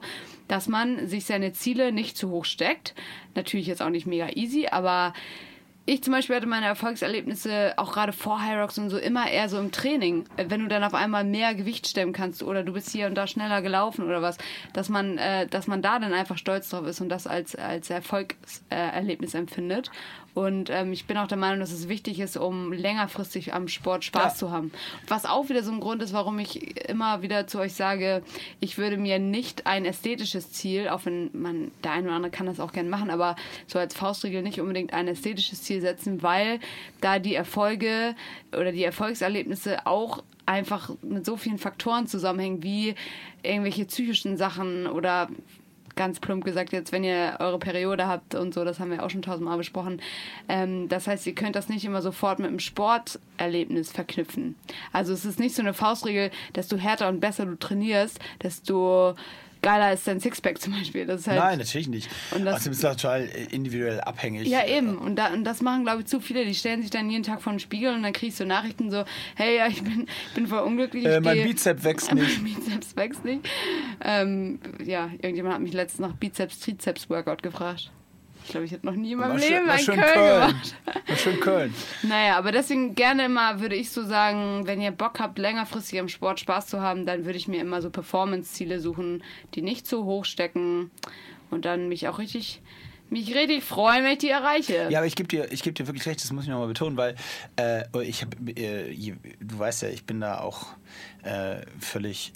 dass 0.51 0.67
man 0.67 1.07
sich 1.07 1.23
seine 1.23 1.53
Ziele 1.53 1.93
nicht 1.93 2.17
zu 2.17 2.29
hoch 2.29 2.43
steckt. 2.43 2.93
Natürlich 3.35 3.67
jetzt 3.67 3.81
auch 3.81 3.89
nicht 3.89 4.05
mega 4.05 4.27
easy, 4.35 4.67
aber 4.69 5.13
ich 5.85 6.03
zum 6.03 6.13
Beispiel 6.13 6.35
hatte 6.35 6.45
meine 6.45 6.65
Erfolgserlebnisse 6.65 7.73
auch 7.77 7.93
gerade 7.93 8.11
vor 8.11 8.39
Rocks 8.39 8.77
und 8.77 8.89
so 8.89 8.97
immer 8.97 9.31
eher 9.31 9.47
so 9.47 9.57
im 9.57 9.71
Training. 9.71 10.25
Wenn 10.35 10.59
du 10.59 10.67
dann 10.67 10.83
auf 10.83 10.93
einmal 10.93 11.23
mehr 11.23 11.55
Gewicht 11.55 11.87
stemmen 11.87 12.11
kannst 12.11 12.43
oder 12.43 12.63
du 12.63 12.73
bist 12.73 12.89
hier 12.89 13.07
und 13.07 13.15
da 13.15 13.27
schneller 13.27 13.61
gelaufen 13.61 14.03
oder 14.03 14.21
was, 14.21 14.37
dass 14.73 14.89
man, 14.89 15.17
äh, 15.17 15.47
dass 15.47 15.67
man 15.67 15.81
da 15.81 15.99
dann 15.99 16.13
einfach 16.13 16.37
stolz 16.37 16.69
drauf 16.69 16.85
ist 16.85 16.99
und 16.99 17.07
das 17.07 17.27
als, 17.27 17.55
als 17.55 17.89
Erfolgserlebnis 17.89 18.61
Erlebnis 18.69 19.33
empfindet. 19.33 19.89
Und 20.33 20.69
ähm, 20.69 20.93
ich 20.93 21.05
bin 21.05 21.17
auch 21.17 21.27
der 21.27 21.37
Meinung, 21.37 21.59
dass 21.59 21.71
es 21.71 21.89
wichtig 21.89 22.19
ist, 22.19 22.37
um 22.37 22.71
längerfristig 22.71 23.53
am 23.53 23.67
Sport 23.67 24.05
Spaß 24.05 24.33
Ja. 24.33 24.37
zu 24.37 24.51
haben. 24.51 24.71
Was 25.07 25.25
auch 25.25 25.49
wieder 25.49 25.61
so 25.63 25.71
ein 25.71 25.79
Grund 25.81 26.01
ist, 26.01 26.13
warum 26.13 26.39
ich 26.39 26.87
immer 26.89 27.21
wieder 27.21 27.47
zu 27.47 27.59
euch 27.59 27.73
sage, 27.73 28.23
ich 28.61 28.77
würde 28.77 28.95
mir 28.97 29.19
nicht 29.19 29.67
ein 29.67 29.83
ästhetisches 29.85 30.51
Ziel, 30.51 30.87
auch 30.89 31.05
wenn 31.05 31.29
man, 31.33 31.71
der 31.83 31.91
eine 31.91 32.07
oder 32.07 32.15
andere 32.15 32.31
kann 32.31 32.45
das 32.45 32.59
auch 32.61 32.71
gerne 32.71 32.89
machen, 32.89 33.09
aber 33.09 33.35
so 33.67 33.77
als 33.77 33.93
Faustregel 33.93 34.41
nicht 34.41 34.61
unbedingt 34.61 34.93
ein 34.93 35.07
ästhetisches 35.07 35.63
Ziel 35.63 35.81
setzen, 35.81 36.23
weil 36.23 36.59
da 37.01 37.19
die 37.19 37.35
Erfolge 37.35 38.15
oder 38.53 38.71
die 38.71 38.83
Erfolgserlebnisse 38.83 39.85
auch 39.85 40.23
einfach 40.45 40.91
mit 41.01 41.25
so 41.25 41.37
vielen 41.37 41.57
Faktoren 41.57 42.07
zusammenhängen, 42.07 42.63
wie 42.63 42.95
irgendwelche 43.43 43.85
psychischen 43.85 44.37
Sachen 44.37 44.87
oder 44.87 45.29
ganz 46.01 46.19
plump 46.19 46.43
gesagt 46.43 46.71
jetzt, 46.73 46.91
wenn 46.91 47.03
ihr 47.03 47.37
eure 47.37 47.59
Periode 47.59 48.07
habt 48.07 48.33
und 48.33 48.55
so, 48.55 48.65
das 48.65 48.79
haben 48.79 48.89
wir 48.89 49.03
auch 49.03 49.11
schon 49.11 49.21
tausendmal 49.21 49.57
besprochen. 49.57 50.01
Ähm, 50.49 50.89
das 50.89 51.05
heißt, 51.05 51.27
ihr 51.27 51.35
könnt 51.35 51.55
das 51.55 51.69
nicht 51.69 51.85
immer 51.85 52.01
sofort 52.01 52.39
mit 52.39 52.47
einem 52.47 52.57
Sporterlebnis 52.57 53.91
verknüpfen. 53.91 54.55
Also 54.91 55.13
es 55.13 55.25
ist 55.25 55.39
nicht 55.39 55.53
so 55.53 55.61
eine 55.61 55.75
Faustregel, 55.75 56.31
desto 56.55 56.75
härter 56.75 57.07
und 57.07 57.19
besser 57.19 57.45
du 57.45 57.55
trainierst, 57.55 58.19
desto 58.41 59.13
geiler 59.61 59.93
ist 59.93 60.07
dein 60.07 60.19
Sixpack 60.19 60.59
zum 60.61 60.73
Beispiel. 60.73 61.05
Das 61.05 61.27
halt 61.27 61.39
Nein, 61.39 61.59
natürlich 61.59 61.87
nicht. 61.87 62.09
Und 62.31 62.45
das- 62.45 62.55
Außerdem 62.55 62.71
ist 62.73 62.83
das 62.83 62.97
total 62.97 63.23
individuell 63.51 64.01
abhängig. 64.01 64.47
ja, 64.47 64.65
eben. 64.65 64.97
Und, 64.97 65.15
da, 65.15 65.33
und 65.33 65.43
das 65.43 65.61
machen, 65.61 65.83
glaube 65.83 66.01
ich, 66.01 66.07
zu 66.07 66.19
viele. 66.19 66.45
Die 66.45 66.55
stellen 66.55 66.81
sich 66.81 66.91
dann 66.91 67.09
jeden 67.09 67.23
Tag 67.23 67.41
vor 67.41 67.53
den 67.53 67.59
Spiegel 67.59 67.93
und 67.93 68.03
dann 68.03 68.13
kriegst 68.13 68.39
du 68.39 68.45
Nachrichten 68.45 68.89
so, 68.91 69.03
hey, 69.35 69.57
ja, 69.57 69.67
ich 69.67 69.83
bin, 69.83 70.07
bin 70.35 70.47
voll 70.47 70.59
unglücklich. 70.59 71.05
Äh, 71.05 71.19
mein 71.21 71.35
geh- 71.37 71.43
Bizep 71.45 71.83
wächst 71.83 72.11
nicht. 72.13 72.41
Mein 72.41 72.53
Bizeps 72.55 72.95
wächst 72.95 73.23
nicht. 73.25 73.47
Ähm, 74.03 74.59
ja, 74.83 75.09
irgendjemand 75.21 75.55
hat 75.55 75.61
mich 75.61 75.73
letztens 75.73 76.07
nach 76.07 76.15
Bizeps-Trizeps-Workout 76.15 77.43
gefragt. 77.43 77.91
Ich 78.43 78.49
glaube, 78.51 78.65
ich 78.65 78.71
hätte 78.71 78.85
noch 78.85 78.95
nie 78.95 79.13
in 79.13 79.19
meinem 79.19 79.39
schön- 79.39 79.49
Leben 79.53 79.69
einen 79.69 79.79
schön 79.79 79.95
Köln, 79.99 80.13
Köln. 80.13 80.39
gemacht. 80.41 80.75
Schön 81.17 81.39
Köln. 81.39 81.73
Naja, 82.03 82.37
aber 82.37 82.51
deswegen 82.51 82.95
gerne 82.95 83.25
immer, 83.25 83.59
würde 83.61 83.75
ich 83.75 83.91
so 83.91 84.03
sagen, 84.03 84.65
wenn 84.67 84.81
ihr 84.81 84.91
Bock 84.91 85.19
habt, 85.19 85.37
längerfristig 85.37 85.99
am 85.99 86.09
Sport 86.09 86.39
Spaß 86.39 86.67
zu 86.67 86.81
haben, 86.81 87.05
dann 87.05 87.25
würde 87.25 87.37
ich 87.37 87.47
mir 87.47 87.61
immer 87.61 87.81
so 87.81 87.89
Performance-Ziele 87.89 88.79
suchen, 88.79 89.23
die 89.53 89.61
nicht 89.61 89.87
zu 89.87 90.05
hoch 90.05 90.25
stecken 90.25 90.91
und 91.49 91.65
dann 91.65 91.87
mich 91.87 92.07
auch 92.07 92.19
richtig 92.19 92.61
mich 93.09 93.35
richtig 93.35 93.61
freuen, 93.65 94.05
wenn 94.05 94.13
ich 94.13 94.19
die 94.19 94.29
erreiche. 94.29 94.87
Ja, 94.89 94.99
aber 94.99 95.05
ich 95.05 95.17
gebe 95.17 95.27
dir, 95.27 95.45
geb 95.47 95.75
dir 95.75 95.85
wirklich 95.85 96.05
recht, 96.07 96.23
das 96.23 96.31
muss 96.31 96.45
ich 96.45 96.49
nochmal 96.49 96.69
betonen, 96.69 96.95
weil 96.95 97.15
äh, 97.57 97.83
ich 98.03 98.21
habe, 98.21 98.37
äh, 98.55 98.95
du 99.41 99.59
weißt 99.59 99.81
ja, 99.81 99.89
ich 99.89 100.05
bin 100.05 100.21
da 100.21 100.39
auch 100.39 100.67
äh, 101.23 101.57
völlig 101.77 102.31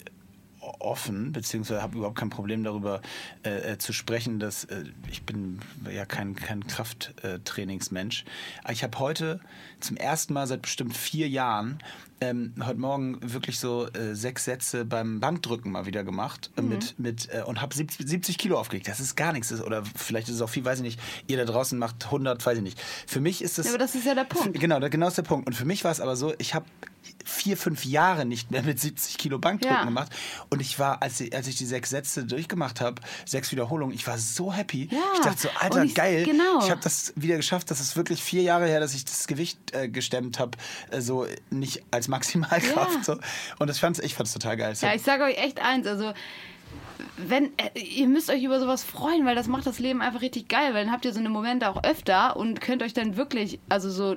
offen, 0.80 1.32
beziehungsweise 1.32 1.82
habe 1.82 1.98
überhaupt 1.98 2.18
kein 2.18 2.30
Problem 2.30 2.64
darüber 2.64 3.00
äh, 3.44 3.72
äh, 3.72 3.78
zu 3.78 3.92
sprechen, 3.92 4.38
dass 4.38 4.64
äh, 4.64 4.84
ich 5.10 5.22
bin 5.22 5.60
ja 5.90 6.04
kein, 6.04 6.34
kein 6.34 6.66
Krafttrainingsmensch. 6.66 8.24
Aber 8.62 8.72
ich 8.72 8.82
habe 8.82 8.98
heute 8.98 9.40
zum 9.80 9.96
ersten 9.96 10.32
Mal 10.32 10.46
seit 10.46 10.62
bestimmt 10.62 10.96
vier 10.96 11.28
Jahren 11.28 11.78
ähm, 12.20 12.54
heute 12.64 12.78
Morgen 12.78 13.18
wirklich 13.22 13.58
so 13.58 13.88
äh, 13.88 14.14
sechs 14.14 14.44
Sätze 14.44 14.84
beim 14.84 15.20
Bankdrücken 15.20 15.70
mal 15.70 15.86
wieder 15.86 16.02
gemacht 16.02 16.50
äh, 16.56 16.62
mhm. 16.62 16.68
mit, 16.68 16.98
mit, 16.98 17.28
äh, 17.32 17.42
und 17.42 17.60
habe 17.60 17.74
70, 17.74 18.08
70, 18.08 18.38
Kilo 18.38 18.58
aufgelegt. 18.58 18.88
Das 18.88 19.00
ist 19.00 19.16
gar 19.16 19.32
nichts. 19.32 19.52
Oder 19.60 19.82
vielleicht 19.94 20.28
ist 20.28 20.36
es 20.36 20.40
auch 20.40 20.48
viel, 20.48 20.64
weiß 20.64 20.78
ich 20.78 20.84
nicht. 20.84 21.00
Ihr 21.26 21.36
da 21.36 21.44
draußen 21.44 21.78
macht 21.78 22.06
100, 22.06 22.44
weiß 22.44 22.58
ich 22.58 22.62
nicht. 22.62 22.80
Für 23.06 23.20
mich 23.20 23.42
ist 23.42 23.58
das... 23.58 23.66
Ja, 23.66 23.72
aber 23.72 23.78
das 23.78 23.94
ist 23.94 24.06
ja 24.06 24.14
der 24.14 24.24
Punkt. 24.24 24.58
Genau, 24.58 24.80
genau 24.80 25.08
ist 25.08 25.18
der 25.18 25.22
Punkt. 25.22 25.46
Und 25.46 25.52
für 25.52 25.66
mich 25.66 25.84
war 25.84 25.90
es 25.90 26.00
aber 26.00 26.16
so, 26.16 26.32
ich 26.38 26.54
habe 26.54 26.64
vier, 27.24 27.56
fünf 27.56 27.84
Jahre 27.84 28.24
nicht 28.24 28.50
mehr 28.50 28.62
mit 28.62 28.80
70 28.80 29.18
Kilo 29.18 29.38
Bankdrücken 29.38 29.76
ja. 29.76 29.84
gemacht. 29.84 30.12
Und 30.50 30.60
ich 30.60 30.78
war, 30.78 31.02
als 31.02 31.20
ich, 31.20 31.34
als 31.34 31.46
ich 31.46 31.56
die 31.56 31.66
sechs 31.66 31.90
Sätze 31.90 32.24
durchgemacht 32.24 32.80
habe, 32.80 33.02
sechs 33.24 33.52
Wiederholungen, 33.52 33.94
ich 33.94 34.06
war 34.06 34.18
so 34.18 34.52
happy. 34.52 34.88
Ja. 34.90 34.98
Ich 35.14 35.20
dachte 35.20 35.40
so, 35.42 35.48
Alter, 35.60 35.84
ich, 35.84 35.94
geil. 35.94 36.24
Genau. 36.24 36.60
Ich 36.60 36.70
habe 36.70 36.80
das 36.82 37.12
wieder 37.16 37.36
geschafft. 37.36 37.70
Das 37.70 37.80
ist 37.80 37.96
wirklich 37.96 38.22
vier 38.22 38.42
Jahre 38.42 38.66
her, 38.66 38.80
dass 38.80 38.94
ich 38.94 39.04
das 39.04 39.26
Gewicht 39.26 39.58
äh, 39.74 39.88
gestemmt 39.88 40.38
habe. 40.38 40.52
Äh, 40.90 41.00
so 41.00 41.26
nicht 41.50 41.82
als 41.90 42.08
Maximalkraft. 42.08 42.96
Ja. 42.96 43.02
So. 43.02 43.16
Und 43.58 43.68
das 43.68 43.78
fand's, 43.78 43.98
ich 43.98 44.14
fand 44.14 44.28
es 44.28 44.32
total 44.32 44.56
geil. 44.56 44.74
Ja, 44.80 44.94
ich 44.94 45.02
sage 45.02 45.24
euch 45.24 45.38
echt 45.38 45.60
eins, 45.60 45.86
also 45.86 46.12
wenn 47.16 47.46
äh, 47.58 47.78
ihr 47.78 48.08
müsst 48.08 48.30
euch 48.30 48.42
über 48.42 48.60
sowas 48.60 48.84
freuen, 48.84 49.24
weil 49.26 49.34
das 49.34 49.48
macht 49.48 49.66
das 49.66 49.78
Leben 49.78 50.02
einfach 50.02 50.22
richtig 50.22 50.48
geil, 50.48 50.74
weil 50.74 50.84
dann 50.84 50.92
habt 50.92 51.04
ihr 51.04 51.12
so 51.12 51.20
eine 51.20 51.28
Momente 51.28 51.68
auch 51.68 51.84
öfter 51.84 52.36
und 52.36 52.60
könnt 52.60 52.82
euch 52.82 52.94
dann 52.94 53.16
wirklich, 53.16 53.58
also 53.68 53.90
so 53.90 54.16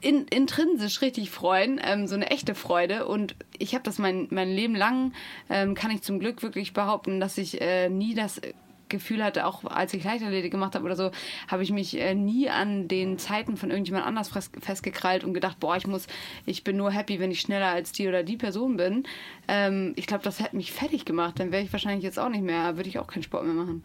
in, 0.00 0.26
intrinsisch 0.28 1.00
richtig 1.00 1.30
freuen, 1.30 1.80
ähm, 1.82 2.06
so 2.06 2.14
eine 2.14 2.30
echte 2.30 2.54
Freude. 2.54 3.06
Und 3.06 3.34
ich 3.58 3.74
habe 3.74 3.84
das 3.84 3.98
mein, 3.98 4.28
mein 4.30 4.50
Leben 4.50 4.74
lang, 4.74 5.12
ähm, 5.48 5.74
kann 5.74 5.90
ich 5.90 6.02
zum 6.02 6.18
Glück 6.18 6.42
wirklich 6.42 6.72
behaupten, 6.72 7.20
dass 7.20 7.38
ich 7.38 7.60
äh, 7.60 7.88
nie 7.88 8.14
das 8.14 8.40
Gefühl 8.88 9.22
hatte, 9.22 9.46
auch 9.46 9.64
als 9.64 9.94
ich 9.94 10.04
Leichtathletik 10.04 10.50
gemacht 10.50 10.74
habe 10.74 10.84
oder 10.84 10.96
so, 10.96 11.10
habe 11.48 11.62
ich 11.62 11.70
mich 11.70 11.98
äh, 11.98 12.14
nie 12.14 12.48
an 12.48 12.88
den 12.88 13.18
Zeiten 13.18 13.56
von 13.56 13.70
irgendjemand 13.70 14.06
anders 14.06 14.30
festgekrallt 14.60 15.24
und 15.24 15.34
gedacht, 15.34 15.60
boah, 15.60 15.76
ich 15.76 15.86
muss, 15.86 16.06
ich 16.44 16.64
bin 16.64 16.76
nur 16.76 16.90
happy, 16.90 17.20
wenn 17.20 17.30
ich 17.30 17.40
schneller 17.40 17.68
als 17.68 17.92
die 17.92 18.08
oder 18.08 18.22
die 18.22 18.36
Person 18.36 18.76
bin. 18.76 19.04
Ähm, 19.48 19.92
ich 19.96 20.06
glaube, 20.06 20.24
das 20.24 20.40
hätte 20.40 20.56
mich 20.56 20.72
fertig 20.72 21.04
gemacht. 21.04 21.38
Dann 21.38 21.52
wäre 21.52 21.62
ich 21.62 21.72
wahrscheinlich 21.72 22.04
jetzt 22.04 22.18
auch 22.18 22.28
nicht 22.28 22.42
mehr, 22.42 22.76
würde 22.76 22.88
ich 22.88 22.98
auch 22.98 23.06
keinen 23.06 23.22
Sport 23.22 23.44
mehr 23.44 23.54
machen. 23.54 23.82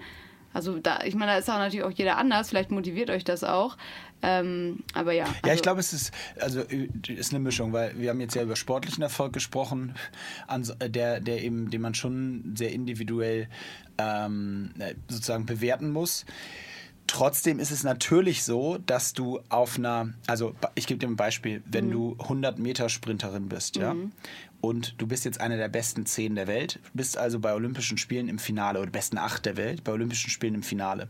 Also 0.54 0.80
da, 0.80 1.02
ich 1.06 1.16
meine, 1.16 1.32
da 1.32 1.38
ist 1.38 1.50
auch 1.50 1.58
natürlich 1.58 1.86
auch 1.86 1.92
jeder 1.92 2.18
anders. 2.18 2.50
Vielleicht 2.50 2.72
motiviert 2.72 3.10
euch 3.10 3.24
das 3.24 3.44
auch. 3.44 3.78
Ähm, 4.22 4.84
aber 4.94 5.14
ja. 5.14 5.24
Also 5.24 5.36
ja, 5.36 5.40
ich 5.46 5.52
also 5.52 5.62
glaube, 5.64 5.80
es 5.80 5.94
ist 5.94 6.12
also 6.40 6.62
ist 7.08 7.32
eine 7.32 7.40
Mischung, 7.40 7.74
weil 7.74 7.98
wir 7.98 8.10
haben 8.10 8.20
jetzt 8.20 8.36
ja 8.36 8.44
über 8.44 8.56
sportlichen 8.56 9.02
Erfolg 9.02 9.34
gesprochen, 9.34 9.96
der, 10.80 11.22
der 11.22 11.42
eben, 11.42 11.72
den 11.72 11.82
man 11.82 11.94
schon 11.94 12.54
sehr 12.56 12.72
individuell 12.72 13.48
ähm, 14.02 14.72
sozusagen 15.08 15.46
bewerten 15.46 15.92
muss. 15.92 16.26
Trotzdem 17.08 17.60
ist 17.60 17.72
es 17.72 17.84
natürlich 17.84 18.44
so, 18.44 18.78
dass 18.78 19.14
du 19.14 19.42
auf 19.50 19.78
einer, 19.78 20.14
also 20.28 20.56
ich 20.76 20.88
gebe 20.88 21.00
dir 21.00 21.08
ein 21.08 21.18
Beispiel, 21.18 21.62
wenn 21.66 21.88
mhm. 21.88 21.92
du 21.92 22.18
100 22.22 22.58
Meter 22.60 22.88
Sprinterin 22.88 23.50
bist, 23.50 23.76
ja, 23.76 23.94
mhm 23.94 24.12
und 24.62 24.94
du 25.00 25.08
bist 25.08 25.26
jetzt 25.26 25.42
einer 25.42 25.58
der 25.58 25.68
besten 25.68 26.06
zehn 26.06 26.36
der 26.36 26.48
Welt, 26.48 26.80
bist 26.94 27.18
also 27.18 27.40
bei 27.40 27.54
Olympischen 27.54 27.98
Spielen 27.98 28.30
im 28.30 28.40
Finale 28.40 28.80
oder 28.80 28.92
besten 28.92 29.18
acht 29.18 29.46
der 29.46 29.58
Welt, 29.58 29.84
bei 29.84 29.92
Olympischen 29.92 30.30
Spielen 30.30 30.56
im 30.56 30.64
Finale. 30.64 31.10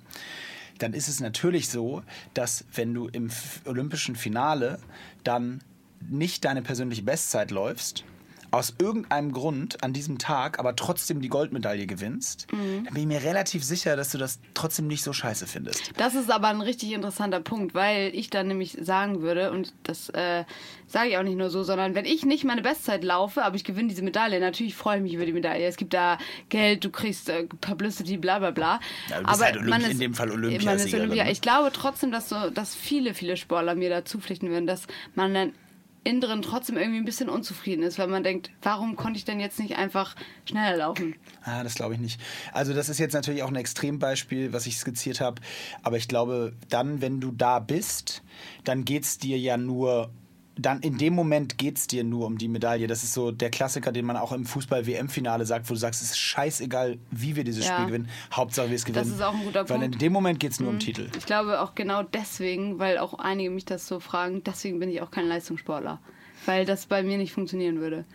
Dann 0.80 0.94
ist 0.94 1.10
es 1.10 1.20
natürlich 1.20 1.70
so, 1.70 2.02
dass 2.34 2.66
wenn 2.74 2.94
du 2.94 3.08
im 3.08 3.30
Olympischen 3.66 4.16
Finale 4.16 4.80
dann 5.24 5.62
nicht 6.10 6.46
deine 6.46 6.62
persönliche 6.62 7.04
Bestzeit 7.04 7.52
läufst, 7.52 8.06
aus 8.52 8.76
irgendeinem 8.80 9.32
Grund 9.32 9.84
an 9.84 9.94
diesem 9.94 10.18
Tag 10.18 10.60
aber 10.60 10.76
trotzdem 10.76 11.22
die 11.22 11.30
Goldmedaille 11.30 11.88
gewinnst, 11.88 12.48
mhm. 12.52 12.84
dann 12.84 12.94
bin 12.94 13.04
ich 13.04 13.08
mir 13.08 13.24
relativ 13.24 13.64
sicher, 13.64 13.96
dass 13.96 14.12
du 14.12 14.18
das 14.18 14.40
trotzdem 14.54 14.88
nicht 14.88 15.04
so 15.04 15.14
scheiße 15.14 15.48
findest. 15.48 15.94
Das 15.98 16.16
ist 16.16 16.30
aber 16.30 16.50
ein 16.50 16.62
richtig 16.62 16.92
interessanter 16.92 17.40
Punkt, 17.40 17.74
weil 17.74 18.14
ich 18.14 18.30
dann 18.30 18.48
nämlich 18.48 18.78
sagen 18.82 19.22
würde, 19.22 19.52
und 19.52 19.74
das 19.84 20.10
äh, 20.10 20.44
sage 20.88 21.10
ich 21.10 21.18
auch 21.18 21.24
nicht 21.24 21.38
nur 21.38 21.50
so, 21.50 21.64
sondern 21.64 21.96
wenn 21.96 22.06
ich 22.06 22.26
nicht 22.26 22.44
meine 22.44 22.62
Bestzeit 22.62 23.04
laufe, 23.04 23.44
aber 23.44 23.56
ich 23.56 23.64
gewinne 23.64 23.88
diese 23.88 24.02
Medaille, 24.02 24.40
natürlich 24.40 24.76
freue 24.76 24.98
ich 24.98 25.04
mich 25.04 25.14
über 25.14 25.26
die 25.26 25.34
Medaille. 25.34 25.66
Es 25.66 25.78
gibt 25.78 25.94
da 25.94 26.18
Geld, 26.50 26.84
du 26.84 26.90
kriegst 26.90 27.30
äh, 27.30 27.46
Publicity, 27.62 28.18
bla 28.18 28.40
bla 28.40 28.52
bla. 28.52 28.80
Ja, 29.10 29.20
du 29.20 29.28
bist 29.28 29.36
aber 29.36 29.46
halt 29.46 29.58
Olymp 29.58 29.84
ist, 29.84 29.92
in 29.92 30.00
dem 30.00 30.14
Fall 30.14 30.32
Olympiasiegerin. 30.32 31.06
Olympia. 31.06 31.24
Ne? 31.24 31.32
Ich 31.32 31.42
glaube 31.42 31.72
trotzdem, 31.74 32.12
dass, 32.12 32.28
so, 32.28 32.50
dass 32.50 32.76
viele, 32.76 33.14
viele 33.14 33.38
Sportler 33.38 33.76
mir 33.76 33.90
da 33.90 34.04
zupflichten 34.04 34.50
würden, 34.50 34.68
dass 34.68 34.88
man 35.16 35.34
dann 35.34 35.54
innen 36.04 36.22
drin 36.22 36.42
trotzdem 36.42 36.78
irgendwie 36.78 37.00
ein 37.00 37.06
bisschen 37.06 37.30
unzufrieden 37.30 37.84
ist, 37.84 38.00
weil 38.00 38.08
man 38.08 38.24
denkt, 38.24 38.52
warum 38.62 38.96
konnte 38.96 39.18
ich 39.18 39.26
denn 39.26 39.40
jetzt 39.40 39.60
nicht 39.60 39.78
einfach 39.78 40.16
schneller 40.46 40.78
laufen? 40.78 41.16
Ah, 41.44 41.64
das 41.64 41.76
glaube 41.76 41.94
ich 41.94 42.00
nicht. 42.00 42.20
Also 42.54 42.74
das 42.74 42.90
ist 42.90 43.00
jetzt 43.00 43.14
natürlich 43.14 43.44
auch 43.44 43.50
ein 43.50 43.56
Extrembeispiel, 43.56 44.52
was 44.54 44.66
ich 44.66 44.78
skizziert 44.78 45.22
habe, 45.22 45.42
aber 45.84 45.98
ich 45.98 46.08
glaube, 46.08 46.54
dann, 46.70 47.02
wenn 47.02 47.20
du 47.20 47.32
da 47.32 47.60
bist, 47.60 48.24
dann 48.64 48.84
geht 48.84 49.04
es 49.04 49.18
dir 49.20 49.38
ja 49.38 49.58
nur 49.58 50.12
dann 50.56 50.82
in 50.82 50.98
dem 50.98 51.14
Moment 51.14 51.58
geht 51.58 51.78
es 51.78 51.88
dir 51.88 52.04
nur 52.04 52.26
um 52.26 52.38
die 52.38 52.48
Medaille. 52.48 52.88
Das 52.88 53.04
ist 53.04 53.14
so 53.14 53.32
der 53.32 53.50
Klassiker, 53.50 53.92
den 53.92 54.06
man 54.06 54.18
auch 54.18 54.32
im 54.32 54.46
Fußball-WM-Finale 54.46 55.46
sagt, 55.46 55.70
wo 55.70 55.74
du 55.74 55.80
sagst, 55.80 56.02
es 56.02 56.12
ist 56.12 56.18
scheißegal, 56.18 56.98
wie 57.10 57.36
wir 57.36 57.44
dieses 57.44 57.68
ja. 57.68 57.76
Spiel 57.76 57.86
gewinnen. 57.88 58.10
Hauptsache, 58.34 58.70
wir 58.70 58.76
es 58.76 58.86
gewinnen. 58.86 59.06
Das 59.06 59.16
ist 59.16 59.22
auch 59.22 59.34
ein 59.34 59.44
guter 59.44 59.64
Punkt. 59.64 59.70
Weil 59.70 59.84
in 59.84 59.98
dem 59.98 60.14
Moment 60.14 60.40
geht 60.40 60.52
es 60.52 60.60
nur 60.60 60.70
mhm. 60.70 60.76
um 60.76 60.80
Titel. 60.80 61.10
Ich 61.18 61.26
glaube 61.26 61.62
auch 61.62 61.76
genau 61.76 62.04
deswegen, 62.04 62.80
weil 62.80 62.98
auch 62.98 63.14
einige 63.14 63.50
mich 63.50 63.66
das 63.66 63.88
so 63.88 64.00
fragen, 64.00 64.44
deswegen 64.44 64.80
bin 64.80 64.90
ich 64.90 65.02
auch 65.02 65.12
kein 65.12 65.28
Leistungssportler. 65.28 66.00
Weil 66.46 66.66
das 66.66 66.86
bei 66.86 67.04
mir 67.04 67.18
nicht 67.18 67.34
funktionieren 67.34 67.80
würde. 67.80 68.06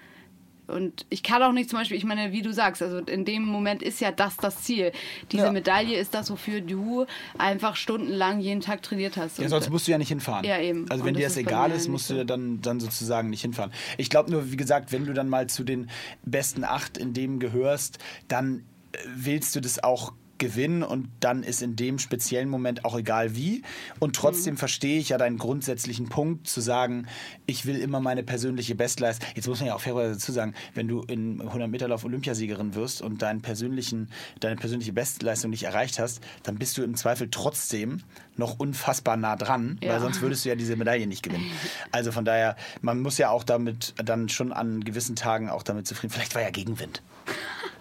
Und 0.67 1.07
ich 1.11 1.23
kann 1.23 1.43
auch 1.43 1.53
nicht 1.53 1.71
zum 1.71 1.79
Beispiel, 1.79 1.97
ich 1.97 2.05
meine, 2.05 2.33
wie 2.33 2.43
du 2.43 2.53
sagst, 2.53 2.83
also 2.83 2.99
in 2.99 3.25
dem 3.25 3.45
Moment 3.45 3.83
ist 3.83 4.01
ja 4.01 4.11
das 4.11 4.37
das 4.37 4.63
Ziel. 4.63 4.93
Diese 5.31 5.45
ja. 5.45 5.53
Medaille 5.53 5.97
ist 5.97 6.15
das, 6.15 6.31
wofür 6.31 6.61
du 6.61 7.07
einfach 7.39 7.77
stundenlang 7.77 8.41
jeden 8.41 8.61
Tag 8.61 8.83
trainiert 8.83 9.17
hast. 9.17 9.39
Ja, 9.39 9.49
sonst 9.49 9.71
musst 9.71 9.87
du 9.87 9.93
ja 9.93 9.99
nicht 9.99 10.09
hinfahren. 10.09 10.45
Ja, 10.45 10.59
eben. 10.59 10.87
Also 10.91 11.05
wenn 11.05 11.15
dir 11.15 11.25
das, 11.25 11.37
egal 11.37 11.71
ist, 11.71 11.89
musst 11.89 12.11
du 12.11 12.25
dann, 12.25 12.61
dann 12.63 12.81
sozusagen 12.81 13.31
nicht 13.31 13.43
hinfahren. 13.43 13.73
Ich 13.97 14.11
glaube 14.11 14.31
nur, 14.31 14.51
wie 14.51 14.57
gesagt, 14.57 14.93
wenn 14.93 15.07
du 15.07 15.13
dann 15.13 15.29
mal 15.29 15.49
zu 15.49 15.63
den 15.63 15.89
besten 16.25 16.65
acht 16.65 16.99
in 16.99 17.15
dem 17.15 17.39
gehörst, 17.39 17.99
dann 18.29 18.65
äh, 18.93 18.99
willst 19.07 19.55
du 19.55 19.61
das 19.61 19.83
auch 19.83 20.13
gewinnen 20.39 20.83
und 20.83 21.09
dann 21.21 21.43
ist 21.43 21.63
in 21.63 21.77
dem 21.77 21.99
speziellen 21.99 22.49
Moment 22.49 22.85
auch 22.85 22.97
egal 22.97 23.37
wie. 23.37 23.63
Und 23.99 24.17
trotzdem 24.17 24.55
mhm. 24.55 24.59
verstehe 24.59 24.99
ich 24.99 25.11
ja 25.11 25.19
deinen 25.19 25.39
grundsätzlichen 25.39 26.09
Punkt 26.09 26.49
zu 26.49 26.61
sagen, 26.61 27.07
ich 27.47 27.67
will 27.67 27.77
immer 27.77 28.01
meine 28.01 28.23
persönliche 28.23 28.75
Bestleistung. 28.75 29.29
Jetzt 29.35 29.49
muss 29.49 29.61
man 29.61 29.69
ja 29.69 29.75
auch 29.75 29.81
fairerweise 29.81 30.15
dazu 30.15 30.33
sagen, 30.33 30.55
wenn 30.75 30.89
du 30.89 31.03
in 31.03 31.41
100 31.41 31.71
Meter 31.71 31.89
Lauf 31.89 32.05
Olympiasiegerin 32.05 32.75
wirst 32.75 33.03
und 33.03 33.23
deinen 33.23 33.43
persönlichen, 33.43 34.11
deine 34.41 34.57
persönliche 34.57 34.93
Bestleistung 34.93 35.51
nicht 35.51 35.65
erreicht 35.65 35.99
hast, 35.99 36.21
dann 36.43 36.57
bist 36.57 36.77
du 36.79 36.83
im 36.83 36.95
Zweifel 36.95 37.29
trotzdem 37.31 38.03
noch 38.39 38.59
unfassbar 38.59 39.17
nah 39.17 39.37
dran, 39.37 39.79
ja. 39.83 39.91
weil 39.93 40.01
sonst 40.01 40.21
würdest 40.21 40.45
du 40.45 40.49
ja 40.49 40.55
diese 40.55 40.77
Medaille 40.77 41.07
nicht 41.07 41.23
gewinnen. 41.23 41.51
Also 41.93 42.13
von 42.13 42.25
daher, 42.25 42.57
man 42.83 43.01
muss 43.01 43.19
ja 43.19 43.31
auch 43.31 43.45
damit 43.45 43.95
dann 43.97 44.29
schon 44.29 44.53
an 44.53 44.85
gewissen 44.85 45.17
Tagen 45.17 45.49
auch 45.51 45.63
damit 45.63 45.87
zufrieden. 45.87 46.13
Vielleicht 46.13 46.35
war 46.35 46.43
ja 46.43 46.51
Gegenwind. 46.51 47.03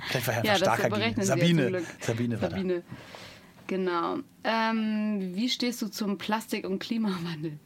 Vielleicht 0.08 0.28
war 0.28 0.34
er 0.36 0.46
ja, 0.46 0.56
starker 0.56 0.89
gegen 0.89 1.24
Sabine. 1.24 1.82
Sabine 2.00 2.41
war 2.41 2.50
Sabine. 2.50 2.76
Da. 2.76 2.96
Genau. 3.68 4.18
Ähm, 4.44 5.32
wie 5.34 5.50
stehst 5.50 5.82
du 5.82 5.88
zum 5.88 6.18
Plastik- 6.18 6.68
und 6.68 6.80
Klimawandel? 6.80 7.60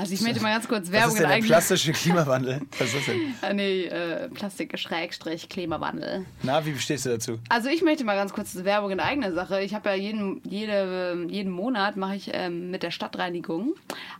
Also 0.00 0.14
ich 0.14 0.22
möchte 0.22 0.42
mal 0.42 0.54
ganz 0.54 0.66
kurz 0.66 0.90
Werbung 0.90 1.08
Was 1.08 1.20
ist 1.20 1.20
denn 1.20 1.28
der 1.28 1.46
plastische 1.46 1.92
Klimawandel? 1.92 2.62
Was 2.78 2.94
ist 2.94 3.06
denn? 3.06 3.34
ah, 3.42 3.52
nee, 3.52 3.84
äh, 3.84 4.30
Plastik 4.30 4.78
Schrägstrich 4.78 5.50
Klimawandel. 5.50 6.24
Na, 6.42 6.64
wie 6.64 6.74
stehst 6.78 7.04
du 7.04 7.10
dazu? 7.10 7.38
Also 7.50 7.68
ich 7.68 7.82
möchte 7.82 8.04
mal 8.04 8.16
ganz 8.16 8.32
kurz 8.32 8.64
Werbung 8.64 8.92
in 8.92 9.00
eigener 9.00 9.32
Sache. 9.32 9.60
Ich 9.60 9.74
habe 9.74 9.90
ja 9.90 9.96
jeden, 9.96 10.40
jede, 10.48 11.26
jeden 11.28 11.52
Monat 11.52 11.98
mache 11.98 12.16
ich 12.16 12.30
ähm, 12.32 12.70
mit 12.70 12.82
der 12.82 12.92
Stadtreinigung 12.92 13.74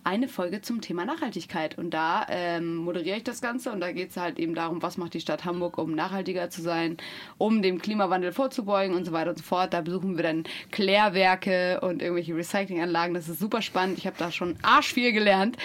eine 0.04 0.28
Folge 0.28 0.60
zum 0.60 0.82
Thema 0.82 1.06
Nachhaltigkeit. 1.06 1.78
Und 1.78 1.94
da 1.94 2.26
ähm, 2.28 2.76
moderiere 2.76 3.16
ich 3.16 3.24
das 3.24 3.40
Ganze 3.40 3.72
und 3.72 3.80
da 3.80 3.90
geht 3.90 4.10
es 4.10 4.18
halt 4.18 4.38
eben 4.38 4.54
darum, 4.54 4.82
was 4.82 4.98
macht 4.98 5.14
die 5.14 5.20
Stadt 5.20 5.46
Hamburg, 5.46 5.78
um 5.78 5.94
nachhaltiger 5.94 6.50
zu 6.50 6.60
sein, 6.60 6.98
um 7.38 7.62
dem 7.62 7.80
Klimawandel 7.80 8.32
vorzubeugen 8.32 8.94
und 8.94 9.06
so 9.06 9.12
weiter 9.12 9.30
und 9.30 9.38
so 9.38 9.44
fort. 9.44 9.72
Da 9.72 9.80
besuchen 9.80 10.18
wir 10.18 10.24
dann 10.24 10.44
Klärwerke 10.72 11.80
und 11.80 12.02
irgendwelche 12.02 12.36
Recyclinganlagen. 12.36 13.14
Das 13.14 13.30
ist 13.30 13.40
super 13.40 13.62
spannend. 13.62 13.96
Ich 13.96 14.06
habe 14.06 14.16
da 14.18 14.30
schon 14.30 14.58
arsch 14.60 14.92
viel 14.92 15.12
gelernt. 15.12 15.56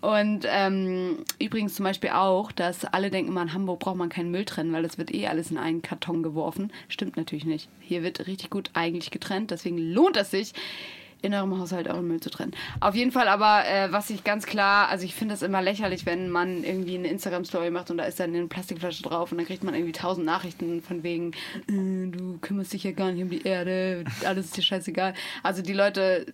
Und 0.00 0.46
ähm, 0.48 1.18
übrigens 1.38 1.74
zum 1.74 1.84
Beispiel 1.84 2.10
auch, 2.10 2.52
dass 2.52 2.84
alle 2.84 3.10
denken 3.10 3.32
immer, 3.32 3.42
in 3.42 3.52
Hamburg 3.52 3.80
braucht 3.80 3.96
man 3.96 4.08
keinen 4.08 4.30
Müll 4.30 4.44
trennen, 4.44 4.72
weil 4.72 4.82
das 4.82 4.98
wird 4.98 5.14
eh 5.14 5.26
alles 5.26 5.50
in 5.50 5.58
einen 5.58 5.82
Karton 5.82 6.22
geworfen. 6.22 6.72
Stimmt 6.88 7.16
natürlich 7.16 7.44
nicht. 7.44 7.68
Hier 7.80 8.02
wird 8.02 8.26
richtig 8.26 8.50
gut 8.50 8.70
eigentlich 8.74 9.10
getrennt, 9.10 9.50
deswegen 9.50 9.78
lohnt 9.78 10.16
es 10.16 10.30
sich, 10.30 10.54
innerem 11.22 11.58
Haushalt 11.58 11.88
euren 11.88 12.08
Müll 12.08 12.20
zu 12.20 12.30
trennen. 12.30 12.52
Auf 12.80 12.94
jeden 12.94 13.12
Fall 13.12 13.28
aber, 13.28 13.66
äh, 13.66 13.92
was 13.92 14.10
ich 14.10 14.24
ganz 14.24 14.46
klar, 14.46 14.88
also 14.88 15.04
ich 15.04 15.14
finde 15.14 15.34
das 15.34 15.42
immer 15.42 15.62
lächerlich, 15.62 16.06
wenn 16.06 16.30
man 16.30 16.64
irgendwie 16.64 16.96
eine 16.96 17.08
Instagram-Story 17.08 17.70
macht 17.70 17.90
und 17.90 17.98
da 17.98 18.04
ist 18.04 18.20
dann 18.20 18.34
eine 18.34 18.46
Plastikflasche 18.46 19.02
drauf 19.02 19.32
und 19.32 19.38
dann 19.38 19.46
kriegt 19.46 19.64
man 19.64 19.74
irgendwie 19.74 19.92
tausend 19.92 20.26
Nachrichten 20.26 20.82
von 20.82 21.02
wegen, 21.02 21.32
äh, 21.68 22.10
du 22.10 22.38
kümmerst 22.40 22.72
dich 22.72 22.84
ja 22.84 22.92
gar 22.92 23.12
nicht 23.12 23.22
um 23.22 23.30
die 23.30 23.42
Erde, 23.42 24.04
alles 24.24 24.46
ist 24.46 24.56
dir 24.56 24.62
scheißegal. 24.62 25.14
Also 25.42 25.62
die 25.62 25.72
Leute, 25.72 26.26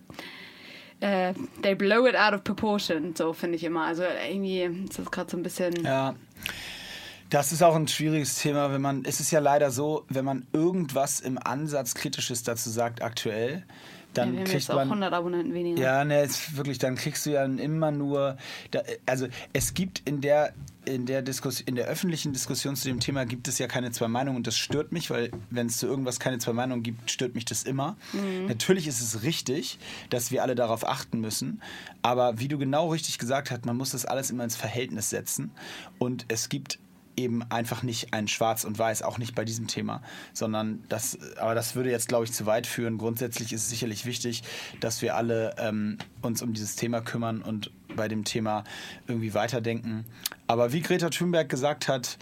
äh, 0.99 1.33
they 1.61 1.75
blow 1.75 2.07
it 2.07 2.15
out 2.15 2.33
of 2.33 2.43
proportion, 2.43 3.15
so 3.15 3.33
finde 3.33 3.55
ich 3.55 3.63
immer. 3.63 3.85
Also 3.85 4.03
irgendwie 4.03 4.63
ist 4.85 4.99
das 4.99 5.11
gerade 5.11 5.29
so 5.29 5.37
ein 5.37 5.43
bisschen... 5.43 5.73
Ja. 5.83 6.15
Das 7.29 7.51
ist 7.51 7.61
auch 7.61 7.75
ein 7.75 7.89
schwieriges 7.89 8.35
Thema, 8.35 8.71
wenn 8.71 8.81
man, 8.81 9.03
es 9.03 9.19
ist 9.19 9.31
ja 9.31 9.39
leider 9.39 9.69
so, 9.69 10.05
wenn 10.07 10.23
man 10.23 10.47
irgendwas 10.53 11.19
im 11.19 11.37
Ansatz 11.37 11.93
Kritisches 11.93 12.43
dazu 12.43 12.69
sagt 12.69 13.01
aktuell, 13.01 13.65
dann 14.17 14.33
ja, 14.33 14.39
wir 14.39 14.45
kriegt 14.45 14.69
man 14.69 14.87
100 14.87 15.13
Abonnenten 15.13 15.53
weniger. 15.53 15.81
Ja, 15.81 16.05
ne, 16.05 16.23
ist 16.23 16.57
wirklich, 16.57 16.77
dann 16.77 16.95
kriegst 16.95 17.25
du 17.25 17.31
ja 17.31 17.45
immer 17.45 17.91
nur, 17.91 18.37
da, 18.71 18.81
also 19.05 19.27
es 19.53 19.73
gibt 19.73 20.01
in 20.05 20.21
der 20.21 20.53
in 20.85 21.05
der 21.05 21.23
in 21.65 21.75
der 21.75 21.85
öffentlichen 21.87 22.31
Diskussion 22.31 22.75
zu 22.75 22.87
dem 22.87 22.99
Thema 22.99 23.25
gibt 23.25 23.47
es 23.47 23.59
ja 23.59 23.67
keine 23.67 23.91
zwei 23.91 24.07
Meinungen 24.07 24.37
und 24.37 24.47
das 24.47 24.55
stört 24.55 24.93
mich, 24.93 25.09
weil 25.09 25.31
wenn 25.49 25.67
es 25.67 25.77
zu 25.77 25.85
irgendwas 25.85 26.19
keine 26.19 26.37
zwei 26.39 26.53
Meinungen 26.53 26.81
gibt, 26.81 27.11
stört 27.11 27.35
mich 27.35 27.43
das 27.43 27.63
immer. 27.63 27.97
Natürlich 28.47 28.87
ist 28.87 29.01
es 29.01 29.23
richtig, 29.23 29.79
dass 30.09 30.31
wir 30.31 30.43
alle 30.43 30.55
darauf 30.55 30.87
achten 30.87 31.19
müssen, 31.19 31.61
aber 32.01 32.39
wie 32.39 32.47
du 32.47 32.57
genau 32.57 32.89
richtig 32.89 33.19
gesagt 33.19 33.51
hast, 33.51 33.65
man 33.65 33.75
muss 33.75 33.91
das 33.91 34.05
alles 34.05 34.31
immer 34.31 34.45
ins 34.45 34.55
Verhältnis 34.55 35.09
setzen 35.09 35.51
und 35.99 36.25
es 36.29 36.47
gibt 36.47 36.79
eben 37.17 37.43
einfach 37.49 37.83
nicht 37.83 38.13
ein 38.13 38.27
Schwarz 38.27 38.63
und 38.63 38.77
Weiß, 38.77 39.01
auch 39.01 39.17
nicht 39.17 39.35
bei 39.35 39.43
diesem 39.43 39.67
Thema, 39.67 40.01
sondern 40.33 40.83
das, 40.87 41.17
aber 41.37 41.55
das 41.55 41.75
würde 41.75 41.89
jetzt, 41.89 42.07
glaube 42.07 42.25
ich, 42.25 42.31
zu 42.31 42.45
weit 42.45 42.67
führen. 42.67 42.97
Grundsätzlich 42.97 43.51
ist 43.51 43.63
es 43.63 43.69
sicherlich 43.69 44.05
wichtig, 44.05 44.43
dass 44.79 45.01
wir 45.01 45.15
alle 45.15 45.55
ähm, 45.57 45.97
uns 46.21 46.41
um 46.41 46.53
dieses 46.53 46.75
Thema 46.75 47.01
kümmern 47.01 47.41
und 47.41 47.71
bei 47.95 48.07
dem 48.07 48.23
Thema 48.23 48.63
irgendwie 49.07 49.33
weiterdenken. 49.33 50.05
Aber 50.45 50.71
wie 50.71 50.81
Greta 50.81 51.09
Thunberg 51.09 51.49
gesagt 51.49 51.87
hat, 51.87 52.17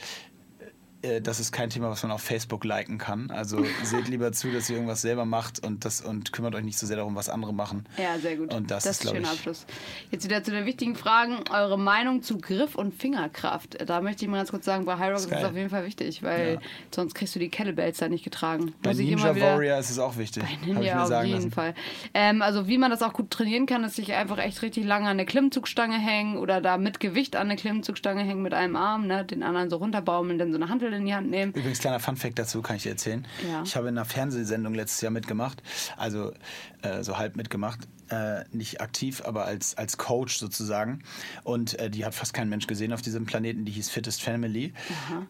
äh, 1.05 1.21
das 1.21 1.39
ist 1.39 1.51
kein 1.51 1.69
Thema, 1.69 1.89
was 1.89 2.03
man 2.03 2.11
auf 2.11 2.21
Facebook 2.21 2.63
liken 2.65 2.97
kann. 2.97 3.29
Also 3.31 3.63
seht 3.83 4.07
lieber 4.07 4.31
zu, 4.31 4.51
dass 4.51 4.69
ihr 4.69 4.75
irgendwas 4.75 5.01
selber 5.01 5.25
macht 5.25 5.65
und, 5.65 5.85
das, 5.85 6.01
und 6.01 6.31
kümmert 6.33 6.55
euch 6.55 6.63
nicht 6.63 6.77
so 6.77 6.85
sehr 6.87 6.97
darum, 6.97 7.15
was 7.15 7.29
andere 7.29 7.53
machen. 7.53 7.85
Ja, 7.97 8.17
sehr 8.19 8.37
gut. 8.37 8.53
Und 8.53 8.71
das, 8.71 8.83
das 8.83 8.99
ist, 8.99 9.01
ein 9.01 9.07
ich, 9.07 9.13
schöner 9.17 9.31
Abschluss. 9.31 9.65
Jetzt 10.11 10.25
wieder 10.25 10.43
zu 10.43 10.51
den 10.51 10.65
wichtigen 10.65 10.95
Fragen. 10.95 11.37
Eure 11.51 11.77
Meinung 11.79 12.21
zu 12.21 12.37
Griff 12.37 12.75
und 12.75 12.93
Fingerkraft. 12.93 13.77
Da 13.85 14.01
möchte 14.01 14.25
ich 14.25 14.31
mal 14.31 14.37
ganz 14.37 14.51
kurz 14.51 14.65
sagen, 14.65 14.85
bei 14.85 14.97
High 14.97 15.09
Rock 15.11 15.19
ist 15.19 15.31
das 15.31 15.43
auf 15.43 15.55
jeden 15.55 15.69
Fall 15.69 15.85
wichtig, 15.85 16.23
weil 16.23 16.53
Ja. 16.55 16.59
sonst 16.93 17.13
kriegst 17.15 17.35
du 17.35 17.39
die 17.39 17.49
Kettlebells 17.49 17.97
da 17.97 18.07
nicht 18.09 18.23
getragen. 18.23 18.73
bei 18.81 18.89
Muss 18.91 18.99
ich 18.99 19.09
Ninja 19.09 19.35
Warrior 19.39 19.77
ist 19.77 19.89
es 19.89 19.99
auch 19.99 20.17
wichtig. 20.17 20.43
bei 20.43 20.49
ich 20.61 20.65
Ninja 20.73 21.03
auf 21.03 21.23
jeden 21.23 21.35
lassen. 21.35 21.51
Fall. 21.51 21.73
Ähm, 22.13 22.41
also 22.41 22.67
wie 22.67 22.77
man 22.77 22.91
das 22.91 23.01
auch 23.01 23.13
gut 23.13 23.29
trainieren 23.31 23.65
kann, 23.65 23.83
ist 23.83 23.95
sich 23.95 24.13
einfach 24.13 24.37
echt 24.37 24.61
richtig 24.61 24.85
lange 24.85 25.05
an 25.05 25.11
eine 25.11 25.25
Klimmzugstange 25.25 25.97
hängen 25.97 26.37
oder 26.37 26.61
da 26.61 26.77
mit 26.77 26.99
Gewicht 26.99 27.35
an 27.35 27.47
eine 27.47 27.55
Klimmzugstange 27.55 28.23
hängen 28.23 28.41
mit 28.41 28.53
einem 28.53 28.75
Arm, 28.75 29.07
ne, 29.07 29.23
den 29.25 29.43
anderen 29.43 29.69
so 29.69 29.77
runterbaumeln, 29.77 30.37
dann 30.39 30.51
so 30.51 30.57
eine 30.57 30.69
Hantel 30.69 30.91
in 30.95 31.05
die 31.05 31.13
Hand 31.13 31.29
nehmen. 31.29 31.53
Übrigens, 31.53 31.79
kleiner 31.79 31.99
Funfact 31.99 32.37
dazu 32.37 32.61
kann 32.61 32.75
ich 32.75 32.83
dir 32.83 32.91
erzählen. 32.91 33.25
Ja. 33.47 33.63
Ich 33.63 33.75
habe 33.75 33.89
in 33.89 33.97
einer 33.97 34.05
Fernsehsendung 34.05 34.73
letztes 34.73 35.01
Jahr 35.01 35.11
mitgemacht, 35.11 35.61
also 35.97 36.33
äh, 36.81 37.03
so 37.03 37.17
halb 37.17 37.35
mitgemacht. 37.35 37.79
Äh, 38.09 38.43
nicht 38.51 38.81
aktiv, 38.81 39.23
aber 39.25 39.45
als, 39.45 39.77
als 39.79 39.97
Coach 39.97 40.37
sozusagen. 40.37 41.01
Und 41.43 41.79
äh, 41.79 41.89
die 41.89 42.05
hat 42.05 42.13
fast 42.13 42.35
kein 42.35 42.49
Mensch 42.49 42.67
gesehen 42.67 42.93
auf 42.93 43.01
diesem 43.01 43.25
Planeten, 43.25 43.65
die 43.65 43.71
hieß 43.71 43.89
Fittest 43.89 44.21
Family. 44.21 44.73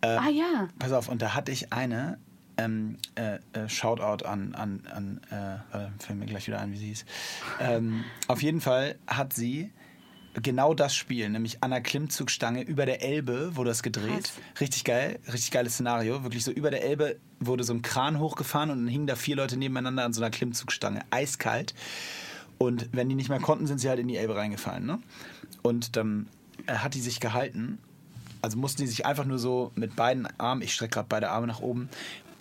Äh, 0.01 0.07
ah 0.07 0.29
ja. 0.29 0.67
Pass 0.77 0.91
auf, 0.91 1.07
und 1.07 1.21
da 1.21 1.33
hatte 1.33 1.53
ich 1.53 1.71
eine, 1.71 2.19
ähm, 2.57 2.97
äh, 3.15 3.35
äh, 3.53 3.69
Shoutout 3.69 4.25
an, 4.25 4.55
an, 4.55 4.81
an 4.91 5.21
äh, 5.31 5.57
warte, 5.71 5.93
fällt 5.99 6.19
mir 6.19 6.25
gleich 6.25 6.47
wieder 6.47 6.59
ein, 6.59 6.71
wie 6.71 6.77
sie 6.77 6.87
hieß. 6.87 7.05
Ähm, 7.59 8.03
auf 8.27 8.41
jeden 8.41 8.61
Fall 8.61 8.95
hat 9.07 9.33
sie 9.33 9.71
genau 10.41 10.73
das 10.73 10.95
Spiel, 10.95 11.29
nämlich 11.29 11.63
an 11.63 11.71
der 11.71 11.81
Klimmzugstange 11.81 12.61
über 12.61 12.85
der 12.85 13.01
Elbe 13.01 13.55
wurde 13.55 13.69
das 13.69 13.83
gedreht. 13.83 14.23
Krass. 14.23 14.59
Richtig 14.59 14.83
geil, 14.83 15.19
richtig 15.31 15.51
geiles 15.51 15.73
Szenario. 15.73 16.23
Wirklich 16.23 16.43
so 16.43 16.51
über 16.51 16.71
der 16.71 16.83
Elbe 16.83 17.17
wurde 17.39 17.63
so 17.63 17.73
ein 17.73 17.81
Kran 17.81 18.19
hochgefahren 18.19 18.69
und 18.69 18.79
dann 18.79 18.87
hingen 18.87 19.07
da 19.07 19.15
vier 19.15 19.35
Leute 19.35 19.57
nebeneinander 19.57 20.03
an 20.03 20.13
so 20.13 20.21
einer 20.21 20.31
Klimmzugstange, 20.31 21.01
eiskalt. 21.09 21.73
Und 22.57 22.89
wenn 22.91 23.09
die 23.09 23.15
nicht 23.15 23.29
mehr 23.29 23.39
konnten, 23.39 23.67
sind 23.67 23.79
sie 23.79 23.89
halt 23.89 23.99
in 23.99 24.07
die 24.07 24.17
Elbe 24.17 24.35
reingefallen. 24.35 24.85
Ne? 24.85 24.99
Und 25.61 25.95
dann 25.95 26.27
äh, 26.67 26.75
hat 26.75 26.93
die 26.93 27.01
sich 27.01 27.19
gehalten. 27.19 27.79
Also 28.41 28.57
mussten 28.57 28.81
die 28.81 28.87
sich 28.87 29.05
einfach 29.05 29.25
nur 29.25 29.39
so 29.39 29.71
mit 29.75 29.95
beiden 29.95 30.27
Armen, 30.39 30.61
ich 30.61 30.73
strecke 30.73 30.95
gerade 30.95 31.07
beide 31.09 31.31
Arme 31.31 31.47
nach 31.47 31.61
oben, 31.61 31.89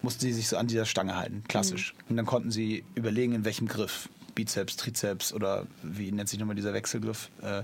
mussten 0.02 0.20
sie 0.20 0.32
sich 0.32 0.48
so 0.48 0.56
an 0.58 0.66
dieser 0.66 0.84
Stange 0.84 1.16
halten, 1.16 1.42
klassisch. 1.48 1.94
Und 2.08 2.16
dann 2.16 2.26
konnten 2.26 2.50
sie 2.50 2.84
überlegen, 2.94 3.32
in 3.32 3.44
welchem 3.44 3.66
Griff. 3.66 4.10
Bizeps, 4.34 4.76
Trizeps 4.76 5.32
oder 5.32 5.66
wie 5.82 6.10
nennt 6.12 6.28
sich 6.28 6.38
nochmal 6.38 6.56
dieser 6.56 6.72
Wechselgriff? 6.72 7.30
Äh, 7.42 7.62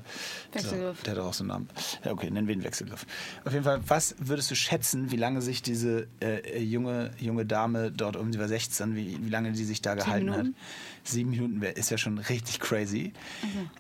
Wechselgriff. 0.53 0.99
Dieser, 1.01 1.03
der 1.05 1.11
hat 1.13 1.19
doch 1.19 1.27
auch 1.27 1.35
so 1.35 1.43
einen 1.45 1.49
Namen. 1.49 1.69
Ja, 2.05 2.13
okay, 2.13 2.31
nennen 2.31 2.47
wir 2.49 2.55
ihn 2.55 2.63
Wechselgriff. 2.65 3.07
Auf 3.45 3.53
jeden 3.53 3.65
Fall, 3.65 3.81
was 3.87 4.15
würdest 4.19 4.51
du 4.51 4.55
schätzen, 4.55 5.11
wie 5.11 5.17
lange 5.17 5.43
sich 5.43 5.63
diese 5.63 6.07
äh, 6.21 6.61
junge, 6.63 7.11
junge 7.19 7.47
Dame 7.47 7.91
dort 7.91 8.17
um, 8.17 8.33
sie 8.33 8.39
war 8.39 8.49
16, 8.49 8.95
wie, 8.97 9.19
wie 9.25 9.31
lange 9.31 9.53
die 9.53 9.65
sich 9.65 9.83
da 9.83 9.95
gehalten 9.95 10.27
Minuten? 10.27 10.47
hat? 10.49 11.09
Sieben 11.11 11.31
Minuten 11.31 11.61
wär- 11.61 11.77
ist 11.77 11.91
ja 11.91 11.99
schon 11.99 12.19
richtig 12.19 12.61
crazy. 12.61 13.13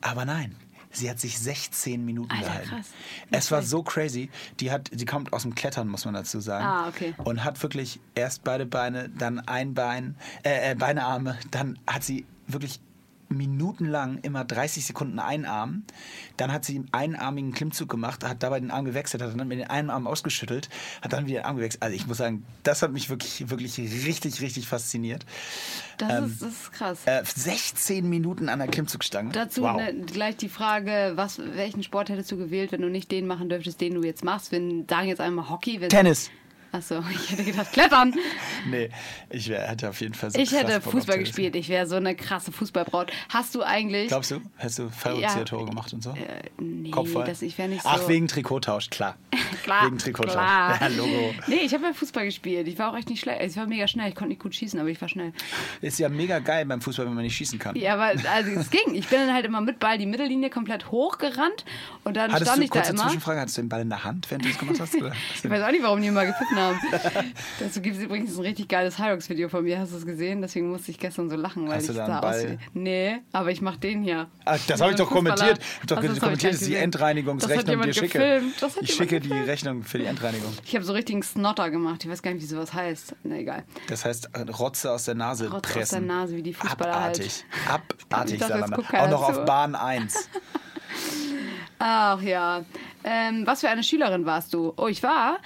Aber 0.00 0.24
nein. 0.24 0.54
Sie 0.92 1.08
hat 1.08 1.20
sich 1.20 1.38
16 1.38 2.04
Minuten 2.04 2.32
Alter, 2.32 2.46
gehalten. 2.46 2.68
krass. 2.70 2.86
Es 3.30 3.52
war 3.52 3.62
so 3.62 3.84
crazy. 3.84 4.28
Die 4.58 4.72
hat, 4.72 4.90
die 4.92 5.04
kommt 5.04 5.32
aus 5.32 5.42
dem 5.42 5.54
Klettern, 5.54 5.86
muss 5.86 6.04
man 6.04 6.14
dazu 6.14 6.40
sagen. 6.40 6.64
Ah, 6.64 6.88
okay. 6.88 7.14
Und 7.22 7.44
hat 7.44 7.62
wirklich 7.62 8.00
erst 8.16 8.42
beide 8.42 8.66
Beine, 8.66 9.08
dann 9.08 9.38
ein 9.38 9.72
Bein, 9.74 10.16
äh, 10.42 10.72
äh, 10.72 10.74
Beine, 10.74 11.04
Arme, 11.04 11.38
dann 11.52 11.78
hat 11.86 12.02
sie 12.02 12.24
wirklich 12.52 12.80
minutenlang 13.30 14.18
immer 14.22 14.44
30 14.44 14.84
Sekunden 14.84 15.18
einen 15.18 15.46
Arm. 15.46 15.84
Dann 16.36 16.52
hat 16.52 16.64
sie 16.64 16.76
einen 16.76 16.88
einarmigen 16.92 17.52
Klimmzug 17.52 17.88
gemacht, 17.88 18.24
hat 18.24 18.42
dabei 18.42 18.60
den 18.60 18.70
Arm 18.70 18.84
gewechselt, 18.84 19.22
hat 19.22 19.38
dann 19.38 19.48
mit 19.48 19.58
den 19.58 19.68
einen 19.68 19.88
Arm 19.88 20.06
ausgeschüttelt, 20.06 20.68
hat 21.00 21.12
dann 21.12 21.26
wieder 21.26 21.40
den 21.40 21.46
Arm 21.46 21.56
gewechselt. 21.56 21.82
Also 21.82 21.94
ich 21.94 22.06
muss 22.06 22.18
sagen, 22.18 22.44
das 22.64 22.82
hat 22.82 22.92
mich 22.92 23.08
wirklich, 23.08 23.48
wirklich 23.48 23.78
richtig, 23.78 24.40
richtig 24.40 24.66
fasziniert. 24.66 25.24
Das, 25.98 26.10
Ähm, 26.10 26.24
ist, 26.24 26.42
das 26.42 26.48
ist 26.50 26.72
krass. 26.72 26.98
Äh, 27.06 27.22
16 27.24 28.08
Minuten 28.08 28.48
an 28.48 28.58
der 28.58 28.68
Klimmzugstange. 28.68 29.30
Dazu 29.32 29.62
wow. 29.62 29.76
ne, 29.76 29.94
gleich 30.06 30.36
die 30.36 30.48
Frage, 30.48 31.12
was, 31.14 31.38
welchen 31.38 31.82
Sport 31.82 32.08
hättest 32.08 32.32
du 32.32 32.36
gewählt, 32.36 32.72
wenn 32.72 32.82
du 32.82 32.90
nicht 32.90 33.10
den 33.12 33.26
machen 33.26 33.48
dürftest, 33.48 33.80
den 33.80 33.94
du 33.94 34.02
jetzt 34.02 34.24
machst? 34.24 34.50
Wir 34.50 34.60
sagen 34.88 35.08
jetzt 35.08 35.20
einmal 35.20 35.48
Hockey. 35.48 35.80
Wenn, 35.80 35.88
Tennis. 35.88 36.30
Achso, 36.72 37.02
ich 37.10 37.30
hätte 37.32 37.44
gedacht, 37.44 37.72
Klettern. 37.72 38.14
Nee, 38.68 38.90
ich 39.28 39.48
wär, 39.48 39.66
hätte 39.66 39.88
auf 39.88 40.00
jeden 40.00 40.14
Fall 40.14 40.30
so 40.30 40.38
Ich 40.38 40.52
hätte 40.52 40.80
Fußball 40.80 41.18
gespielt. 41.18 41.56
Ich 41.56 41.68
wäre 41.68 41.86
so 41.86 41.96
eine 41.96 42.14
krasse 42.14 42.52
Fußballbraut. 42.52 43.10
Hast 43.28 43.54
du 43.54 43.62
eigentlich. 43.62 44.08
Glaubst 44.08 44.30
du? 44.30 44.40
Hättest 44.56 44.78
du 44.78 44.88
Fallrückzieher-Tore 44.90 45.66
gemacht 45.66 45.92
und 45.92 46.02
so? 46.02 46.10
Äh, 46.10 46.50
nee, 46.58 46.90
Kopfball? 46.90 47.24
das, 47.24 47.42
ich 47.42 47.58
wäre 47.58 47.68
nicht 47.68 47.82
so. 47.82 47.88
Ach, 47.88 48.08
wegen 48.08 48.28
Trikottausch, 48.28 48.90
klar. 48.90 49.16
Klar, 49.64 49.86
Wegen 49.86 49.98
Trikottausch. 49.98 50.32
klar. 50.32 50.78
Ja, 50.80 50.86
Logo. 50.86 51.34
Nee, 51.48 51.56
ich 51.64 51.74
habe 51.74 51.84
ja 51.84 51.92
Fußball 51.92 52.24
gespielt. 52.24 52.68
Ich 52.68 52.78
war 52.78 52.92
auch 52.92 52.96
echt 52.96 53.10
nicht 53.10 53.20
schlecht. 53.20 53.42
Ich 53.42 53.56
war 53.56 53.66
mega 53.66 53.88
schnell. 53.88 54.08
Ich 54.08 54.14
konnte 54.14 54.30
nicht 54.30 54.40
gut 54.40 54.54
schießen, 54.54 54.78
aber 54.78 54.88
ich 54.88 55.00
war 55.00 55.08
schnell. 55.08 55.32
Ist 55.80 55.98
ja 55.98 56.08
mega 56.08 56.38
geil 56.38 56.64
beim 56.66 56.80
Fußball, 56.80 57.04
wenn 57.06 57.14
man 57.14 57.24
nicht 57.24 57.36
schießen 57.36 57.58
kann. 57.58 57.74
Ja, 57.76 57.94
aber 57.94 58.04
also 58.30 58.50
es 58.52 58.70
ging. 58.70 58.94
Ich 58.94 59.08
bin 59.08 59.18
dann 59.18 59.34
halt 59.34 59.44
immer 59.44 59.60
mit 59.60 59.78
Ball 59.80 59.98
die 59.98 60.06
Mittellinie 60.06 60.50
komplett 60.50 60.90
hochgerannt 60.90 61.64
und 62.04 62.16
dann 62.16 62.32
Hattest 62.32 62.48
stand 62.48 62.60
du, 62.60 62.64
ich 62.64 62.70
da 62.70 62.78
kurze 62.78 62.92
immer. 62.92 63.02
Zwischenfrage, 63.02 63.40
hattest 63.40 63.58
du 63.58 63.62
den 63.62 63.68
Ball 63.68 63.80
in 63.82 63.90
der 63.90 64.04
Hand, 64.04 64.30
während 64.30 64.44
du 64.44 64.48
das 64.48 64.58
gemacht 64.58 64.80
hast? 64.80 64.94
Ich 65.42 65.50
weiß 65.50 65.62
auch 65.62 65.70
nicht, 65.72 65.82
warum 65.82 66.00
die 66.00 66.08
immer 66.08 66.24
gepfiffen 66.24 66.56
haben. 66.60 66.78
Dazu 67.60 67.80
gibt 67.80 67.96
es 67.96 68.02
übrigens 68.02 68.36
ein 68.36 68.42
richtig 68.42 68.68
geiles 68.68 68.98
Hyrox-Video 68.98 69.48
von 69.48 69.64
mir. 69.64 69.78
Hast 69.78 69.92
du 69.92 69.96
es 69.96 70.06
gesehen? 70.06 70.40
Deswegen 70.42 70.70
musste 70.70 70.90
ich 70.90 70.98
gestern 70.98 71.28
so 71.30 71.36
lachen, 71.36 71.68
weil 71.68 71.76
Hast 71.78 71.88
du 71.88 71.92
ich 71.92 71.98
da 71.98 72.06
da 72.06 72.20
Ball? 72.20 72.34
aussehe. 72.34 72.58
Nee, 72.74 73.18
aber 73.32 73.50
ich 73.50 73.60
mach 73.60 73.76
den 73.76 74.02
hier. 74.02 74.28
Ach, 74.44 74.58
das 74.66 74.80
habe 74.80 74.90
ich 74.92 74.96
doch 74.96 75.08
kommentiert. 75.10 75.58
Ich 75.80 75.86
doch 75.86 76.00
das 76.02 76.20
kommentiert, 76.20 76.54
dass 76.54 76.62
ich 76.62 76.68
die 76.68 76.76
hat 76.76 77.86
dir 77.86 77.94
schicke. 77.94 78.18
gefilmt. 78.18 78.62
Das 78.62 78.76
hat 78.76 78.82
ich 78.82 78.94
schicke 78.94 79.20
die 79.20 79.28
gefilmt. 79.28 79.48
Rechnung 79.48 79.82
für 79.82 79.98
die 79.98 80.04
Endreinigung. 80.06 80.52
Ich 80.64 80.74
habe 80.74 80.84
so 80.84 80.92
richtigen 80.92 81.22
Snotter 81.22 81.70
gemacht. 81.70 82.04
Ich 82.04 82.10
weiß 82.10 82.22
gar 82.22 82.32
nicht, 82.32 82.42
wie 82.42 82.46
sowas 82.46 82.72
heißt. 82.72 83.14
Na 83.24 83.36
egal. 83.36 83.64
Das 83.88 84.04
heißt, 84.04 84.30
äh, 84.34 84.40
Rotze 84.50 84.90
aus 84.92 85.04
der 85.04 85.14
Nase 85.14 85.50
Rotze 85.50 85.56
aus 85.68 85.72
pressen. 85.72 86.06
der 86.06 86.16
Nase, 86.16 86.36
wie 86.36 86.42
die 86.42 86.54
Fußballer 86.54 86.94
Abartig. 86.94 87.44
halt. 87.66 87.82
Abartig, 88.08 88.40
Salanda. 88.46 88.76
Auch 88.78 89.10
noch 89.10 89.22
auf 89.22 89.44
Bahn 89.44 89.74
1. 89.74 90.28
Ach 91.78 92.20
ja. 92.20 92.64
Ähm, 93.04 93.46
was 93.46 93.60
für 93.60 93.68
eine 93.70 93.82
Schülerin 93.82 94.26
warst 94.26 94.52
du? 94.52 94.74
Oh, 94.76 94.86
ich 94.88 95.02
war. 95.02 95.38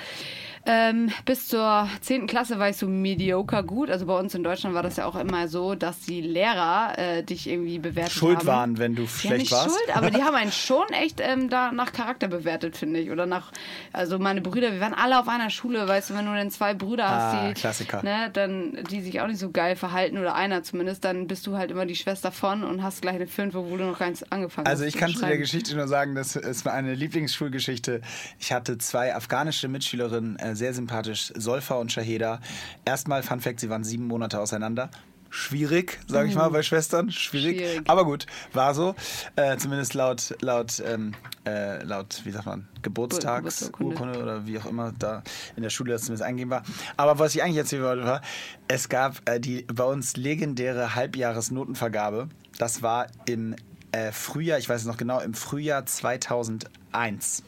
Ähm, 0.66 1.10
bis 1.26 1.48
zur 1.48 1.88
10. 2.00 2.26
Klasse 2.26 2.58
war 2.58 2.68
ich 2.70 2.76
so 2.76 2.86
mediocre 2.86 3.62
gut. 3.64 3.90
Also 3.90 4.06
bei 4.06 4.18
uns 4.18 4.34
in 4.34 4.42
Deutschland 4.42 4.74
war 4.74 4.82
das 4.82 4.96
ja 4.96 5.04
auch 5.06 5.16
immer 5.16 5.46
so, 5.48 5.74
dass 5.74 6.00
die 6.00 6.20
Lehrer 6.20 6.94
äh, 6.98 7.22
dich 7.22 7.48
irgendwie 7.48 7.78
bewertet 7.78 8.12
Schuld 8.12 8.38
haben. 8.38 8.46
waren, 8.46 8.78
wenn 8.78 8.94
du 8.94 9.02
Ja, 9.02 9.08
schlecht 9.08 9.38
nicht 9.38 9.52
warst. 9.52 9.76
schuld, 9.76 9.96
aber 9.96 10.10
die 10.10 10.22
haben 10.24 10.34
einen 10.34 10.52
schon 10.52 10.86
echt 10.92 11.20
ähm, 11.20 11.50
da 11.50 11.70
nach 11.72 11.92
Charakter 11.92 12.28
bewertet, 12.28 12.76
finde 12.76 13.00
ich. 13.00 13.10
Oder 13.10 13.26
nach, 13.26 13.52
also 13.92 14.18
meine 14.18 14.40
Brüder, 14.40 14.72
wir 14.72 14.80
waren 14.80 14.94
alle 14.94 15.18
auf 15.20 15.28
einer 15.28 15.50
Schule, 15.50 15.86
weißt 15.86 16.10
du, 16.10 16.14
wenn 16.14 16.24
du 16.26 16.32
dann 16.34 16.50
zwei 16.50 16.72
Brüder 16.74 17.08
hast, 17.08 17.34
Ah, 17.34 17.48
die, 17.48 17.54
Klassiker. 17.54 18.02
Ne, 18.02 18.30
dann, 18.32 18.78
die 18.90 19.02
sich 19.02 19.20
auch 19.20 19.26
nicht 19.26 19.38
so 19.40 19.50
geil 19.50 19.76
verhalten, 19.76 20.16
oder 20.18 20.34
einer 20.34 20.62
zumindest, 20.62 21.04
dann 21.04 21.26
bist 21.26 21.46
du 21.46 21.56
halt 21.56 21.70
immer 21.70 21.84
die 21.86 21.96
Schwester 21.96 22.32
von 22.32 22.64
und 22.64 22.82
hast 22.82 23.02
gleich 23.02 23.16
eine 23.16 23.26
Fünf, 23.26 23.54
obwohl 23.54 23.78
du 23.78 23.84
noch 23.84 23.98
gar 23.98 24.08
nichts 24.08 24.30
angefangen 24.32 24.66
Also 24.66 24.82
hast. 24.82 24.88
ich 24.88 24.94
zu 24.94 24.98
kann 25.00 25.14
zu 25.14 25.26
der. 25.26 25.36
Geschichte 25.38 25.76
nur 25.76 25.88
sagen, 25.88 26.14
das 26.14 26.36
ist 26.36 26.64
meine 26.64 26.94
Lieblingsschulgeschichte. 26.94 28.00
Ich 28.38 28.52
hatte 28.52 28.78
zwei 28.78 29.14
afghanische 29.14 29.68
Mitschülerinnen, 29.68 30.36
äh, 30.38 30.53
sehr 30.54 30.74
sympathisch, 30.74 31.32
Solfa 31.36 31.74
und 31.76 31.92
Shaheda. 31.92 32.40
Erstmal, 32.84 33.22
Fun 33.22 33.40
Fact, 33.40 33.60
sie 33.60 33.70
waren 33.70 33.84
sieben 33.84 34.06
Monate 34.06 34.40
auseinander. 34.40 34.90
schwierig, 35.30 35.98
sage 36.06 36.28
ich 36.28 36.36
mal, 36.36 36.48
bei 36.50 36.62
Schwestern. 36.62 37.10
Schwierig. 37.10 37.58
Schwierig. 37.58 37.90
Aber 37.90 38.04
gut, 38.04 38.26
war 38.52 38.72
so. 38.72 38.94
Äh, 39.34 39.56
zumindest 39.56 39.94
laut, 39.94 40.36
laut, 40.40 40.80
ähm, 40.86 41.12
äh, 41.44 41.82
laut, 41.82 42.20
wie 42.24 42.30
sagt 42.30 42.46
man, 42.46 42.68
Geburtstagsurkunde. 42.82 44.22
Oder 44.22 44.46
wie 44.46 44.58
auch 44.58 44.66
immer 44.66 44.92
da 44.96 45.22
in 45.56 45.62
der 45.64 45.70
Schule 45.70 45.92
das 45.92 46.02
zumindest 46.02 46.22
eingeben 46.22 46.50
war. 46.50 46.62
Aber 46.96 47.18
was 47.18 47.34
ich 47.34 47.42
eigentlich 47.42 47.56
erzählen 47.56 47.82
wollte, 47.82 48.04
war, 48.04 48.22
es 48.68 48.88
gab 48.88 49.28
äh, 49.28 49.40
die 49.40 49.62
bei 49.62 49.84
uns 49.84 50.16
legendäre 50.16 50.94
Halbjahresnotenvergabe. 50.94 52.28
Das 52.58 52.82
war 52.82 53.08
im 53.26 53.56
äh, 53.90 54.12
Frühjahr, 54.12 54.58
ich 54.58 54.68
weiß 54.68 54.82
es 54.82 54.86
noch 54.86 54.96
genau, 54.96 55.20
im 55.20 55.34
Frühjahr 55.34 55.84
2001. 55.84 57.42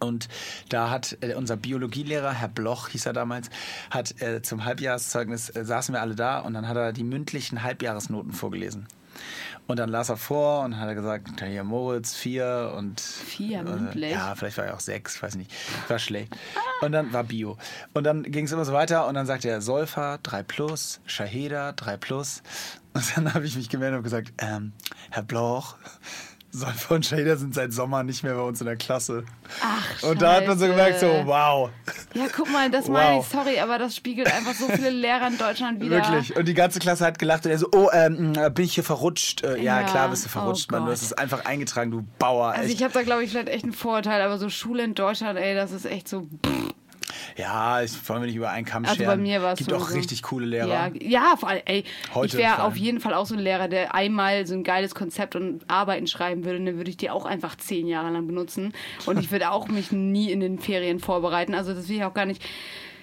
Und 0.00 0.28
da 0.68 0.90
hat 0.90 1.18
äh, 1.20 1.34
unser 1.34 1.56
Biologielehrer, 1.56 2.32
Herr 2.32 2.48
Bloch 2.48 2.88
hieß 2.88 3.06
er 3.06 3.12
damals, 3.12 3.50
hat 3.90 4.20
äh, 4.22 4.42
zum 4.42 4.64
Halbjahreszeugnis, 4.64 5.54
äh, 5.54 5.64
saßen 5.64 5.94
wir 5.94 6.00
alle 6.00 6.14
da 6.14 6.40
und 6.40 6.54
dann 6.54 6.66
hat 6.66 6.76
er 6.76 6.92
die 6.92 7.04
mündlichen 7.04 7.62
Halbjahresnoten 7.62 8.32
vorgelesen. 8.32 8.86
Und 9.66 9.78
dann 9.78 9.88
las 9.88 10.08
er 10.08 10.16
vor 10.16 10.64
und 10.64 10.78
hat 10.78 10.88
er 10.88 10.94
gesagt, 10.94 11.44
hier 11.44 11.62
Moritz, 11.62 12.14
vier 12.14 12.74
und... 12.76 13.00
Vier 13.00 13.60
äh, 13.60 13.62
mündlich? 13.62 14.10
Ja, 14.10 14.34
vielleicht 14.34 14.58
war 14.58 14.64
er 14.64 14.74
auch 14.74 14.80
sechs, 14.80 15.22
weiß 15.22 15.36
nicht. 15.36 15.52
War 15.86 15.98
schlecht. 15.98 16.34
Und 16.80 16.92
dann 16.92 17.12
war 17.12 17.24
Bio. 17.24 17.56
Und 17.94 18.04
dann 18.04 18.24
ging 18.24 18.46
es 18.46 18.52
immer 18.52 18.64
so 18.64 18.72
weiter 18.72 19.06
und 19.06 19.14
dann 19.14 19.26
sagte 19.26 19.48
er 19.48 19.60
Solfa, 19.60 20.18
3 20.22 20.42
plus, 20.42 21.00
Shaheda, 21.06 21.72
3 21.72 21.96
plus. 21.98 22.42
Und 22.94 23.16
dann 23.16 23.32
habe 23.34 23.46
ich 23.46 23.56
mich 23.56 23.68
gemeldet 23.68 23.98
und 23.98 24.04
gesagt, 24.04 24.32
ähm, 24.38 24.72
Herr 25.10 25.22
Bloch, 25.22 25.76
Solfa 26.52 26.96
und 26.96 27.06
Shaheda 27.06 27.36
sind 27.36 27.54
seit 27.54 27.72
Sommer 27.72 28.02
nicht 28.02 28.22
mehr 28.24 28.34
bei 28.34 28.42
uns 28.42 28.60
in 28.60 28.66
der 28.66 28.76
Klasse. 28.76 29.24
Ach, 29.62 30.02
Und 30.02 30.20
da 30.20 30.34
hat 30.36 30.46
man 30.48 30.58
so 30.58 30.66
Scheiße. 30.66 30.76
gemerkt, 30.76 31.00
so, 31.00 31.06
wow, 31.26 31.70
Ja, 32.14 32.24
guck 32.34 32.50
mal, 32.52 32.68
das 32.70 32.88
meine 32.88 33.18
Wow. 33.18 33.24
ich, 33.26 33.30
sorry, 33.32 33.60
aber 33.60 33.78
das 33.78 33.94
spiegelt 33.94 34.26
einfach 34.34 34.54
so 34.54 34.66
viele 34.66 34.90
Lehrer 34.90 35.28
in 35.28 35.38
Deutschland 35.38 35.80
wieder. 35.80 35.96
wirklich. 35.96 36.36
Und 36.36 36.46
die 36.48 36.54
ganze 36.54 36.78
Klasse 36.80 37.06
hat 37.06 37.18
gelacht 37.20 37.44
und 37.46 37.52
er 37.52 37.58
so, 37.58 37.68
oh, 37.72 37.88
ähm, 37.92 38.32
bin 38.54 38.64
ich 38.64 38.74
hier 38.74 38.84
verrutscht? 38.84 39.44
Äh, 39.44 39.58
ja, 39.58 39.80
Ja, 39.80 39.86
klar 39.86 40.08
bist 40.08 40.24
du 40.24 40.28
oh 40.28 40.32
verrutscht, 40.32 40.70
Mann. 40.72 40.80
Du 40.80 40.86
Gott. 40.86 40.94
hast 40.94 41.02
es 41.02 41.12
einfach 41.12 41.44
eingetragen, 41.44 41.90
du 41.92 42.04
Bauer. 42.18 42.48
Also 42.48 42.64
echt. 42.64 42.74
ich 42.74 42.82
habe 42.82 42.92
da, 42.94 43.02
glaube 43.02 43.22
ich, 43.22 43.30
vielleicht 43.30 43.48
echt 43.48 43.62
einen 43.64 43.72
Vorurteil, 43.72 44.20
aber 44.20 44.38
so 44.38 44.48
Schule 44.48 44.82
in 44.82 44.94
Deutschland, 44.94 45.38
ey, 45.38 45.54
das 45.54 45.70
ist 45.70 45.84
echt 45.86 46.08
so. 46.08 46.26
Ja, 47.36 47.82
ich 47.82 47.92
wollen 48.08 48.22
wir 48.22 48.26
nicht 48.26 48.36
über 48.36 48.50
einen 48.50 48.66
Kamm 48.66 48.84
Also 48.84 48.96
bei 48.98 49.04
scheren. 49.04 49.22
mir 49.22 49.42
war 49.42 49.52
es 49.52 49.58
Gibt 49.58 49.70
so- 49.70 49.76
auch 49.76 49.88
so- 49.88 49.96
richtig 49.96 50.22
coole 50.22 50.46
Lehrer. 50.46 50.68
Ja, 50.68 50.90
ja, 51.00 51.34
vor 51.38 51.48
allem, 51.48 51.62
ey, 51.64 51.84
Heute 52.14 52.36
ich 52.36 52.42
wäre 52.42 52.54
vor 52.54 52.64
allem. 52.64 52.72
auf 52.72 52.76
jeden 52.76 53.00
Fall 53.00 53.14
auch 53.14 53.26
so 53.26 53.34
ein 53.34 53.40
Lehrer, 53.40 53.68
der 53.68 53.94
einmal 53.94 54.46
so 54.46 54.54
ein 54.54 54.64
geiles 54.64 54.94
Konzept 54.94 55.36
und 55.36 55.62
Arbeiten 55.68 56.06
schreiben 56.06 56.44
würde, 56.44 56.64
dann 56.64 56.76
würde 56.76 56.90
ich 56.90 56.96
die 56.96 57.10
auch 57.10 57.24
einfach 57.26 57.56
zehn 57.56 57.86
Jahre 57.86 58.10
lang 58.10 58.26
benutzen. 58.26 58.72
Und 59.06 59.18
ich 59.18 59.30
würde 59.30 59.50
auch 59.50 59.68
mich 59.68 59.92
nie 59.92 60.30
in 60.30 60.40
den 60.40 60.58
Ferien 60.58 60.98
vorbereiten. 61.00 61.54
Also 61.54 61.74
das 61.74 61.88
will 61.88 61.96
ich 61.96 62.04
auch 62.04 62.14
gar 62.14 62.26
nicht. 62.26 62.42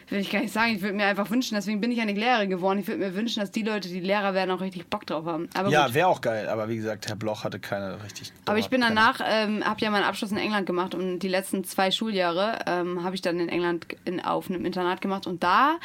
Will 0.10 0.20
ich 0.20 0.32
gar 0.32 0.39
nicht 0.39 0.53
sagen, 0.53 0.74
ich 0.74 0.82
würde 0.82 0.95
mir 0.95 1.05
einfach 1.05 1.30
wünschen, 1.30 1.55
deswegen 1.55 1.82
bin 1.82 1.91
ich 1.91 1.97
ja 1.97 2.05
nicht 2.05 2.18
Lehrerin 2.18 2.49
geworden. 2.49 2.80
Ich 2.80 2.88
würde 2.88 2.99
mir 2.99 3.14
wünschen, 3.14 3.41
dass 3.41 3.51
die 3.51 3.64
Leute, 3.64 3.89
die 3.89 3.99
Lehrer 3.99 4.34
werden, 4.34 4.51
auch 4.51 4.62
richtig 4.62 4.88
Bock 4.88 5.05
drauf 5.05 5.26
haben. 5.26 5.49
Aber 5.53 5.70
Ja, 5.70 5.93
wäre 5.93 6.08
auch 6.08 6.22
geil. 6.22 6.47
Aber 6.47 6.70
wie 6.70 6.78
gesagt, 6.78 7.08
Herr 7.10 7.18
Bloch 7.18 7.43
hatte 7.43 7.60
keine 7.60 8.01
richtig. 8.03 8.32
Aber 8.45 8.58
ich 8.58 8.70
bin 8.70 8.82
danach, 8.82 9.20
ähm, 9.26 9.66
habe 9.66 9.82
ja 9.82 9.91
meinen 9.91 10.05
Abschluss 10.05 10.32
in 10.32 10.38
England 10.38 10.66
gemacht 10.66 10.95
und 10.95 11.20
die 11.20 11.28
letzten 11.28 11.66
zwei 11.66 11.91
Schuljahre 11.91 12.60
ähm, 12.68 13.03
habe 13.03 13.16
ich 13.16 13.22
dann 13.22 13.39
in 13.39 13.49
England 13.49 13.88
in, 14.05 14.24
auf 14.24 14.49
einem 14.49 14.66
Internat 14.66 15.01
gemacht 15.01 15.28
und 15.28 15.43
da 15.43 15.78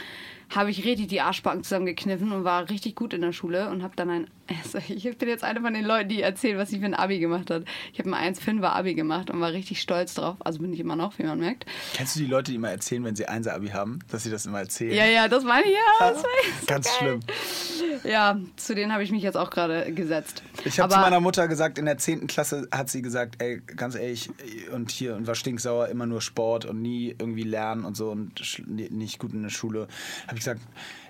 habe 0.54 0.70
ich 0.70 0.84
richtig 0.84 1.08
die 1.08 1.20
Arschbacken 1.20 1.62
zusammengekniffen 1.64 2.32
und 2.32 2.44
war 2.44 2.68
richtig 2.68 2.94
gut 2.94 3.14
in 3.14 3.20
der 3.20 3.32
Schule 3.32 3.68
und 3.70 3.82
habe 3.82 3.94
dann 3.96 4.10
ein, 4.10 4.26
also 4.64 4.78
ich 4.88 5.16
bin 5.18 5.28
jetzt 5.28 5.44
eine 5.44 5.60
von 5.60 5.74
den 5.74 5.84
Leuten, 5.84 6.08
die 6.08 6.22
erzählen, 6.22 6.58
was 6.58 6.70
sie 6.70 6.78
für 6.78 6.84
ein 6.86 6.94
Abi 6.94 7.18
gemacht 7.18 7.50
hat. 7.50 7.64
Ich 7.92 7.98
habe 7.98 8.14
ein 8.14 8.34
1,5er 8.34 8.66
Abi 8.66 8.94
gemacht 8.94 9.30
und 9.30 9.40
war 9.40 9.52
richtig 9.52 9.80
stolz 9.80 10.14
drauf, 10.14 10.36
also 10.40 10.58
bin 10.58 10.72
ich 10.72 10.80
immer 10.80 10.96
noch, 10.96 11.18
wie 11.18 11.24
man 11.24 11.38
merkt. 11.38 11.66
Kennst 11.94 12.16
du 12.16 12.20
die 12.20 12.26
Leute, 12.26 12.50
die 12.50 12.56
immer 12.56 12.70
erzählen, 12.70 13.04
wenn 13.04 13.16
sie 13.16 13.26
Einser-Abi 13.26 13.68
haben, 13.68 14.00
dass 14.10 14.24
sie 14.24 14.30
das 14.30 14.46
immer 14.46 14.60
erzählen? 14.60 14.94
Ja, 14.94 15.06
ja, 15.06 15.28
das 15.28 15.44
meine 15.44 15.64
ich 15.64 15.72
ja. 15.72 15.78
Das 16.00 16.16
war 16.16 16.30
so 16.60 16.66
Ganz 16.66 16.86
geil. 16.86 16.96
schlimm. 16.98 17.20
Ja, 18.04 18.38
zu 18.56 18.74
denen 18.74 18.92
habe 18.92 19.02
ich 19.04 19.12
mich 19.12 19.22
jetzt 19.22 19.36
auch 19.36 19.50
gerade 19.50 19.92
gesetzt. 19.92 20.42
Ich 20.64 20.80
habe 20.80 20.92
zu 20.92 20.98
meiner 20.98 21.20
Mutter 21.20 21.46
gesagt, 21.48 21.78
in 21.78 21.84
der 21.84 21.98
10. 21.98 22.26
Klasse 22.26 22.68
hat 22.72 22.88
sie 22.88 23.02
gesagt, 23.02 23.40
ey, 23.40 23.60
ganz 23.76 23.94
ehrlich, 23.94 24.30
und 24.72 24.90
hier, 24.90 25.14
und 25.16 25.26
war 25.26 25.34
stinksauer, 25.34 25.88
immer 25.88 26.06
nur 26.06 26.20
Sport 26.20 26.64
und 26.64 26.82
nie 26.82 27.14
irgendwie 27.18 27.42
lernen 27.42 27.84
und 27.84 27.96
so 27.96 28.10
und 28.10 28.40
nicht 28.66 29.18
gut 29.18 29.32
in 29.32 29.42
der 29.42 29.50
Schule. 29.50 29.88
Habe 30.26 30.38
ich 30.38 30.41
gesagt, 30.44 30.60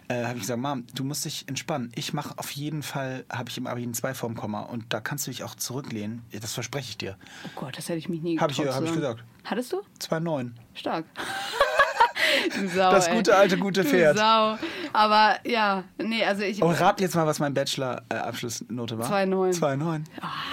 äh, 0.09 0.25
habe 0.25 0.35
ich 0.35 0.43
gesagt, 0.43 0.61
Mom, 0.61 0.85
du 0.95 1.05
musst 1.05 1.25
dich 1.25 1.45
entspannen. 1.49 1.91
Ich 1.95 2.13
mache 2.13 2.37
auf 2.39 2.51
jeden 2.51 2.83
Fall, 2.83 3.25
habe 3.31 3.49
ich 3.51 3.57
im 3.59 3.67
Abi 3.67 3.83
ein 3.85 3.95
2 3.95 4.15
vorm 4.15 4.35
Komma 4.37 4.61
und 4.63 4.93
da 4.93 5.01
kannst 5.01 5.27
du 5.27 5.31
dich 5.31 5.43
auch 5.45 5.55
zurücklehnen. 5.55 6.23
Das 6.33 6.53
verspreche 6.53 6.91
ich 6.91 6.99
dir. 6.99 7.17
Oh 7.47 7.51
Gott, 7.57 7.79
das 7.79 7.89
hätte 7.89 7.99
ich 7.99 8.09
mich 8.09 8.21
nie 8.23 8.35
ich- 8.35 8.41
getraut 8.41 8.55
zu 8.67 8.75
hab 8.75 8.85
ich 8.85 8.93
gesagt. 8.93 9.25
Hattest 9.45 9.73
du? 9.73 9.83
2,9. 10.01 10.53
Stark. 10.75 11.05
Sau, 12.75 12.91
Das 12.91 13.11
gute 13.11 13.35
alte 13.37 13.57
gute 13.59 13.85
Pferd. 13.85 14.17
Sau. 14.17 14.59
Aber 14.93 15.37
ja, 15.45 15.85
nee, 15.99 16.25
also 16.25 16.43
ich. 16.43 16.63
Und 16.63 16.75
rat 16.81 17.01
jetzt 17.01 17.15
mal, 17.15 17.27
was 17.27 17.39
mein 17.39 17.55
Bachelor-Abschlussnote 17.55 18.99
war. 18.99 19.11
2,9. 19.11 19.59
2,9. 19.59 20.05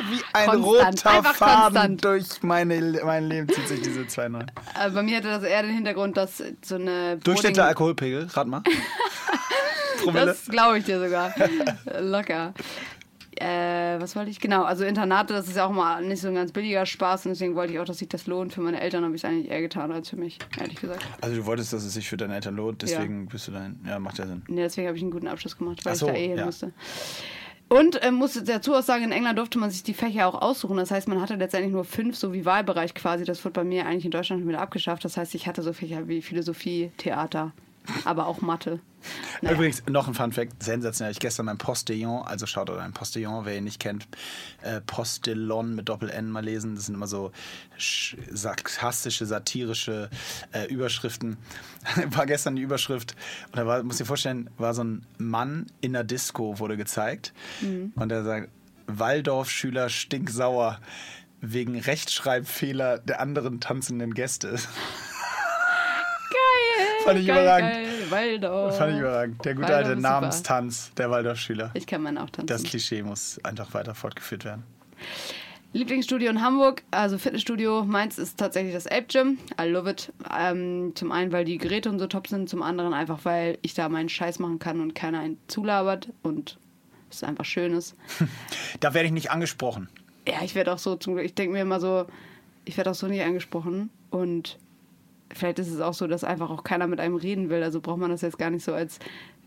Wie 0.09 0.21
ein 0.33 0.45
konstant. 0.49 0.65
roter 0.65 1.09
Einfach 1.09 1.35
Faden 1.35 1.63
konstant. 1.63 2.05
durch 2.05 2.43
meine, 2.43 3.01
mein 3.03 3.27
Leben 3.27 3.47
zieht 3.49 3.67
sich 3.67 3.81
diese 3.81 4.01
2,9. 4.01 4.41
äh, 4.41 4.89
bei 4.91 5.03
mir 5.03 5.17
hatte 5.17 5.27
das 5.29 5.43
eher 5.43 5.61
den 5.63 5.73
Hintergrund, 5.75 6.17
dass 6.17 6.43
so 6.63 6.75
eine. 6.75 7.17
Durchschnittlicher 7.17 7.65
Alkoholpegel, 7.67 8.27
rat 8.33 8.47
mal. 8.47 8.61
Das 10.13 10.45
glaube 10.45 10.77
ich 10.77 10.85
dir 10.85 10.97
sogar. 10.97 11.33
Locker. 11.99 12.53
Äh, 13.39 14.01
was 14.01 14.17
wollte 14.17 14.29
ich? 14.29 14.39
Genau, 14.39 14.63
also 14.63 14.83
Internate, 14.83 15.33
das 15.33 15.47
ist 15.47 15.55
ja 15.55 15.65
auch 15.65 15.71
mal 15.71 16.03
nicht 16.03 16.21
so 16.21 16.27
ein 16.27 16.35
ganz 16.35 16.51
billiger 16.51 16.85
Spaß 16.85 17.25
und 17.25 17.31
deswegen 17.31 17.55
wollte 17.55 17.71
ich 17.71 17.79
auch, 17.79 17.85
dass 17.85 17.99
sich 17.99 18.09
das 18.09 18.27
lohnt. 18.27 18.53
Für 18.53 18.59
meine 18.59 18.81
Eltern 18.81 19.05
habe 19.05 19.15
ich 19.15 19.23
es 19.23 19.29
eigentlich 19.29 19.49
eher 19.49 19.61
getan 19.61 19.91
als 19.93 20.09
für 20.09 20.17
mich, 20.17 20.39
ehrlich 20.59 20.79
gesagt. 20.79 21.05
Also 21.21 21.37
du 21.37 21.45
wolltest, 21.45 21.71
dass 21.71 21.85
es 21.85 21.93
sich 21.93 22.09
für 22.09 22.17
deine 22.17 22.35
Eltern 22.35 22.55
lohnt, 22.55 22.81
deswegen 22.81 23.27
bist 23.27 23.47
du 23.47 23.51
dein. 23.53 23.79
Ja, 23.87 23.97
macht 23.97 24.17
ja 24.17 24.27
Sinn. 24.27 24.41
Nee, 24.47 24.63
deswegen 24.63 24.87
habe 24.87 24.97
ich 24.97 25.03
einen 25.03 25.11
guten 25.11 25.27
Abschluss 25.27 25.57
gemacht, 25.57 25.85
weil 25.85 25.95
so, 25.95 26.07
ich 26.07 26.11
da 26.11 26.17
eh 26.17 26.27
hin 26.27 26.37
ja. 26.37 26.45
musste. 26.45 26.73
Und 27.69 28.03
ähm, 28.03 28.15
musste 28.15 28.43
dazu 28.43 28.73
auch 28.73 28.81
sagen, 28.81 29.03
in 29.03 29.11
England 29.11 29.37
durfte 29.37 29.59
man 29.59 29.69
sich 29.69 29.83
die 29.83 29.93
Fächer 29.93 30.27
auch 30.27 30.41
aussuchen. 30.41 30.75
Das 30.77 30.89
heißt, 30.89 31.07
man 31.07 31.21
hatte 31.21 31.35
letztendlich 31.35 31.71
nur 31.71 31.85
fünf, 31.85 32.17
so 32.17 32.33
wie 32.33 32.43
Wahlbereich 32.43 32.95
quasi. 32.95 33.25
Das 33.25 33.43
wird 33.45 33.53
bei 33.53 33.63
mir 33.63 33.85
eigentlich 33.85 34.05
in 34.05 34.11
Deutschland 34.11 34.45
wieder 34.47 34.59
abgeschafft. 34.59 35.05
Das 35.05 35.17
heißt, 35.17 35.35
ich 35.35 35.47
hatte 35.47 35.61
so 35.61 35.71
Fächer 35.71 36.07
wie 36.07 36.23
Philosophie, 36.23 36.91
Theater, 36.97 37.53
aber 38.05 38.27
auch 38.27 38.41
Mathe. 38.41 38.79
Naja. 39.41 39.55
Übrigens, 39.55 39.83
noch 39.87 40.07
ein 40.07 40.13
Fun-Fact: 40.13 40.61
sensationell. 40.61 41.11
Ich 41.11 41.19
gestern 41.19 41.45
mein 41.45 41.57
Postillon, 41.57 42.23
also 42.23 42.45
schaut 42.45 42.69
euch 42.69 42.81
ein 42.81 42.91
Postillon, 42.93 43.45
wer 43.45 43.57
ihn 43.57 43.63
nicht 43.63 43.79
kennt, 43.79 44.07
äh, 44.61 44.81
Postillon 44.81 45.75
mit 45.75 45.87
Doppel-N 45.87 46.29
mal 46.29 46.43
lesen. 46.43 46.75
Das 46.75 46.87
sind 46.87 46.95
immer 46.95 47.07
so 47.07 47.31
sch- 47.77 48.17
sarkastische, 48.29 49.25
satirische 49.25 50.09
äh, 50.51 50.65
Überschriften. 50.65 51.37
war 52.11 52.25
gestern 52.25 52.55
die 52.57 52.61
Überschrift, 52.61 53.15
und 53.47 53.57
da 53.57 53.65
war, 53.65 53.81
muss 53.83 53.97
dir 53.97 54.05
vorstellen, 54.05 54.49
war 54.57 54.73
so 54.73 54.83
ein 54.83 55.05
Mann 55.17 55.67
in 55.81 55.93
der 55.93 56.03
Disco, 56.03 56.59
wurde 56.59 56.75
gezeigt. 56.75 57.33
Und 57.95 58.11
er 58.11 58.23
sagt: 58.23 58.49
Waldorfschüler 58.87 59.87
stinksauer 59.89 60.79
wegen 61.41 61.79
Rechtschreibfehler 61.79 62.97
der 62.99 63.21
anderen 63.21 63.61
tanzenden 63.61 64.13
Gäste. 64.13 64.57
Geil! 66.29 66.85
Fand 67.05 67.19
ich 67.19 67.27
geil, 67.27 67.41
überragend. 67.41 67.71
Geil, 67.71 68.11
Waldorf. 68.11 68.77
Fand 68.77 68.93
ich 68.93 68.99
überragend. 68.99 69.45
Der 69.45 69.55
gute 69.55 69.67
Waldorf 69.67 69.77
alte 69.77 69.91
ist 69.91 69.97
super. 69.97 70.09
Namenstanz 70.09 70.93
der 70.95 71.11
Waldorfschüler. 71.11 71.71
Ich 71.73 71.87
kann 71.87 72.01
meinen 72.01 72.17
auch 72.17 72.29
tanzen. 72.29 72.47
Das 72.47 72.63
Klischee 72.63 73.03
muss 73.03 73.39
einfach 73.43 73.73
weiter 73.73 73.95
fortgeführt 73.95 74.45
werden. 74.45 74.63
Lieblingsstudio 75.71 76.31
in 76.31 76.41
Hamburg, 76.41 76.81
also 76.89 77.19
Fitnessstudio. 77.19 77.83
Meins 77.83 78.17
ist 78.17 78.39
tatsächlich 78.39 78.73
das 78.73 78.87
Ape 78.87 79.05
Gym. 79.07 79.37
I 79.61 79.65
love 79.65 79.89
it. 79.89 80.11
Ähm, 80.35 80.93
zum 80.95 81.11
einen, 81.11 81.31
weil 81.31 81.45
die 81.45 81.59
Geräte 81.59 81.89
und 81.89 81.99
so 81.99 82.07
top 82.07 82.27
sind, 82.27 82.49
zum 82.49 82.63
anderen 82.63 82.93
einfach, 82.93 83.19
weil 83.23 83.59
ich 83.61 83.75
da 83.75 83.87
meinen 83.87 84.09
Scheiß 84.09 84.39
machen 84.39 84.57
kann 84.57 84.81
und 84.81 84.95
keiner 84.95 85.19
einen 85.19 85.37
zulabert 85.47 86.09
und 86.23 86.57
es 87.11 87.23
einfach 87.23 87.45
schön 87.45 87.73
ist. 87.73 87.95
Da 88.79 88.93
werde 88.93 89.07
ich 89.07 89.11
nicht 89.11 89.31
angesprochen. 89.31 89.89
Ja, 90.27 90.41
ich 90.43 90.55
werde 90.55 90.71
auch 90.71 90.77
so 90.77 90.95
zum 90.95 91.15
Glück, 91.15 91.25
ich 91.25 91.33
denke 91.33 91.53
mir 91.53 91.61
immer 91.61 91.79
so, 91.79 92.05
ich 92.65 92.77
werde 92.77 92.91
auch 92.91 92.95
so 92.95 93.07
nicht 93.07 93.23
angesprochen 93.23 93.89
und 94.09 94.57
vielleicht 95.33 95.59
ist 95.59 95.69
es 95.71 95.81
auch 95.81 95.93
so, 95.93 96.07
dass 96.07 96.23
einfach 96.23 96.49
auch 96.49 96.63
keiner 96.63 96.87
mit 96.87 96.99
einem 96.99 97.15
reden 97.15 97.49
will. 97.49 97.63
Also 97.63 97.81
braucht 97.81 97.99
man 97.99 98.09
das 98.09 98.21
jetzt 98.21 98.37
gar 98.37 98.49
nicht 98.49 98.63
so 98.63 98.73
als 98.73 98.99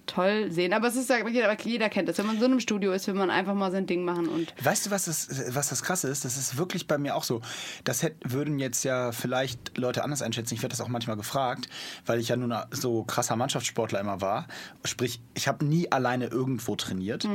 toll 0.06 0.50
sehen. 0.50 0.72
Aber 0.72 0.88
es 0.88 0.96
ist 0.96 1.08
ja, 1.10 1.26
jeder, 1.28 1.56
jeder 1.62 1.88
kennt 1.88 2.08
das. 2.08 2.18
Wenn 2.18 2.26
man 2.26 2.34
in 2.34 2.40
so 2.40 2.46
einem 2.46 2.58
Studio 2.58 2.92
ist, 2.92 3.06
will 3.06 3.14
man 3.14 3.30
einfach 3.30 3.54
mal 3.54 3.70
sein 3.70 3.86
Ding 3.86 4.04
machen 4.04 4.26
und 4.28 4.52
Weißt 4.64 4.86
du, 4.86 4.90
was 4.90 5.04
das, 5.04 5.54
was 5.54 5.68
das 5.68 5.82
Krasse 5.84 6.08
ist? 6.08 6.24
Das 6.24 6.36
ist 6.36 6.56
wirklich 6.58 6.88
bei 6.88 6.98
mir 6.98 7.14
auch 7.14 7.22
so. 7.22 7.40
Das 7.84 8.02
hätt, 8.02 8.16
würden 8.24 8.58
jetzt 8.58 8.82
ja 8.82 9.12
vielleicht 9.12 9.78
Leute 9.78 10.02
anders 10.02 10.20
einschätzen. 10.20 10.54
Ich 10.54 10.62
werde 10.62 10.72
das 10.72 10.80
auch 10.80 10.88
manchmal 10.88 11.16
gefragt, 11.16 11.68
weil 12.04 12.18
ich 12.18 12.28
ja 12.30 12.36
nun 12.36 12.52
so 12.72 13.04
krasser 13.04 13.36
Mannschaftssportler 13.36 14.00
immer 14.00 14.20
war. 14.20 14.48
Sprich, 14.84 15.20
ich 15.34 15.46
habe 15.46 15.64
nie 15.64 15.90
alleine 15.92 16.26
irgendwo 16.26 16.74
trainiert. 16.74 17.28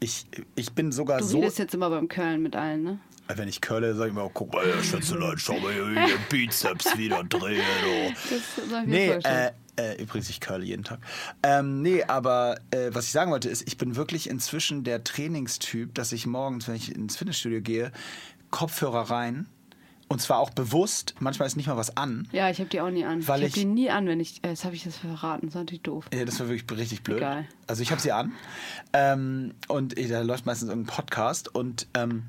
Ich, 0.00 0.26
ich 0.56 0.72
bin 0.72 0.90
sogar 0.90 1.18
Mhm. 1.18 1.22
du 1.22 1.28
so. 1.28 1.38
redest 1.38 1.58
jetzt 1.60 1.74
immer 1.74 1.88
beim 1.90 2.08
Köln 2.08 2.42
mit 2.42 2.56
allen, 2.56 2.82
ne? 2.82 2.98
Wenn 3.34 3.48
ich 3.48 3.60
curle, 3.60 3.94
sage 3.94 4.08
ich 4.08 4.14
mir, 4.14 4.24
oh, 4.24 4.30
guck 4.32 4.52
mal, 4.52 4.66
ja, 4.66 4.82
Schätzelein, 4.82 5.38
schau 5.38 5.58
mal 5.60 5.72
hier, 5.72 5.88
wie 5.88 5.94
der 5.94 6.18
Bizeps 6.30 6.96
wieder 6.96 7.22
dreht. 7.24 7.62
Oh. 7.86 8.10
Das 8.30 8.70
soll 8.70 8.80
ich 8.82 8.86
mir 8.86 8.86
Nee, 8.86 9.10
äh, 9.22 9.50
äh, 9.76 10.02
übrigens, 10.02 10.28
ich 10.30 10.40
curle 10.40 10.64
jeden 10.64 10.82
Tag. 10.84 10.98
Ähm, 11.42 11.82
nee, 11.82 12.02
aber 12.02 12.58
äh, 12.70 12.90
was 12.92 13.04
ich 13.06 13.12
sagen 13.12 13.30
wollte, 13.30 13.48
ist, 13.48 13.66
ich 13.68 13.78
bin 13.78 13.96
wirklich 13.96 14.28
inzwischen 14.28 14.82
der 14.82 15.04
Trainingstyp, 15.04 15.94
dass 15.94 16.12
ich 16.12 16.26
morgens, 16.26 16.66
wenn 16.68 16.74
ich 16.74 16.94
ins 16.94 17.16
Fitnessstudio 17.16 17.60
gehe, 17.60 17.92
Kopfhörer 18.50 19.10
rein 19.10 19.46
Und 20.08 20.22
zwar 20.22 20.38
auch 20.38 20.50
bewusst, 20.50 21.14
manchmal 21.20 21.46
ist 21.46 21.56
nicht 21.56 21.66
mal 21.66 21.76
was 21.76 21.96
an. 21.98 22.26
Ja, 22.32 22.48
ich 22.48 22.58
habe 22.60 22.70
die 22.70 22.80
auch 22.80 22.88
nie 22.90 23.04
an. 23.04 23.28
Weil 23.28 23.42
ich 23.42 23.52
habe 23.52 23.60
die 23.60 23.64
nie 23.66 23.90
an, 23.90 24.06
wenn 24.06 24.20
ich. 24.20 24.42
Äh, 24.42 24.48
jetzt 24.48 24.64
habe 24.64 24.74
ich 24.74 24.84
das 24.84 24.96
verraten. 24.96 25.46
Das 25.46 25.54
ist 25.54 25.60
natürlich 25.60 25.82
doof. 25.82 26.06
Ja, 26.14 26.24
das 26.24 26.40
war 26.40 26.48
wirklich 26.48 26.78
richtig 26.78 27.02
blöd. 27.02 27.18
Egal. 27.18 27.46
Also 27.66 27.82
ich 27.82 27.90
habe 27.90 28.00
sie 28.00 28.10
an 28.10 28.32
ähm, 28.94 29.52
und 29.68 29.96
da 30.10 30.22
läuft 30.22 30.46
meistens 30.46 30.70
irgendein 30.70 30.94
Podcast 30.94 31.54
und 31.54 31.86
ähm, 31.92 32.22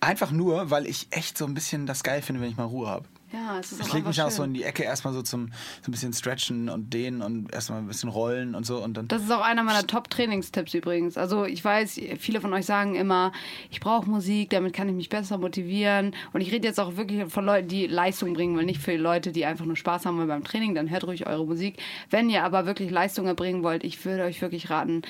einfach 0.00 0.30
nur, 0.30 0.70
weil 0.70 0.86
ich 0.86 1.08
echt 1.10 1.38
so 1.38 1.44
ein 1.46 1.54
bisschen 1.54 1.86
das 1.86 2.02
geil 2.02 2.22
finde, 2.22 2.40
wenn 2.40 2.50
ich 2.50 2.56
mal 2.56 2.64
Ruhe 2.64 2.88
habe. 2.88 3.06
Ja, 3.32 3.58
es 3.58 3.72
ist 3.72 3.80
Ich 3.80 3.92
lege 3.92 4.06
mich 4.06 4.20
einfach 4.20 4.32
auch 4.32 4.36
so 4.36 4.42
schön. 4.44 4.50
in 4.50 4.54
die 4.54 4.62
Ecke 4.62 4.84
erstmal 4.84 5.12
so 5.12 5.20
zum 5.20 5.48
so 5.82 5.90
ein 5.90 5.92
bisschen 5.92 6.12
stretchen 6.12 6.68
und 6.68 6.94
dehnen 6.94 7.22
und 7.22 7.52
erstmal 7.52 7.80
ein 7.80 7.88
bisschen 7.88 8.08
rollen 8.08 8.54
und 8.54 8.64
so 8.64 8.82
und 8.82 8.96
dann. 8.96 9.08
Das 9.08 9.22
ist 9.22 9.32
auch 9.32 9.40
einer 9.40 9.64
meiner 9.64 9.84
Top-Trainingstipps 9.84 10.74
übrigens. 10.74 11.18
Also 11.18 11.44
ich 11.44 11.64
weiß, 11.64 12.00
viele 12.18 12.40
von 12.40 12.52
euch 12.52 12.66
sagen 12.66 12.94
immer, 12.94 13.32
ich 13.70 13.80
brauche 13.80 14.08
Musik, 14.08 14.50
damit 14.50 14.72
kann 14.72 14.88
ich 14.88 14.94
mich 14.94 15.08
besser 15.08 15.38
motivieren. 15.38 16.14
Und 16.32 16.40
ich 16.40 16.52
rede 16.52 16.68
jetzt 16.68 16.78
auch 16.78 16.96
wirklich 16.96 17.30
von 17.30 17.44
Leuten, 17.44 17.66
die 17.66 17.88
Leistung 17.88 18.32
bringen 18.32 18.54
wollen, 18.54 18.66
nicht 18.66 18.80
für 18.80 18.96
Leute, 18.96 19.32
die 19.32 19.44
einfach 19.44 19.64
nur 19.64 19.76
Spaß 19.76 20.06
haben 20.06 20.18
wollen 20.18 20.28
beim 20.28 20.44
Training. 20.44 20.76
Dann 20.76 20.88
hört 20.88 21.04
ruhig 21.04 21.26
eure 21.26 21.44
Musik. 21.44 21.82
Wenn 22.10 22.30
ihr 22.30 22.44
aber 22.44 22.64
wirklich 22.64 22.90
Leistung 22.90 23.26
erbringen 23.26 23.64
wollt, 23.64 23.82
ich 23.82 24.04
würde 24.04 24.22
euch 24.22 24.40
wirklich 24.40 24.70
raten, 24.70 25.02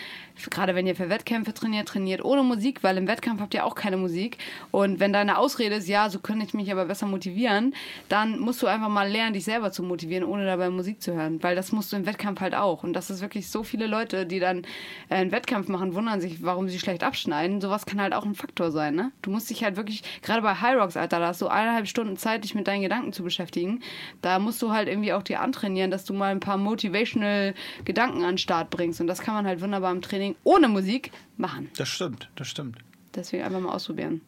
gerade 0.50 0.74
wenn 0.74 0.86
ihr 0.86 0.96
für 0.96 1.08
Wettkämpfe 1.08 1.54
trainiert, 1.54 1.88
trainiert 1.88 2.24
ohne 2.24 2.42
Musik, 2.42 2.82
weil 2.82 2.96
im 2.96 3.08
Wettkampf 3.08 3.40
habt 3.40 3.54
ihr 3.54 3.64
auch 3.64 3.74
keine 3.74 3.96
Musik. 3.96 4.38
Und 4.70 5.00
wenn 5.00 5.12
deine 5.12 5.38
Ausrede 5.38 5.76
ist, 5.76 5.88
ja, 5.88 6.10
so 6.10 6.18
könnte 6.18 6.44
ich 6.44 6.54
mich 6.54 6.70
aber 6.70 6.84
besser 6.84 7.06
motivieren, 7.06 7.74
dann 8.08 8.38
musst 8.38 8.62
du 8.62 8.66
einfach 8.66 8.88
mal 8.88 9.08
lernen, 9.08 9.34
dich 9.34 9.44
selber 9.44 9.72
zu 9.72 9.82
motivieren, 9.82 10.24
ohne 10.24 10.44
dabei 10.44 10.70
Musik 10.70 11.00
zu 11.02 11.14
hören. 11.14 11.42
Weil 11.42 11.56
das 11.56 11.72
musst 11.72 11.92
du 11.92 11.96
im 11.96 12.06
Wettkampf 12.06 12.40
halt 12.40 12.54
auch. 12.54 12.82
Und 12.82 12.92
das 12.92 13.10
ist 13.10 13.20
wirklich 13.20 13.48
so 13.48 13.62
viele 13.62 13.86
Leute, 13.86 14.26
die 14.26 14.40
dann 14.40 14.64
äh, 15.08 15.16
einen 15.16 15.32
Wettkampf 15.32 15.68
machen, 15.68 15.94
wundern 15.94 16.20
sich, 16.20 16.42
warum 16.42 16.68
sie 16.68 16.78
schlecht 16.78 17.02
abschneiden. 17.02 17.60
Sowas 17.60 17.86
kann 17.86 18.00
halt 18.00 18.12
auch 18.12 18.24
ein 18.24 18.34
Faktor 18.34 18.70
sein, 18.70 18.94
ne? 18.94 19.12
Du 19.22 19.30
musst 19.30 19.50
dich 19.50 19.64
halt 19.64 19.76
wirklich, 19.76 20.02
gerade 20.22 20.42
bei 20.42 20.54
High 20.54 20.76
Rocks, 20.76 20.96
Alter, 20.96 21.20
da 21.20 21.28
hast 21.28 21.40
du 21.40 21.48
eineinhalb 21.48 21.88
Stunden 21.88 22.16
Zeit, 22.16 22.44
dich 22.44 22.54
mit 22.54 22.66
deinen 22.66 22.82
Gedanken 22.82 23.12
zu 23.12 23.22
beschäftigen. 23.22 23.80
Da 24.22 24.38
musst 24.38 24.60
du 24.62 24.72
halt 24.72 24.88
irgendwie 24.88 25.12
auch 25.12 25.22
dir 25.22 25.40
antrainieren, 25.40 25.90
dass 25.90 26.04
du 26.04 26.14
mal 26.14 26.30
ein 26.30 26.40
paar 26.40 26.58
motivational 26.58 27.54
Gedanken 27.84 28.22
an 28.22 28.32
den 28.32 28.38
Start 28.38 28.70
bringst. 28.70 29.00
Und 29.00 29.06
das 29.06 29.20
kann 29.20 29.34
man 29.34 29.46
halt 29.46 29.60
wunderbar 29.60 29.92
im 29.92 30.02
Training 30.02 30.25
ohne 30.44 30.68
Musik 30.68 31.12
machen. 31.36 31.70
Das 31.76 31.88
stimmt, 31.88 32.28
das 32.34 32.48
stimmt. 32.48 32.78
Deswegen 33.14 33.44
einfach 33.44 33.60
mal 33.60 33.72
ausprobieren. 33.72 34.20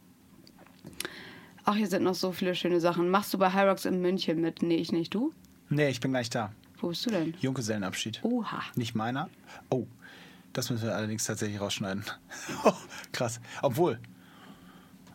Ach, 1.65 1.75
hier 1.75 1.87
sind 1.89 2.03
noch 2.05 2.15
so 2.15 2.33
viele 2.33 2.55
schöne 2.55 2.81
Sachen. 2.81 3.11
Machst 3.11 3.35
du 3.35 3.39
bei 3.39 3.49
Rocks 3.49 3.85
in 3.85 4.01
München 4.01 4.41
mit? 4.41 4.63
Nee, 4.63 4.77
ich 4.77 4.93
nicht. 4.93 5.13
Du? 5.15 5.33
Nee, 5.69 5.89
ich 5.91 6.01
bin 6.01 6.13
gleich 6.13 6.31
da. 6.31 6.53
Wo 6.81 6.89
bist 6.89 7.05
du 7.05 7.11
denn? 7.11 7.35
Junggesellenabschied. 7.41 8.21
Oha. 8.23 8.63
Nicht 8.77 8.95
meiner. 8.95 9.29
Oh, 9.69 9.87
das 10.55 10.71
müssen 10.71 10.87
wir 10.87 10.95
allerdings 10.97 11.25
tatsächlich 11.25 11.61
rausschneiden. 11.61 12.05
Oh, 12.65 12.73
krass. 13.13 13.41
Obwohl. 13.63 13.99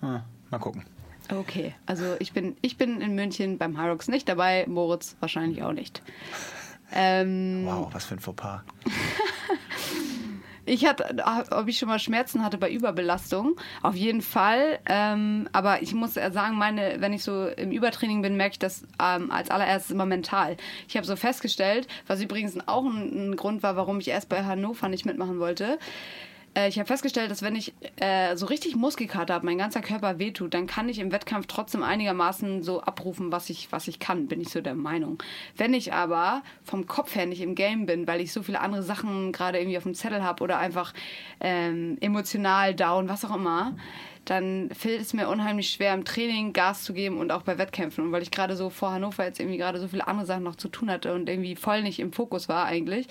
Hm, 0.01 0.21
mal 0.51 0.59
gucken. 0.59 0.85
Okay, 1.31 1.73
also 1.85 2.17
ich 2.19 2.33
bin, 2.33 2.57
ich 2.61 2.77
bin 2.77 2.99
in 3.01 3.15
München 3.15 3.57
beim 3.57 3.79
Rocks 3.79 4.07
nicht 4.09 4.27
dabei, 4.27 4.65
Moritz 4.67 5.15
wahrscheinlich 5.21 5.63
auch 5.63 5.71
nicht. 5.71 6.03
Ähm, 6.91 7.63
Wow, 7.65 7.87
was 7.93 8.05
für 8.05 8.15
ein 8.15 8.19
Fauxpas. 8.19 8.61
Ich 10.65 10.85
hatte, 10.85 11.23
ob 11.51 11.67
ich 11.67 11.77
schon 11.77 11.89
mal 11.89 11.99
Schmerzen 11.99 12.43
hatte 12.43 12.57
bei 12.57 12.71
Überbelastung, 12.71 13.59
auf 13.81 13.95
jeden 13.95 14.21
Fall. 14.21 14.79
Ähm, 14.85 15.49
aber 15.51 15.81
ich 15.81 15.93
muss 15.93 16.13
sagen, 16.13 16.57
meine, 16.57 16.95
wenn 16.99 17.11
ich 17.11 17.23
so 17.23 17.47
im 17.47 17.71
Übertraining 17.71 18.21
bin, 18.21 18.37
merke 18.37 18.53
ich 18.53 18.59
das 18.59 18.85
ähm, 19.01 19.29
als 19.29 19.49
allererstes 19.49 19.91
immer 19.91 20.05
mental. 20.05 20.55
Ich 20.87 20.95
habe 20.95 21.05
so 21.05 21.17
festgestellt, 21.17 21.87
was 22.07 22.21
übrigens 22.21 22.57
auch 22.65 22.85
ein, 22.85 23.31
ein 23.31 23.35
Grund 23.35 23.61
war, 23.61 23.75
warum 23.75 23.99
ich 23.99 24.07
erst 24.07 24.29
bei 24.29 24.45
Hannover 24.45 24.87
nicht 24.87 25.05
mitmachen 25.05 25.39
wollte. 25.39 25.79
Äh, 26.55 26.69
ich 26.69 26.77
habe 26.77 26.87
festgestellt, 26.87 27.31
dass 27.31 27.41
wenn 27.41 27.55
ich 27.55 27.73
äh, 27.97 28.35
so 28.35 28.45
richtig 28.45 28.75
Muskelkater 28.75 29.33
habe, 29.33 29.45
mein 29.45 29.57
ganzer 29.57 29.81
Körper 29.81 30.19
wehtut, 30.19 30.53
dann 30.53 30.67
kann 30.67 30.89
ich 30.89 30.99
im 30.99 31.11
Wettkampf 31.11 31.47
trotzdem 31.47 31.83
einigermaßen 31.83 32.63
so 32.63 32.81
abrufen, 32.81 33.31
was 33.31 33.49
ich, 33.49 33.71
was 33.71 33.87
ich 33.87 33.99
kann, 33.99 34.27
bin 34.27 34.41
ich 34.41 34.49
so 34.49 34.61
der 34.61 34.75
Meinung. 34.75 35.21
Wenn 35.57 35.73
ich 35.73 35.93
aber 35.93 36.43
vom 36.63 36.85
Kopf 36.85 37.15
her 37.15 37.25
nicht 37.25 37.41
im 37.41 37.55
Game 37.55 37.85
bin, 37.85 38.07
weil 38.07 38.21
ich 38.21 38.31
so 38.31 38.43
viele 38.43 38.61
andere 38.61 38.83
Sachen 38.83 39.31
gerade 39.31 39.59
irgendwie 39.59 39.77
auf 39.77 39.83
dem 39.83 39.95
Zettel 39.95 40.23
habe 40.23 40.43
oder 40.43 40.59
einfach 40.59 40.93
ähm, 41.39 41.97
emotional 42.01 42.73
down, 42.75 43.09
was 43.09 43.25
auch 43.25 43.35
immer, 43.35 43.75
dann 44.25 44.69
fällt 44.73 45.01
es 45.01 45.13
mir 45.13 45.27
unheimlich 45.27 45.69
schwer, 45.69 45.93
im 45.93 46.05
Training 46.05 46.53
Gas 46.53 46.83
zu 46.83 46.93
geben 46.93 47.17
und 47.17 47.31
auch 47.31 47.41
bei 47.41 47.57
Wettkämpfen. 47.57 48.05
Und 48.05 48.11
weil 48.11 48.21
ich 48.21 48.31
gerade 48.31 48.55
so 48.55 48.69
vor 48.69 48.91
Hannover 48.91 49.25
jetzt 49.25 49.39
irgendwie 49.39 49.57
gerade 49.57 49.79
so 49.79 49.87
viele 49.87 50.07
andere 50.07 50.25
Sachen 50.25 50.43
noch 50.43 50.55
zu 50.55 50.69
tun 50.69 50.89
hatte 50.89 51.13
und 51.13 51.27
irgendwie 51.27 51.55
voll 51.55 51.81
nicht 51.81 51.99
im 51.99 52.13
Fokus 52.13 52.47
war 52.47 52.65
eigentlich, 52.65 53.07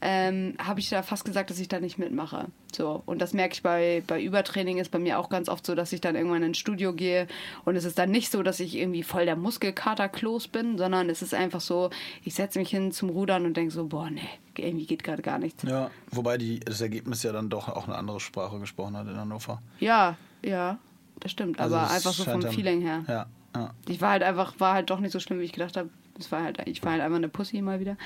ähm, 0.00 0.54
habe 0.58 0.80
ich 0.80 0.88
da 0.90 1.02
fast 1.02 1.24
gesagt, 1.24 1.50
dass 1.50 1.58
ich 1.58 1.68
da 1.68 1.78
nicht 1.80 1.98
mitmache. 1.98 2.46
So. 2.74 3.02
Und 3.06 3.20
das 3.20 3.34
merke 3.34 3.54
ich 3.54 3.62
bei, 3.62 4.02
bei 4.06 4.22
Übertraining 4.22 4.78
ist 4.78 4.90
bei 4.90 4.98
mir 4.98 5.18
auch 5.18 5.28
ganz 5.28 5.48
oft 5.48 5.64
so, 5.64 5.74
dass 5.74 5.92
ich 5.92 6.00
dann 6.00 6.16
irgendwann 6.16 6.42
ins 6.42 6.58
Studio 6.58 6.92
gehe 6.92 7.28
und 7.64 7.76
es 7.76 7.84
ist 7.84 7.98
dann 7.98 8.10
nicht 8.10 8.30
so, 8.30 8.42
dass 8.42 8.60
ich 8.60 8.76
irgendwie 8.76 9.02
voll 9.02 9.24
der 9.24 9.36
Muskelkater-Klos 9.36 10.48
bin, 10.48 10.76
sondern 10.76 11.08
es 11.08 11.22
ist 11.22 11.34
einfach 11.34 11.60
so, 11.60 11.90
ich 12.24 12.34
setze 12.34 12.58
mich 12.58 12.70
hin 12.70 12.92
zum 12.92 13.10
Rudern 13.10 13.44
und 13.44 13.56
denke 13.56 13.72
so, 13.72 13.86
boah, 13.86 14.10
nee, 14.10 14.28
irgendwie 14.56 14.86
geht 14.86 15.02
gerade 15.02 15.22
gar 15.22 15.38
nichts. 15.38 15.62
Ja, 15.62 15.90
wobei 16.10 16.36
die, 16.36 16.60
das 16.60 16.80
Ergebnis 16.80 17.22
ja 17.22 17.32
dann 17.32 17.48
doch 17.48 17.68
auch 17.68 17.86
eine 17.86 17.96
andere 17.96 18.20
Sprache 18.20 18.58
gesprochen 18.58 18.96
hat 18.96 19.06
in 19.06 19.16
Hannover. 19.16 19.62
Ja, 19.80 20.16
ja, 20.44 20.78
das 21.20 21.30
stimmt. 21.32 21.60
Also 21.60 21.76
aber 21.76 21.90
einfach 21.90 22.12
so 22.12 22.24
vom 22.24 22.40
dann- 22.40 22.52
Feeling 22.52 22.80
her. 22.80 23.04
Ja, 23.08 23.26
ja. 23.56 23.70
Ich 23.88 24.00
war 24.00 24.10
halt 24.10 24.22
einfach, 24.22 24.54
war 24.58 24.74
halt 24.74 24.90
doch 24.90 25.00
nicht 25.00 25.12
so 25.12 25.20
schlimm, 25.20 25.40
wie 25.40 25.44
ich 25.44 25.52
gedacht 25.52 25.76
habe. 25.76 25.90
Es 26.18 26.32
war 26.32 26.42
halt, 26.42 26.58
ich 26.66 26.82
war 26.82 26.92
halt 26.92 27.00
einfach 27.02 27.16
eine 27.16 27.28
Pussy 27.28 27.62
mal 27.62 27.78
wieder. 27.78 27.96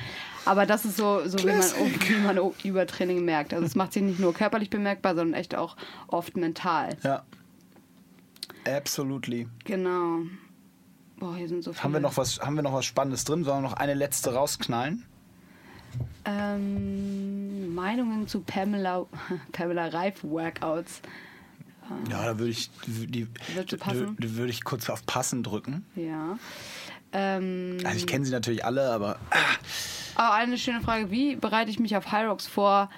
Aber 0.44 0.66
das 0.66 0.84
ist 0.84 0.98
so, 0.98 1.26
so 1.26 1.38
wie, 1.38 1.46
man, 1.46 1.62
wie 1.62 2.40
man 2.42 2.52
Übertraining 2.62 3.24
merkt. 3.24 3.54
Also 3.54 3.64
es 3.64 3.74
macht 3.74 3.94
sich 3.94 4.02
nicht 4.02 4.18
nur 4.20 4.34
körperlich 4.34 4.68
bemerkbar, 4.68 5.14
sondern 5.14 5.38
echt 5.40 5.54
auch 5.54 5.76
oft 6.08 6.36
mental. 6.36 6.96
Ja. 7.02 7.22
Absolutely. 8.66 9.48
Genau. 9.64 10.20
Boah, 11.18 11.36
hier 11.36 11.48
sind 11.48 11.64
so 11.64 11.72
viele. 11.72 11.84
Haben 11.84 11.92
wir 11.94 12.00
noch 12.00 12.16
was, 12.16 12.40
haben 12.40 12.54
wir 12.54 12.62
noch 12.62 12.74
was 12.74 12.84
Spannendes 12.84 13.24
drin? 13.24 13.44
Sollen 13.44 13.62
wir 13.62 13.68
noch 13.70 13.76
eine 13.76 13.94
letzte 13.94 14.34
rausknallen? 14.34 15.04
Ähm, 16.24 17.74
Meinungen 17.74 18.28
zu 18.28 18.40
Pamela, 18.40 19.06
Pamela 19.52 19.86
Reif 19.88 20.22
Workouts. 20.22 21.00
Ja, 22.10 22.24
da 22.24 22.38
würde 22.38 22.50
ich, 22.50 22.70
die, 22.86 23.26
würde 24.18 24.50
ich 24.50 24.64
kurz 24.64 24.88
auf 24.90 25.04
Passen 25.06 25.42
drücken. 25.42 25.84
Ja. 25.94 26.38
Ähm, 27.12 27.78
Also 27.84 27.96
ich 27.98 28.06
kenne 28.06 28.24
sie 28.24 28.32
natürlich 28.32 28.64
alle, 28.64 28.90
aber 28.90 29.18
Aber 30.14 30.34
eine 30.34 30.58
schöne 30.58 30.80
Frage, 30.80 31.10
wie 31.10 31.36
bereite 31.36 31.70
ich 31.70 31.78
mich 31.78 31.96
auf 31.96 32.10
High 32.12 32.28
Rocks 32.28 32.46
vor, 32.46 32.90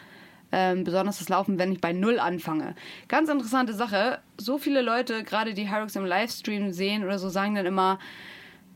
ähm, 0.53 0.85
besonders 0.85 1.18
das 1.18 1.28
Laufen, 1.28 1.59
wenn 1.59 1.72
ich 1.72 1.80
bei 1.80 1.93
Null 1.93 2.18
anfange? 2.18 2.74
Ganz 3.09 3.28
interessante 3.28 3.74
Sache, 3.74 4.20
so 4.39 4.59
viele 4.59 4.82
Leute, 4.82 5.24
gerade 5.24 5.55
die 5.55 5.68
High 5.68 5.82
Rocks 5.82 5.97
im 5.97 6.05
Livestream 6.07 6.72
sehen 6.72 7.05
oder 7.05 7.18
so, 7.18 7.28
sagen 7.28 7.55
dann 7.55 7.66
immer, 7.66 7.99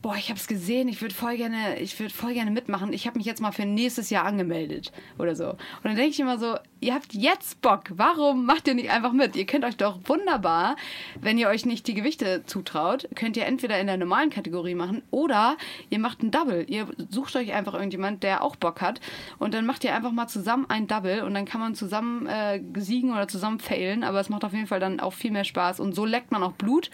boah, 0.01 0.15
ich 0.15 0.29
habe 0.29 0.39
es 0.39 0.47
gesehen, 0.47 0.87
ich 0.87 1.01
würde 1.01 1.13
voll 1.13 1.35
gerne, 1.37 1.79
ich 1.79 1.99
würde 1.99 2.13
voll 2.13 2.33
gerne 2.33 2.51
mitmachen, 2.51 2.93
ich 2.93 3.05
habe 3.07 3.17
mich 3.17 3.25
jetzt 3.25 3.41
mal 3.41 3.51
für 3.51 3.65
nächstes 3.65 4.09
Jahr 4.09 4.25
angemeldet 4.25 4.91
oder 5.17 5.35
so. 5.35 5.49
Und 5.51 5.57
dann 5.83 5.95
denke 5.95 6.11
ich 6.11 6.19
immer 6.19 6.39
so, 6.39 6.57
ihr 6.81 6.93
habt 6.93 7.13
jetzt 7.13 7.61
Bock, 7.61 7.83
warum 7.89 8.45
macht 8.45 8.67
ihr 8.67 8.73
nicht 8.73 8.89
einfach 8.89 9.11
mit? 9.11 9.35
Ihr 9.35 9.45
könnt 9.45 9.65
euch 9.65 9.77
doch 9.77 9.99
wunderbar, 10.05 10.75
wenn 11.19 11.37
ihr 11.37 11.49
euch 11.49 11.65
nicht 11.65 11.87
die 11.87 11.93
Gewichte 11.93 12.43
zutraut, 12.45 13.07
könnt 13.15 13.37
ihr 13.37 13.45
entweder 13.45 13.79
in 13.79 13.87
der 13.87 13.97
normalen 13.97 14.29
Kategorie 14.29 14.75
machen 14.75 15.01
oder 15.11 15.57
ihr 15.89 15.99
macht 15.99 16.23
ein 16.23 16.31
Double. 16.31 16.65
Ihr 16.67 16.87
sucht 17.09 17.35
euch 17.35 17.53
einfach 17.53 17.73
irgendjemand, 17.73 18.23
der 18.23 18.43
auch 18.43 18.55
Bock 18.55 18.81
hat 18.81 19.01
und 19.39 19.53
dann 19.53 19.65
macht 19.65 19.83
ihr 19.83 19.93
einfach 19.93 20.11
mal 20.11 20.27
zusammen 20.27 20.65
ein 20.69 20.87
Double 20.87 21.23
und 21.23 21.33
dann 21.33 21.45
kann 21.45 21.61
man 21.61 21.75
zusammen 21.75 22.27
äh, 22.27 22.61
siegen 22.77 23.11
oder 23.11 23.27
zusammen 23.27 23.59
failen, 23.59 24.03
aber 24.03 24.19
es 24.19 24.29
macht 24.29 24.45
auf 24.45 24.53
jeden 24.53 24.67
Fall 24.67 24.79
dann 24.79 24.99
auch 24.99 25.13
viel 25.13 25.31
mehr 25.31 25.43
Spaß 25.43 25.79
und 25.79 25.93
so 25.93 26.05
leckt 26.05 26.31
man 26.31 26.43
auch 26.43 26.53
Blut 26.53 26.89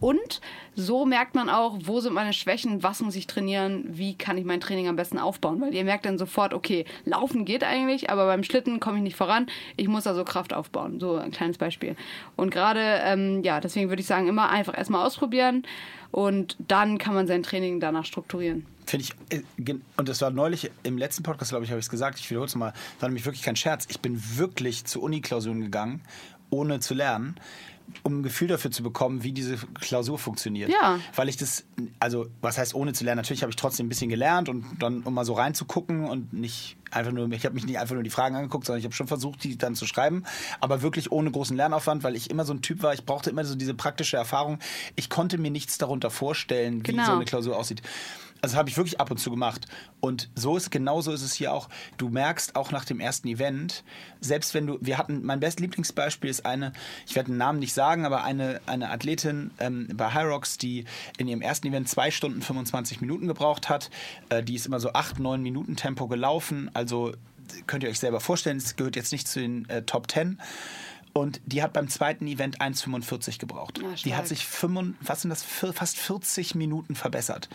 und 0.00 0.40
so 0.74 1.04
merkt 1.06 1.34
man 1.34 1.48
auch, 1.48 1.76
wo 1.82 2.00
sind 2.00 2.14
meine 2.14 2.32
Schwächen, 2.32 2.82
was 2.82 3.00
muss 3.00 3.16
ich 3.16 3.26
trainieren, 3.26 3.84
wie 3.88 4.16
kann 4.16 4.38
ich 4.38 4.44
mein 4.44 4.60
Training 4.60 4.88
am 4.88 4.96
besten 4.96 5.18
aufbauen, 5.18 5.60
weil 5.60 5.74
ihr 5.74 5.84
merkt 5.84 6.06
dann 6.06 6.18
sofort, 6.18 6.54
okay, 6.54 6.84
laufen 7.04 7.44
geht 7.44 7.64
eigentlich, 7.64 8.10
aber 8.10 8.26
beim 8.26 8.44
Schlitten 8.44 8.80
komme 8.80 8.98
ich 8.98 9.02
nicht 9.02 9.16
voran, 9.16 9.27
ich 9.76 9.88
muss 9.88 10.06
also 10.06 10.24
Kraft 10.24 10.52
aufbauen, 10.52 11.00
so 11.00 11.16
ein 11.16 11.30
kleines 11.30 11.58
Beispiel. 11.58 11.96
Und 12.36 12.50
gerade, 12.50 12.80
ähm, 12.80 13.42
ja, 13.42 13.60
deswegen 13.60 13.88
würde 13.88 14.00
ich 14.00 14.06
sagen, 14.06 14.28
immer 14.28 14.50
einfach 14.50 14.76
erstmal 14.76 15.06
ausprobieren 15.06 15.64
und 16.10 16.56
dann 16.58 16.98
kann 16.98 17.14
man 17.14 17.26
sein 17.26 17.42
Training 17.42 17.80
danach 17.80 18.04
strukturieren. 18.04 18.66
finde 18.86 19.04
ich, 19.04 19.38
äh, 19.38 19.74
und 19.96 20.08
das 20.08 20.20
war 20.22 20.30
neulich 20.30 20.70
im 20.82 20.96
letzten 20.98 21.22
Podcast, 21.22 21.50
glaube 21.50 21.64
ich, 21.64 21.70
habe 21.70 21.78
ich 21.78 21.86
es 21.86 21.90
gesagt, 21.90 22.18
ich 22.18 22.30
wiederhole 22.30 22.48
es 22.48 22.54
mal, 22.54 22.72
war 23.00 23.08
nämlich 23.08 23.26
wirklich 23.26 23.42
kein 23.42 23.56
Scherz. 23.56 23.86
Ich 23.88 24.00
bin 24.00 24.20
wirklich 24.36 24.84
zu 24.84 25.02
Uni-Klausuren 25.02 25.60
gegangen, 25.60 26.00
ohne 26.50 26.80
zu 26.80 26.94
lernen, 26.94 27.36
um 28.02 28.20
ein 28.20 28.22
Gefühl 28.22 28.48
dafür 28.48 28.70
zu 28.70 28.82
bekommen, 28.82 29.22
wie 29.22 29.32
diese 29.32 29.56
Klausur 29.80 30.18
funktioniert. 30.18 30.70
Ja. 30.70 30.98
Weil 31.14 31.28
ich 31.28 31.36
das, 31.36 31.64
also 32.00 32.26
was 32.40 32.58
heißt 32.58 32.74
ohne 32.74 32.92
zu 32.92 33.04
lernen? 33.04 33.18
Natürlich 33.18 33.42
habe 33.42 33.50
ich 33.50 33.56
trotzdem 33.56 33.86
ein 33.86 33.88
bisschen 33.88 34.10
gelernt 34.10 34.48
und 34.48 34.64
dann, 34.78 35.02
um 35.02 35.14
mal 35.14 35.24
so 35.24 35.32
reinzugucken 35.34 36.04
und 36.04 36.32
nicht 36.32 36.76
einfach 36.90 37.12
nur, 37.12 37.30
ich 37.32 37.44
habe 37.44 37.54
mich 37.54 37.66
nicht 37.66 37.78
einfach 37.78 37.94
nur 37.94 38.02
die 38.02 38.10
Fragen 38.10 38.34
angeguckt, 38.36 38.64
sondern 38.66 38.78
ich 38.78 38.84
habe 38.84 38.94
schon 38.94 39.08
versucht, 39.08 39.44
die 39.44 39.58
dann 39.58 39.74
zu 39.74 39.86
schreiben, 39.86 40.24
aber 40.60 40.80
wirklich 40.82 41.12
ohne 41.12 41.30
großen 41.30 41.56
Lernaufwand, 41.56 42.02
weil 42.02 42.16
ich 42.16 42.30
immer 42.30 42.44
so 42.44 42.54
ein 42.54 42.62
Typ 42.62 42.82
war, 42.82 42.94
ich 42.94 43.04
brauchte 43.04 43.30
immer 43.30 43.44
so 43.44 43.54
diese 43.54 43.74
praktische 43.74 44.16
Erfahrung. 44.16 44.58
Ich 44.96 45.10
konnte 45.10 45.36
mir 45.38 45.50
nichts 45.50 45.78
darunter 45.78 46.10
vorstellen, 46.10 46.80
wie 46.86 46.92
Genau. 46.92 47.04
so 47.04 47.12
eine 47.12 47.24
Klausur 47.26 47.56
aussieht. 47.56 47.82
Also 48.40 48.56
habe 48.56 48.68
ich 48.68 48.76
wirklich 48.76 49.00
ab 49.00 49.10
und 49.10 49.18
zu 49.18 49.30
gemacht. 49.30 49.66
Und 50.00 50.30
so 50.34 50.56
ist 50.56 50.70
genauso 50.70 51.12
ist 51.12 51.22
es 51.22 51.34
hier 51.34 51.52
auch. 51.52 51.68
Du 51.96 52.08
merkst 52.08 52.56
auch 52.56 52.70
nach 52.70 52.84
dem 52.84 53.00
ersten 53.00 53.28
Event, 53.28 53.84
selbst 54.20 54.54
wenn 54.54 54.66
du, 54.66 54.78
wir 54.80 54.98
hatten, 54.98 55.24
mein 55.24 55.40
best 55.40 55.60
Lieblingsbeispiel 55.60 56.30
ist 56.30 56.46
eine, 56.46 56.72
ich 57.06 57.16
werde 57.16 57.30
den 57.30 57.36
Namen 57.38 57.58
nicht 57.58 57.72
sagen, 57.72 58.04
aber 58.04 58.24
eine, 58.24 58.60
eine 58.66 58.90
Athletin 58.90 59.50
ähm, 59.58 59.88
bei 59.94 60.14
Hyrox, 60.14 60.58
die 60.58 60.84
in 61.16 61.28
ihrem 61.28 61.42
ersten 61.42 61.68
Event 61.68 61.88
zwei 61.88 62.10
Stunden 62.10 62.42
25 62.42 63.00
Minuten 63.00 63.26
gebraucht 63.26 63.68
hat. 63.68 63.90
Äh, 64.28 64.42
die 64.42 64.54
ist 64.54 64.66
immer 64.66 64.80
so 64.80 64.92
acht, 64.92 65.18
neun 65.18 65.42
Minuten 65.42 65.76
Tempo 65.76 66.06
gelaufen. 66.06 66.70
Also 66.74 67.12
könnt 67.66 67.82
ihr 67.82 67.90
euch 67.90 67.98
selber 67.98 68.20
vorstellen, 68.20 68.58
es 68.58 68.76
gehört 68.76 68.96
jetzt 68.96 69.12
nicht 69.12 69.26
zu 69.26 69.40
den 69.40 69.68
äh, 69.68 69.82
Top 69.82 70.10
10. 70.10 70.38
Und 71.18 71.40
die 71.46 71.62
hat 71.62 71.72
beim 71.72 71.88
zweiten 71.88 72.26
Event 72.26 72.60
1,45 72.60 73.38
gebraucht. 73.38 73.78
Ja, 73.78 73.88
die 74.04 74.14
hat 74.14 74.28
sich 74.28 74.46
5, 74.46 74.96
was 75.00 75.22
sind 75.22 75.30
das, 75.30 75.42
fast 75.42 75.98
40 75.98 76.54
Minuten 76.54 76.94
verbessert. 76.94 77.48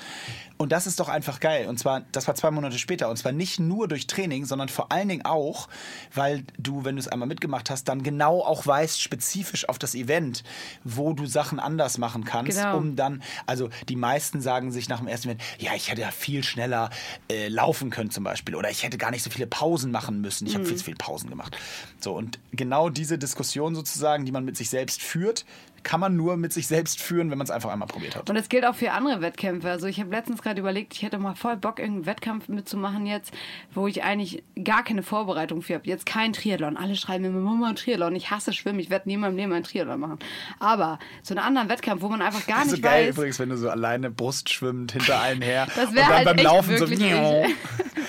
Und 0.57 0.71
das 0.71 0.85
ist 0.85 0.99
doch 0.99 1.07
einfach 1.09 1.39
geil. 1.39 1.67
Und 1.67 1.79
zwar, 1.79 2.01
das 2.11 2.27
war 2.27 2.35
zwei 2.35 2.51
Monate 2.51 2.77
später. 2.77 3.09
Und 3.09 3.17
zwar 3.17 3.31
nicht 3.31 3.59
nur 3.59 3.87
durch 3.87 4.05
Training, 4.07 4.45
sondern 4.45 4.67
vor 4.69 4.91
allen 4.91 5.07
Dingen 5.07 5.25
auch, 5.25 5.69
weil 6.13 6.43
du, 6.57 6.83
wenn 6.83 6.95
du 6.95 6.99
es 6.99 7.07
einmal 7.07 7.27
mitgemacht 7.27 7.69
hast, 7.69 7.85
dann 7.85 8.03
genau 8.03 8.41
auch 8.41 8.65
weißt, 8.67 9.01
spezifisch 9.01 9.67
auf 9.69 9.79
das 9.79 9.95
Event, 9.95 10.43
wo 10.83 11.13
du 11.13 11.25
Sachen 11.25 11.59
anders 11.59 11.97
machen 11.97 12.25
kannst, 12.25 12.57
Genau. 12.57 12.77
um 12.77 12.95
dann, 12.95 13.23
also 13.45 13.69
die 13.87 13.95
meisten 13.95 14.41
sagen 14.41 14.71
sich 14.71 14.89
nach 14.89 14.99
dem 14.99 15.07
ersten 15.07 15.29
Event, 15.29 15.41
ja, 15.59 15.73
ich 15.73 15.89
hätte 15.89 16.01
ja 16.01 16.11
viel 16.11 16.43
schneller 16.43 16.89
äh, 17.31 17.47
laufen 17.47 17.89
können 17.89 18.11
zum 18.11 18.23
Beispiel 18.23 18.55
oder 18.55 18.69
ich 18.69 18.83
hätte 18.83 18.97
gar 18.97 19.11
nicht 19.11 19.23
so 19.23 19.29
viele 19.29 19.47
Pausen 19.47 19.91
machen 19.91 20.19
müssen. 20.21 20.47
Ich 20.47 20.55
habe 20.55 20.65
viel 20.65 20.75
zu 20.77 20.83
viele 20.83 20.97
Pausen 20.97 21.29
gemacht. 21.29 21.57
So, 21.99 22.13
und 22.13 22.39
genau 22.51 22.89
diese 22.89 23.17
Diskussion 23.17 23.52
sozusagen, 23.75 24.25
die 24.25 24.31
man 24.31 24.45
mit 24.45 24.57
sich 24.57 24.69
selbst 24.69 25.01
führt, 25.01 25.45
kann 25.83 25.99
man 25.99 26.15
nur 26.15 26.37
mit 26.37 26.53
sich 26.53 26.67
selbst 26.67 27.01
führen, 27.01 27.29
wenn 27.31 27.37
man 27.37 27.45
es 27.45 27.51
einfach 27.51 27.71
einmal 27.71 27.87
probiert 27.87 28.15
hat. 28.15 28.29
Und 28.29 28.35
das 28.35 28.49
gilt 28.49 28.65
auch 28.65 28.75
für 28.75 28.91
andere 28.91 29.21
Wettkämpfe. 29.21 29.69
Also 29.69 29.87
ich 29.87 29.99
habe 29.99 30.09
letztens 30.09 30.41
gerade 30.41 30.59
überlegt, 30.59 30.93
ich 30.93 31.03
hätte 31.03 31.17
mal 31.17 31.35
voll 31.35 31.57
Bock, 31.57 31.79
irgendeinen 31.79 32.05
Wettkampf 32.05 32.47
mitzumachen 32.47 33.05
jetzt, 33.05 33.33
wo 33.73 33.87
ich 33.87 34.03
eigentlich 34.03 34.43
gar 34.63 34.83
keine 34.83 35.03
Vorbereitung 35.03 35.61
für 35.61 35.75
habe. 35.75 35.87
Jetzt 35.87 36.05
kein 36.05 36.33
Triathlon. 36.33 36.77
Alle 36.77 36.95
schreiben 36.95 37.23
mir, 37.23 37.31
Mama, 37.31 37.69
ein 37.69 37.75
Triathlon. 37.75 38.15
Ich 38.15 38.31
hasse 38.31 38.53
Schwimmen. 38.53 38.79
Ich 38.79 38.89
werde 38.89 39.07
nie 39.07 39.15
in 39.15 39.19
meinem 39.19 39.35
Leben 39.35 39.53
einen 39.53 39.63
Triathlon 39.63 39.99
machen. 39.99 40.19
Aber 40.59 40.99
so 41.21 41.33
einen 41.33 41.43
anderen 41.45 41.69
Wettkampf, 41.69 42.01
wo 42.01 42.09
man 42.09 42.21
einfach 42.21 42.45
gar 42.47 42.65
so 42.65 42.71
nicht 42.71 42.83
geil 42.83 43.07
weiß... 43.07 43.15
übrigens, 43.15 43.39
wenn 43.39 43.49
du 43.49 43.57
so 43.57 43.69
alleine 43.69 44.11
Brust 44.11 44.49
schwimmend 44.49 44.91
hinter 44.93 45.19
allen 45.19 45.41
her 45.41 45.67
Das 45.75 45.89
und 45.89 45.95
wäre 45.95 46.07
dann 46.07 46.15
halt 46.15 46.25
beim 46.25 46.37
Laufen 46.37 46.77
so. 46.77 46.85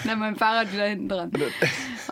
Na, 0.05 0.17
mein 0.17 0.37
Fahrrad 0.45 0.73
wieder 0.73 0.85
hinten 0.87 1.09
dran. 1.09 1.33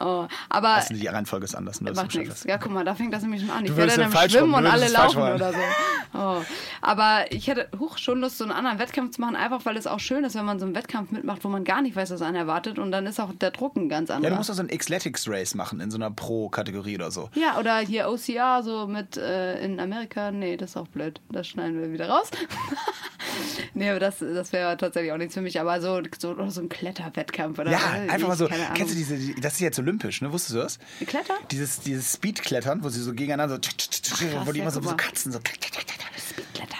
Oh, 0.01 0.27
aber 0.49 0.77
Das, 0.77 0.89
die 0.89 1.07
Reihenfolge 1.07 1.45
ist 1.45 1.55
anders. 1.55 1.79
dass 1.81 1.97
macht 1.97 2.15
nichts. 2.15 2.45
Ja, 2.45 2.59
guck 2.59 2.73
mal, 2.73 2.85
da 2.85 2.95
fängt 2.95 3.13
das 3.13 3.23
nämlich 3.23 3.43
schon 3.43 3.51
an. 3.51 3.65
Ich 3.65 3.77
werde 3.77 3.97
dann 3.97 4.11
falsch 4.11 4.33
schwimmen 4.33 4.55
und 4.55 4.67
alle 4.67 4.89
laufen 4.89 5.21
machen. 5.21 5.39
Oder 5.55 5.69
so. 6.13 6.19
Oh. 6.19 6.45
Aber 6.81 7.31
ich 7.31 7.47
hätte 7.49 7.69
hoch 7.79 7.97
schon 7.99 8.21
Lust, 8.21 8.39
so 8.39 8.45
einen 8.45 8.53
anderen 8.53 8.79
Wettkampf 8.79 9.15
zu 9.17 9.21
machen, 9.21 9.37
einfach 9.37 9.65
weil 9.65 9.77
es 9.77 9.87
auch 9.87 10.01
schön 10.01 10.25
ist, 10.25 10.35
wenn 10.35 10.45
man 10.45 10.59
so 10.59 10.67
einen 10.67 10.75
Wettkampf 10.75 11.11
mitmacht, 11.11 11.45
wo 11.45 11.49
man 11.49 11.65
gar 11.65 11.81
nicht 11.83 11.97
weiß, 11.97 12.11
was 12.11 12.23
einen 12.23 12.37
erwartet. 12.37 12.79
Und 12.79 12.93
dann 12.93 13.07
ist 13.07 13.21
auch 13.21 13.33
der 13.33 13.51
Druck 13.51 13.77
ein 13.77 13.89
ganz 13.89 14.09
Ja, 14.09 14.17
anderer. 14.17 14.31
du 14.33 14.37
musst 14.37 14.51
doch 14.51 14.55
so 14.55 14.63
ein 14.63 14.69
Xletics 14.69 15.29
Race 15.29 15.55
machen 15.55 15.81
in 15.81 15.91
so 15.91 15.97
einer 15.97 16.11
Pro-Kategorie 16.11 16.97
oder 16.97 17.11
so. 17.11 17.31
Ja, 17.35 17.59
oder 17.59 17.79
hier 17.79 18.09
OCR, 18.11 18.63
so 18.63 18.87
mit 18.87 19.17
äh, 19.17 19.63
in 19.65 19.81
Amerika. 19.81 20.31
Nee, 20.31 20.57
das 20.57 20.71
ist 20.71 20.77
auch 20.77 20.89
blöd. 20.89 21.21
Das 21.31 21.47
schneiden 21.49 21.81
wir 21.81 21.93
wieder 21.93 22.09
raus. 22.09 22.31
nee, 23.75 23.89
aber 23.91 24.01
das, 24.01 24.19
das 24.19 24.53
wäre 24.53 24.77
tatsächlich 24.77 25.13
auch 25.13 25.17
nichts 25.19 25.35
für 25.35 25.41
mich. 25.41 25.59
Aber 25.61 25.81
so, 25.81 26.01
so, 26.19 26.35
so 26.49 26.61
ein 26.61 26.69
Kletterwettkampf 26.69 27.59
oder 27.59 27.71
Ja, 27.71 27.79
einfach 28.09 28.29
mal 28.29 28.37
so. 28.37 28.49
Kennst 28.75 28.93
du 28.93 28.97
diese, 28.97 29.17
die- 29.17 29.35
das 29.41 29.55
ist 29.55 29.61
jetzt 29.61 29.79
olympisch, 29.79 30.21
ne? 30.23 30.33
Wusstest 30.33 30.55
du 30.55 30.59
das? 30.59 30.79
Die 31.01 31.07
Kletter? 31.07 31.35
Dieses, 31.51 31.81
dieses 31.81 32.13
Speed-Klettern, 32.15 32.83
wo 32.85 32.89
sie 32.89 33.01
so 33.01 33.13
gegeneinander 33.13 33.57
so, 33.57 33.61
krass, 33.61 34.47
wo 34.47 34.53
die 34.53 34.59
ja, 34.59 34.65
immer 34.65 34.71
so, 34.71 34.83
so. 34.83 34.95
Katzen 34.97 35.33
so. 35.33 35.39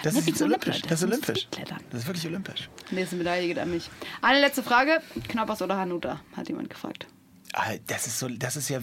Das 0.03 0.15
ist 0.15 0.27
cool 0.41 0.47
olympisch. 0.47 0.81
Das 0.81 1.01
ist 1.01 1.07
olympisch. 1.07 1.47
Das 1.89 2.01
ist 2.01 2.07
wirklich 2.07 2.27
olympisch. 2.27 2.69
Nächste 2.91 3.15
Medaille 3.15 3.47
geht 3.47 3.57
an 3.59 3.71
mich. 3.71 3.89
Eine 4.21 4.41
letzte 4.41 4.61
Frage. 4.63 5.01
Knoppers 5.29 5.61
oder 5.61 5.77
Hanuta? 5.77 6.19
Hat 6.35 6.47
jemand 6.49 6.69
gefragt. 6.69 7.07
Ah, 7.53 7.71
Das 7.87 8.07
ist 8.07 8.19
so, 8.19 8.27
das 8.27 8.55
ist 8.55 8.69
ja 8.69 8.79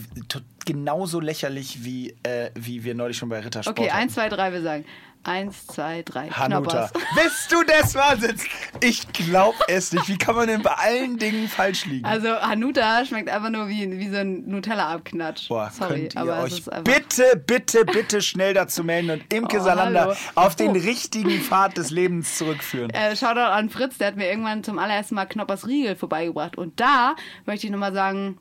genauso 0.65 1.21
lächerlich 1.21 1.85
wie, 1.85 2.15
äh, 2.23 2.51
wie 2.55 2.85
wir 2.85 2.95
neulich 2.95 3.17
schon 3.19 3.29
bei 3.29 3.41
Rittersport. 3.41 3.79
Okay, 3.79 3.91
hatten. 3.91 4.03
eins, 4.03 4.15
zwei, 4.15 4.29
drei, 4.29 4.53
wir 4.53 4.63
sagen. 4.63 4.85
Eins, 5.23 5.67
zwei, 5.67 6.03
drei. 6.03 6.29
Hanuta. 6.29 6.89
Knoppers. 6.89 6.93
Bist 7.15 7.53
du 7.53 7.63
des 7.63 7.95
Wahnsinns? 7.95 8.43
Ich 8.81 9.07
glaub 9.13 9.55
es 9.69 9.93
nicht. 9.93 10.09
Wie 10.09 10.17
kann 10.17 10.35
man 10.35 10.49
denn 10.49 10.63
bei 10.63 10.73
allen 10.73 11.19
Dingen 11.19 11.47
falsch 11.47 11.85
liegen? 11.85 12.07
Also 12.07 12.29
Hanuta 12.41 13.05
schmeckt 13.05 13.29
einfach 13.29 13.51
nur 13.51 13.69
wie, 13.69 13.99
wie 13.99 14.09
so 14.09 14.17
ein 14.17 14.49
Nutella-Abknatsch. 14.49 15.49
Boah, 15.49 15.71
Sorry, 15.71 16.09
könnt 16.09 16.15
ihr 16.15 16.21
aber 16.23 16.45
es 16.47 16.67
euch 16.69 16.85
bitte, 16.85 17.43
bitte, 17.47 17.85
bitte 17.85 18.23
schnell 18.23 18.55
dazu 18.55 18.83
melden 18.83 19.11
und 19.11 19.33
Imke 19.33 19.59
Oh, 19.61 19.65
Salander 19.65 20.01
hallo. 20.07 20.15
auf 20.37 20.57
den 20.57 20.71
Oh. 20.71 20.73
richtigen 20.81 21.41
Pfad 21.43 21.77
des 21.77 21.91
Lebens 21.91 22.39
zurückführen. 22.39 22.89
Äh, 22.91 23.15
Shoutout 23.15 23.41
an 23.41 23.69
Fritz, 23.69 23.99
der 23.99 24.07
hat 24.09 24.17
mir 24.17 24.29
irgendwann 24.31 24.65
zum 24.65 24.79
allerersten 24.79 25.17
Mal 25.17 25.27
Knoppers 25.27 25.67
Riegel 25.67 25.97
vorbeigebracht. 25.97 26.57
Und 26.57 26.81
da 26.81 27.15
möchte 27.45 27.67
ich 27.67 27.73
nochmal 27.73 27.93
sagen, 27.93 28.39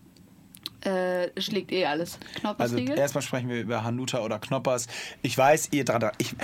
äh, 0.86 1.30
schlägt 1.40 1.72
eh 1.72 1.86
alles. 1.86 2.20
Knoppers 2.40 2.72
Also 2.72 2.78
erstmal 2.78 3.22
sprechen 3.22 3.50
wir 3.50 3.62
über 3.62 3.84
Hanuta 3.84 4.20
oder 4.20 4.40
Knoppers. 4.40 4.88
Ich 5.22 5.38
weiß, 5.38 5.70
ihr 5.72 5.86
da, 5.86 6.12
ich, 6.18 6.36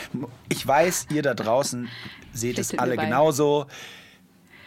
ich 0.50 0.66
weiß, 0.66 1.08
ihr 1.12 1.22
da 1.22 1.34
draußen 1.34 1.90
seht 2.34 2.60
es 2.60 2.78
alle 2.78 2.98
genauso. 2.98 3.68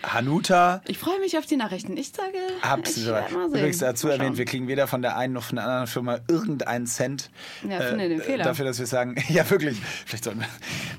Hanuta, 0.02 0.80
ich 0.86 0.96
freue 0.96 1.18
mich 1.18 1.36
auf 1.38 1.46
die 1.46 1.56
Nachrichten. 1.56 1.96
Ich 1.96 2.12
sage, 2.12 2.38
ich 2.58 2.64
absolut. 2.64 3.28
sehen. 3.28 3.44
Übrigens 3.46 3.78
dazu 3.78 4.08
erwähnt, 4.08 4.38
wir 4.38 4.44
kriegen 4.44 4.68
weder 4.68 4.86
von 4.86 5.02
der 5.02 5.16
einen 5.16 5.32
noch 5.32 5.42
von 5.42 5.56
der 5.56 5.64
anderen 5.64 5.86
Firma 5.88 6.20
irgendeinen 6.28 6.86
Cent. 6.86 7.30
äh, 7.64 7.72
Ja, 7.72 7.80
finde 7.80 8.08
den 8.08 8.20
Fehler. 8.20 8.44
Dafür, 8.44 8.64
dass 8.64 8.78
wir 8.78 8.86
sagen, 8.86 9.16
ja 9.28 9.48
wirklich, 9.50 9.76
vielleicht 10.06 10.24
sollten 10.24 10.40
wir. 10.40 10.48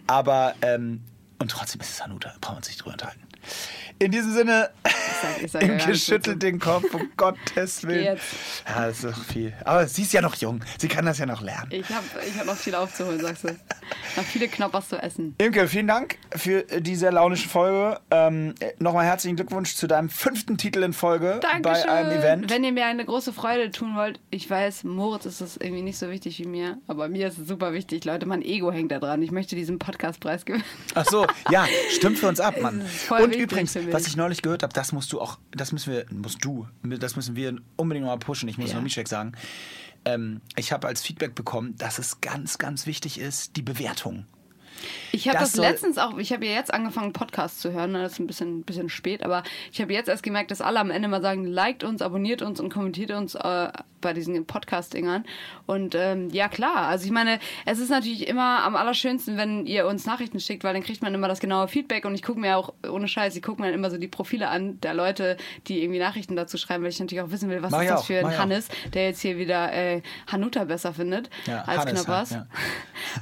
Aber, 0.07 0.53
ähm, 0.61 1.01
und 1.39 1.49
trotzdem 1.49 1.79
ist 1.79 1.91
es 1.91 2.03
Hanuta, 2.03 2.33
brauchen 2.41 2.55
wir 2.55 2.57
uns 2.57 2.67
nicht 2.67 2.81
drüber 2.81 2.93
unterhalten. 2.93 3.21
In 4.01 4.11
diesem 4.11 4.33
Sinne, 4.33 4.69
ich 5.43 5.51
sag 5.51 5.61
ja 5.61 5.67
gar 5.67 5.77
Imke 5.77 5.87
nichts 5.89 6.05
dazu. 6.05 6.13
schüttelt 6.13 6.41
den 6.43 6.59
Kopf, 6.59 6.93
um 6.93 7.09
Gottes 7.17 7.85
Willen. 7.85 8.03
jetzt. 8.05 8.23
Ja, 8.67 8.87
das 8.87 9.03
ist 9.03 9.05
doch 9.05 9.23
viel. 9.25 9.53
Aber 9.65 9.85
sie 9.87 10.03
ist 10.03 10.13
ja 10.13 10.21
noch 10.21 10.35
jung, 10.35 10.61
sie 10.79 10.87
kann 10.87 11.05
das 11.05 11.17
ja 11.17 11.25
noch 11.25 11.41
lernen. 11.41 11.67
Ich 11.71 11.89
habe 11.89 12.05
ich 12.25 12.37
hab 12.39 12.45
noch 12.45 12.55
viel 12.55 12.75
aufzuholen, 12.75 13.19
sagst 13.19 13.43
du. 13.43 13.49
Noch 14.15 14.23
viele 14.23 14.47
Knoppers 14.47 14.87
zu 14.89 14.97
essen. 15.01 15.35
Imke, 15.37 15.67
vielen 15.67 15.87
Dank 15.87 16.17
für 16.35 16.61
die 16.63 16.95
sehr 16.95 17.11
launische 17.11 17.49
Folge. 17.49 17.99
Ähm, 18.11 18.55
äh, 18.61 18.71
Nochmal 18.79 19.05
herzlichen 19.05 19.35
Glückwunsch 19.35 19.75
zu 19.75 19.87
deinem 19.87 20.09
fünften 20.09 20.57
Titel 20.57 20.81
in 20.83 20.93
Folge 20.93 21.39
Dankeschön. 21.41 21.85
bei 21.87 21.91
einem 21.91 22.11
Event. 22.11 22.49
Wenn 22.49 22.63
ihr 22.63 22.71
mir 22.71 22.85
eine 22.85 23.03
große 23.03 23.33
Freude 23.33 23.71
tun 23.71 23.95
wollt, 23.95 24.19
ich 24.29 24.49
weiß, 24.49 24.85
Moritz 24.85 25.25
ist 25.25 25.41
es 25.41 25.57
irgendwie 25.57 25.81
nicht 25.81 25.97
so 25.97 26.09
wichtig 26.09 26.39
wie 26.39 26.45
mir, 26.47 26.77
aber 26.87 27.09
mir 27.09 27.27
ist 27.27 27.37
es 27.37 27.47
super 27.47 27.73
wichtig, 27.73 28.05
Leute. 28.05 28.25
Mein 28.25 28.41
Ego 28.43 28.71
hängt 28.71 28.91
da 28.93 28.99
dran. 28.99 29.21
Ich 29.21 29.31
möchte 29.31 29.55
diesen 29.57 29.77
Podcastpreis 29.77 30.45
gewinnen. 30.45 30.63
Ach 30.95 31.05
so, 31.05 31.27
ja, 31.51 31.67
stimmt 31.91 32.17
für 32.19 32.27
uns 32.29 32.39
ab, 32.39 32.55
Mann. 32.61 32.81
Und 33.09 33.35
übrigens, 33.35 33.75
mich. 33.89 33.95
was 34.01 34.07
ich 34.07 34.15
neulich 34.15 34.41
gehört 34.41 34.63
habe, 34.63 34.73
das 34.73 34.91
musst 34.91 35.11
du 35.13 35.19
auch, 35.21 35.37
das 35.51 35.71
müssen 35.71 35.93
wir, 35.93 36.05
musst 36.11 36.43
du, 36.43 36.67
das 36.83 37.15
müssen 37.15 37.35
wir 37.35 37.55
unbedingt 37.75 38.05
mal 38.05 38.17
pushen. 38.17 38.47
Ich 38.49 38.57
muss 38.57 38.69
Ja. 38.69 38.75
nur 38.75 38.83
Mischek 38.83 39.07
sagen. 39.07 39.33
Ähm, 40.05 40.41
ich 40.55 40.71
habe 40.71 40.87
als 40.87 41.01
Feedback 41.01 41.35
bekommen, 41.35 41.75
dass 41.77 41.99
es 41.99 42.21
ganz, 42.21 42.57
ganz 42.57 42.85
wichtig 42.85 43.19
ist, 43.19 43.55
die 43.57 43.61
Bewertung. 43.61 44.25
Ich 45.11 45.27
habe 45.27 45.37
Das 45.37 45.51
das, 45.51 45.59
letztens 45.59 45.97
auch, 45.97 46.17
ich 46.19 46.31
habe 46.31 46.45
ja 46.45 46.53
jetzt 46.53 46.73
angefangen, 46.73 47.11
Podcasts 47.11 47.59
zu 47.59 47.73
hören. 47.73 47.91
ne, 47.91 48.03
Das 48.03 48.13
ist 48.13 48.19
ein 48.19 48.27
bisschen, 48.27 48.63
bisschen 48.63 48.87
spät, 48.87 49.23
aber 49.23 49.43
ich 49.73 49.81
habe 49.81 49.91
jetzt 49.91 50.07
erst 50.07 50.23
gemerkt, 50.23 50.51
dass 50.51 50.61
alle 50.61 50.79
am 50.79 50.89
Ende 50.89 51.09
mal 51.09 51.21
sagen, 51.21 51.43
liked 51.45 51.83
uns, 51.83 52.01
abonniert 52.01 52.41
uns 52.41 52.61
und 52.61 52.69
kommentiert 52.71 53.11
uns 53.11 53.35
äh, 53.35 53.71
bei 54.01 54.13
diesen 54.13 54.45
Podcast-Dingern. 54.45 55.25
Und 55.65 55.95
ähm, 55.95 56.29
ja, 56.31 56.47
klar. 56.47 56.87
Also 56.87 57.05
ich 57.05 57.11
meine, 57.11 57.39
es 57.65 57.79
ist 57.79 57.89
natürlich 57.89 58.27
immer 58.27 58.63
am 58.63 58.75
allerschönsten, 58.75 59.37
wenn 59.37 59.65
ihr 59.65 59.87
uns 59.87 60.05
Nachrichten 60.05 60.39
schickt, 60.39 60.63
weil 60.63 60.73
dann 60.73 60.83
kriegt 60.83 61.01
man 61.01 61.13
immer 61.13 61.27
das 61.27 61.39
genaue 61.39 61.67
Feedback 61.67 62.05
und 62.05 62.15
ich 62.15 62.23
gucke 62.23 62.39
mir 62.39 62.57
auch, 62.57 62.73
ohne 62.89 63.07
Scheiß, 63.07 63.35
ich 63.35 63.41
gucke 63.43 63.61
mir 63.61 63.67
dann 63.67 63.75
immer 63.75 63.89
so 63.89 63.97
die 63.97 64.07
Profile 64.07 64.49
an 64.49 64.79
der 64.81 64.93
Leute, 64.93 65.37
die 65.67 65.81
irgendwie 65.81 65.99
Nachrichten 65.99 66.35
dazu 66.35 66.57
schreiben, 66.57 66.83
weil 66.83 66.89
ich 66.91 66.99
natürlich 66.99 67.23
auch 67.23 67.31
wissen 67.31 67.49
will, 67.49 67.61
was 67.61 67.71
Mach 67.71 67.81
ist 67.81 67.89
das 67.89 67.99
auch, 68.01 68.05
für 68.05 68.19
ein 68.19 68.27
ich 68.29 68.35
auch. 68.35 68.39
Hannes, 68.39 68.67
der 68.93 69.05
jetzt 69.05 69.21
hier 69.21 69.37
wieder 69.37 69.71
äh, 69.73 70.01
Hanuta 70.31 70.65
besser 70.65 70.93
findet 70.93 71.29
Ja, 71.45 71.63
als 71.63 71.79
Hannes, 71.85 72.03
Knoppers. 72.05 72.29
ja, 72.31 72.47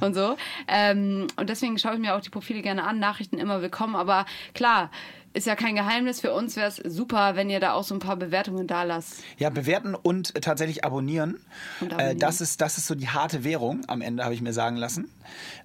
und 0.00 0.14
so. 0.14 0.36
Ähm, 0.66 1.26
und 1.36 1.48
deswegen 1.50 1.78
schaue 1.78 1.94
ich 1.94 2.00
mir 2.00 2.14
auch 2.14 2.20
die 2.20 2.30
Profile 2.30 2.62
gerne 2.62 2.84
an. 2.84 2.98
Nachrichten 2.98 3.38
immer 3.38 3.62
willkommen. 3.62 3.96
Aber 3.96 4.26
klar, 4.54 4.90
ist 5.32 5.46
ja 5.46 5.54
kein 5.56 5.74
Geheimnis. 5.74 6.20
Für 6.20 6.32
uns 6.32 6.56
wäre 6.56 6.68
es 6.68 6.76
super, 6.76 7.36
wenn 7.36 7.50
ihr 7.50 7.60
da 7.60 7.72
auch 7.72 7.84
so 7.84 7.94
ein 7.94 7.98
paar 8.00 8.16
Bewertungen 8.16 8.66
da 8.66 8.82
lasst. 8.82 9.22
Ja, 9.38 9.50
bewerten 9.50 9.94
und 9.94 10.34
äh, 10.36 10.40
tatsächlich 10.40 10.84
abonnieren. 10.84 11.38
Und 11.80 11.90
Äh, 11.90 11.94
abonnieren. 11.94 12.18
das, 12.18 12.40
ist, 12.40 12.60
das 12.60 12.78
ist 12.78 12.86
so 12.86 12.94
die 12.94 13.08
harte 13.08 13.44
Währung 13.44 13.82
am 13.88 14.00
Ende, 14.00 14.24
habe 14.24 14.34
ich 14.34 14.42
mir 14.42 14.52
sagen 14.52 14.76
lassen. 14.76 15.10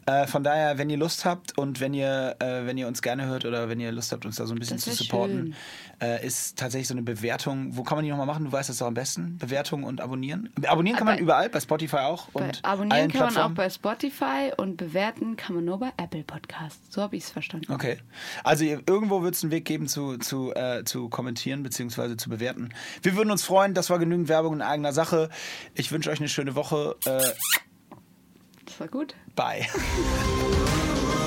Äh, 0.05 0.27
von 0.27 0.43
daher, 0.43 0.77
wenn 0.77 0.89
ihr 0.89 0.97
Lust 0.97 1.25
habt 1.25 1.57
und 1.57 1.79
wenn 1.79 1.93
ihr, 1.93 2.35
äh, 2.39 2.65
wenn 2.65 2.77
ihr 2.77 2.87
uns 2.87 3.01
gerne 3.01 3.25
hört 3.25 3.45
oder 3.45 3.69
wenn 3.69 3.79
ihr 3.79 3.91
Lust 3.91 4.11
habt, 4.11 4.25
uns 4.25 4.35
da 4.35 4.45
so 4.45 4.53
ein 4.53 4.59
bisschen 4.59 4.77
Das 4.77 4.85
zu 4.85 4.91
supporten, 4.91 5.55
äh, 6.01 6.25
ist 6.25 6.57
tatsächlich 6.57 6.87
so 6.87 6.93
eine 6.93 7.03
Bewertung. 7.03 7.77
Wo 7.77 7.83
kann 7.83 7.97
man 7.97 8.03
die 8.05 8.11
nochmal 8.11 8.25
machen? 8.25 8.45
Du 8.45 8.51
weißt 8.51 8.69
es 8.69 8.77
doch 8.79 8.87
am 8.87 8.93
besten. 8.93 9.37
Bewertung 9.37 9.83
und 9.83 10.01
abonnieren. 10.01 10.49
Abonnieren 10.65 10.97
kann 10.97 11.05
man 11.07 11.15
Bei- 11.15 11.21
überall, 11.21 11.49
bei 11.49 11.59
Spotify 11.59 11.97
auch. 11.97 12.27
Und 12.33 12.59
abonnieren 12.63 13.11
kann 13.11 13.33
man 13.33 13.37
auch 13.37 13.55
bei 13.55 13.69
Spotify 13.69 14.51
und 14.57 14.77
bewerten 14.77 15.35
kann 15.37 15.55
man 15.55 15.65
nur 15.65 15.79
bei 15.79 15.91
Apple 15.97 16.23
Podcasts. 16.23 16.79
So 16.93 17.01
habe 17.01 17.15
ich 17.15 17.23
es 17.23 17.29
verstanden. 17.31 17.71
Okay. 17.71 17.97
Also 18.43 18.65
ihr- 18.65 18.81
irgendwo 18.87 19.21
wird 19.21 19.35
es 19.35 19.43
einen 19.43 19.51
Weg 19.51 19.65
geben 19.65 19.87
zu, 19.87 20.17
zu, 20.17 20.53
äh, 20.53 20.83
zu 20.83 21.09
kommentieren 21.09 21.63
bzw. 21.63 22.17
zu 22.17 22.29
bewerten. 22.29 22.69
Wir 23.01 23.15
würden 23.15 23.31
uns 23.31 23.43
freuen. 23.43 23.73
Das 23.73 23.89
war 23.89 23.99
genügend 23.99 24.27
Werbung 24.27 24.55
in 24.55 24.61
eigener 24.61 24.91
Sache. 24.93 25.29
Ich 25.75 25.91
wünsche 25.91 26.09
euch 26.09 26.19
eine 26.19 26.27
schöne 26.29 26.55
Woche 26.55 26.95
war 28.83 28.89
gut. 28.89 29.15
Bye. 29.35 29.65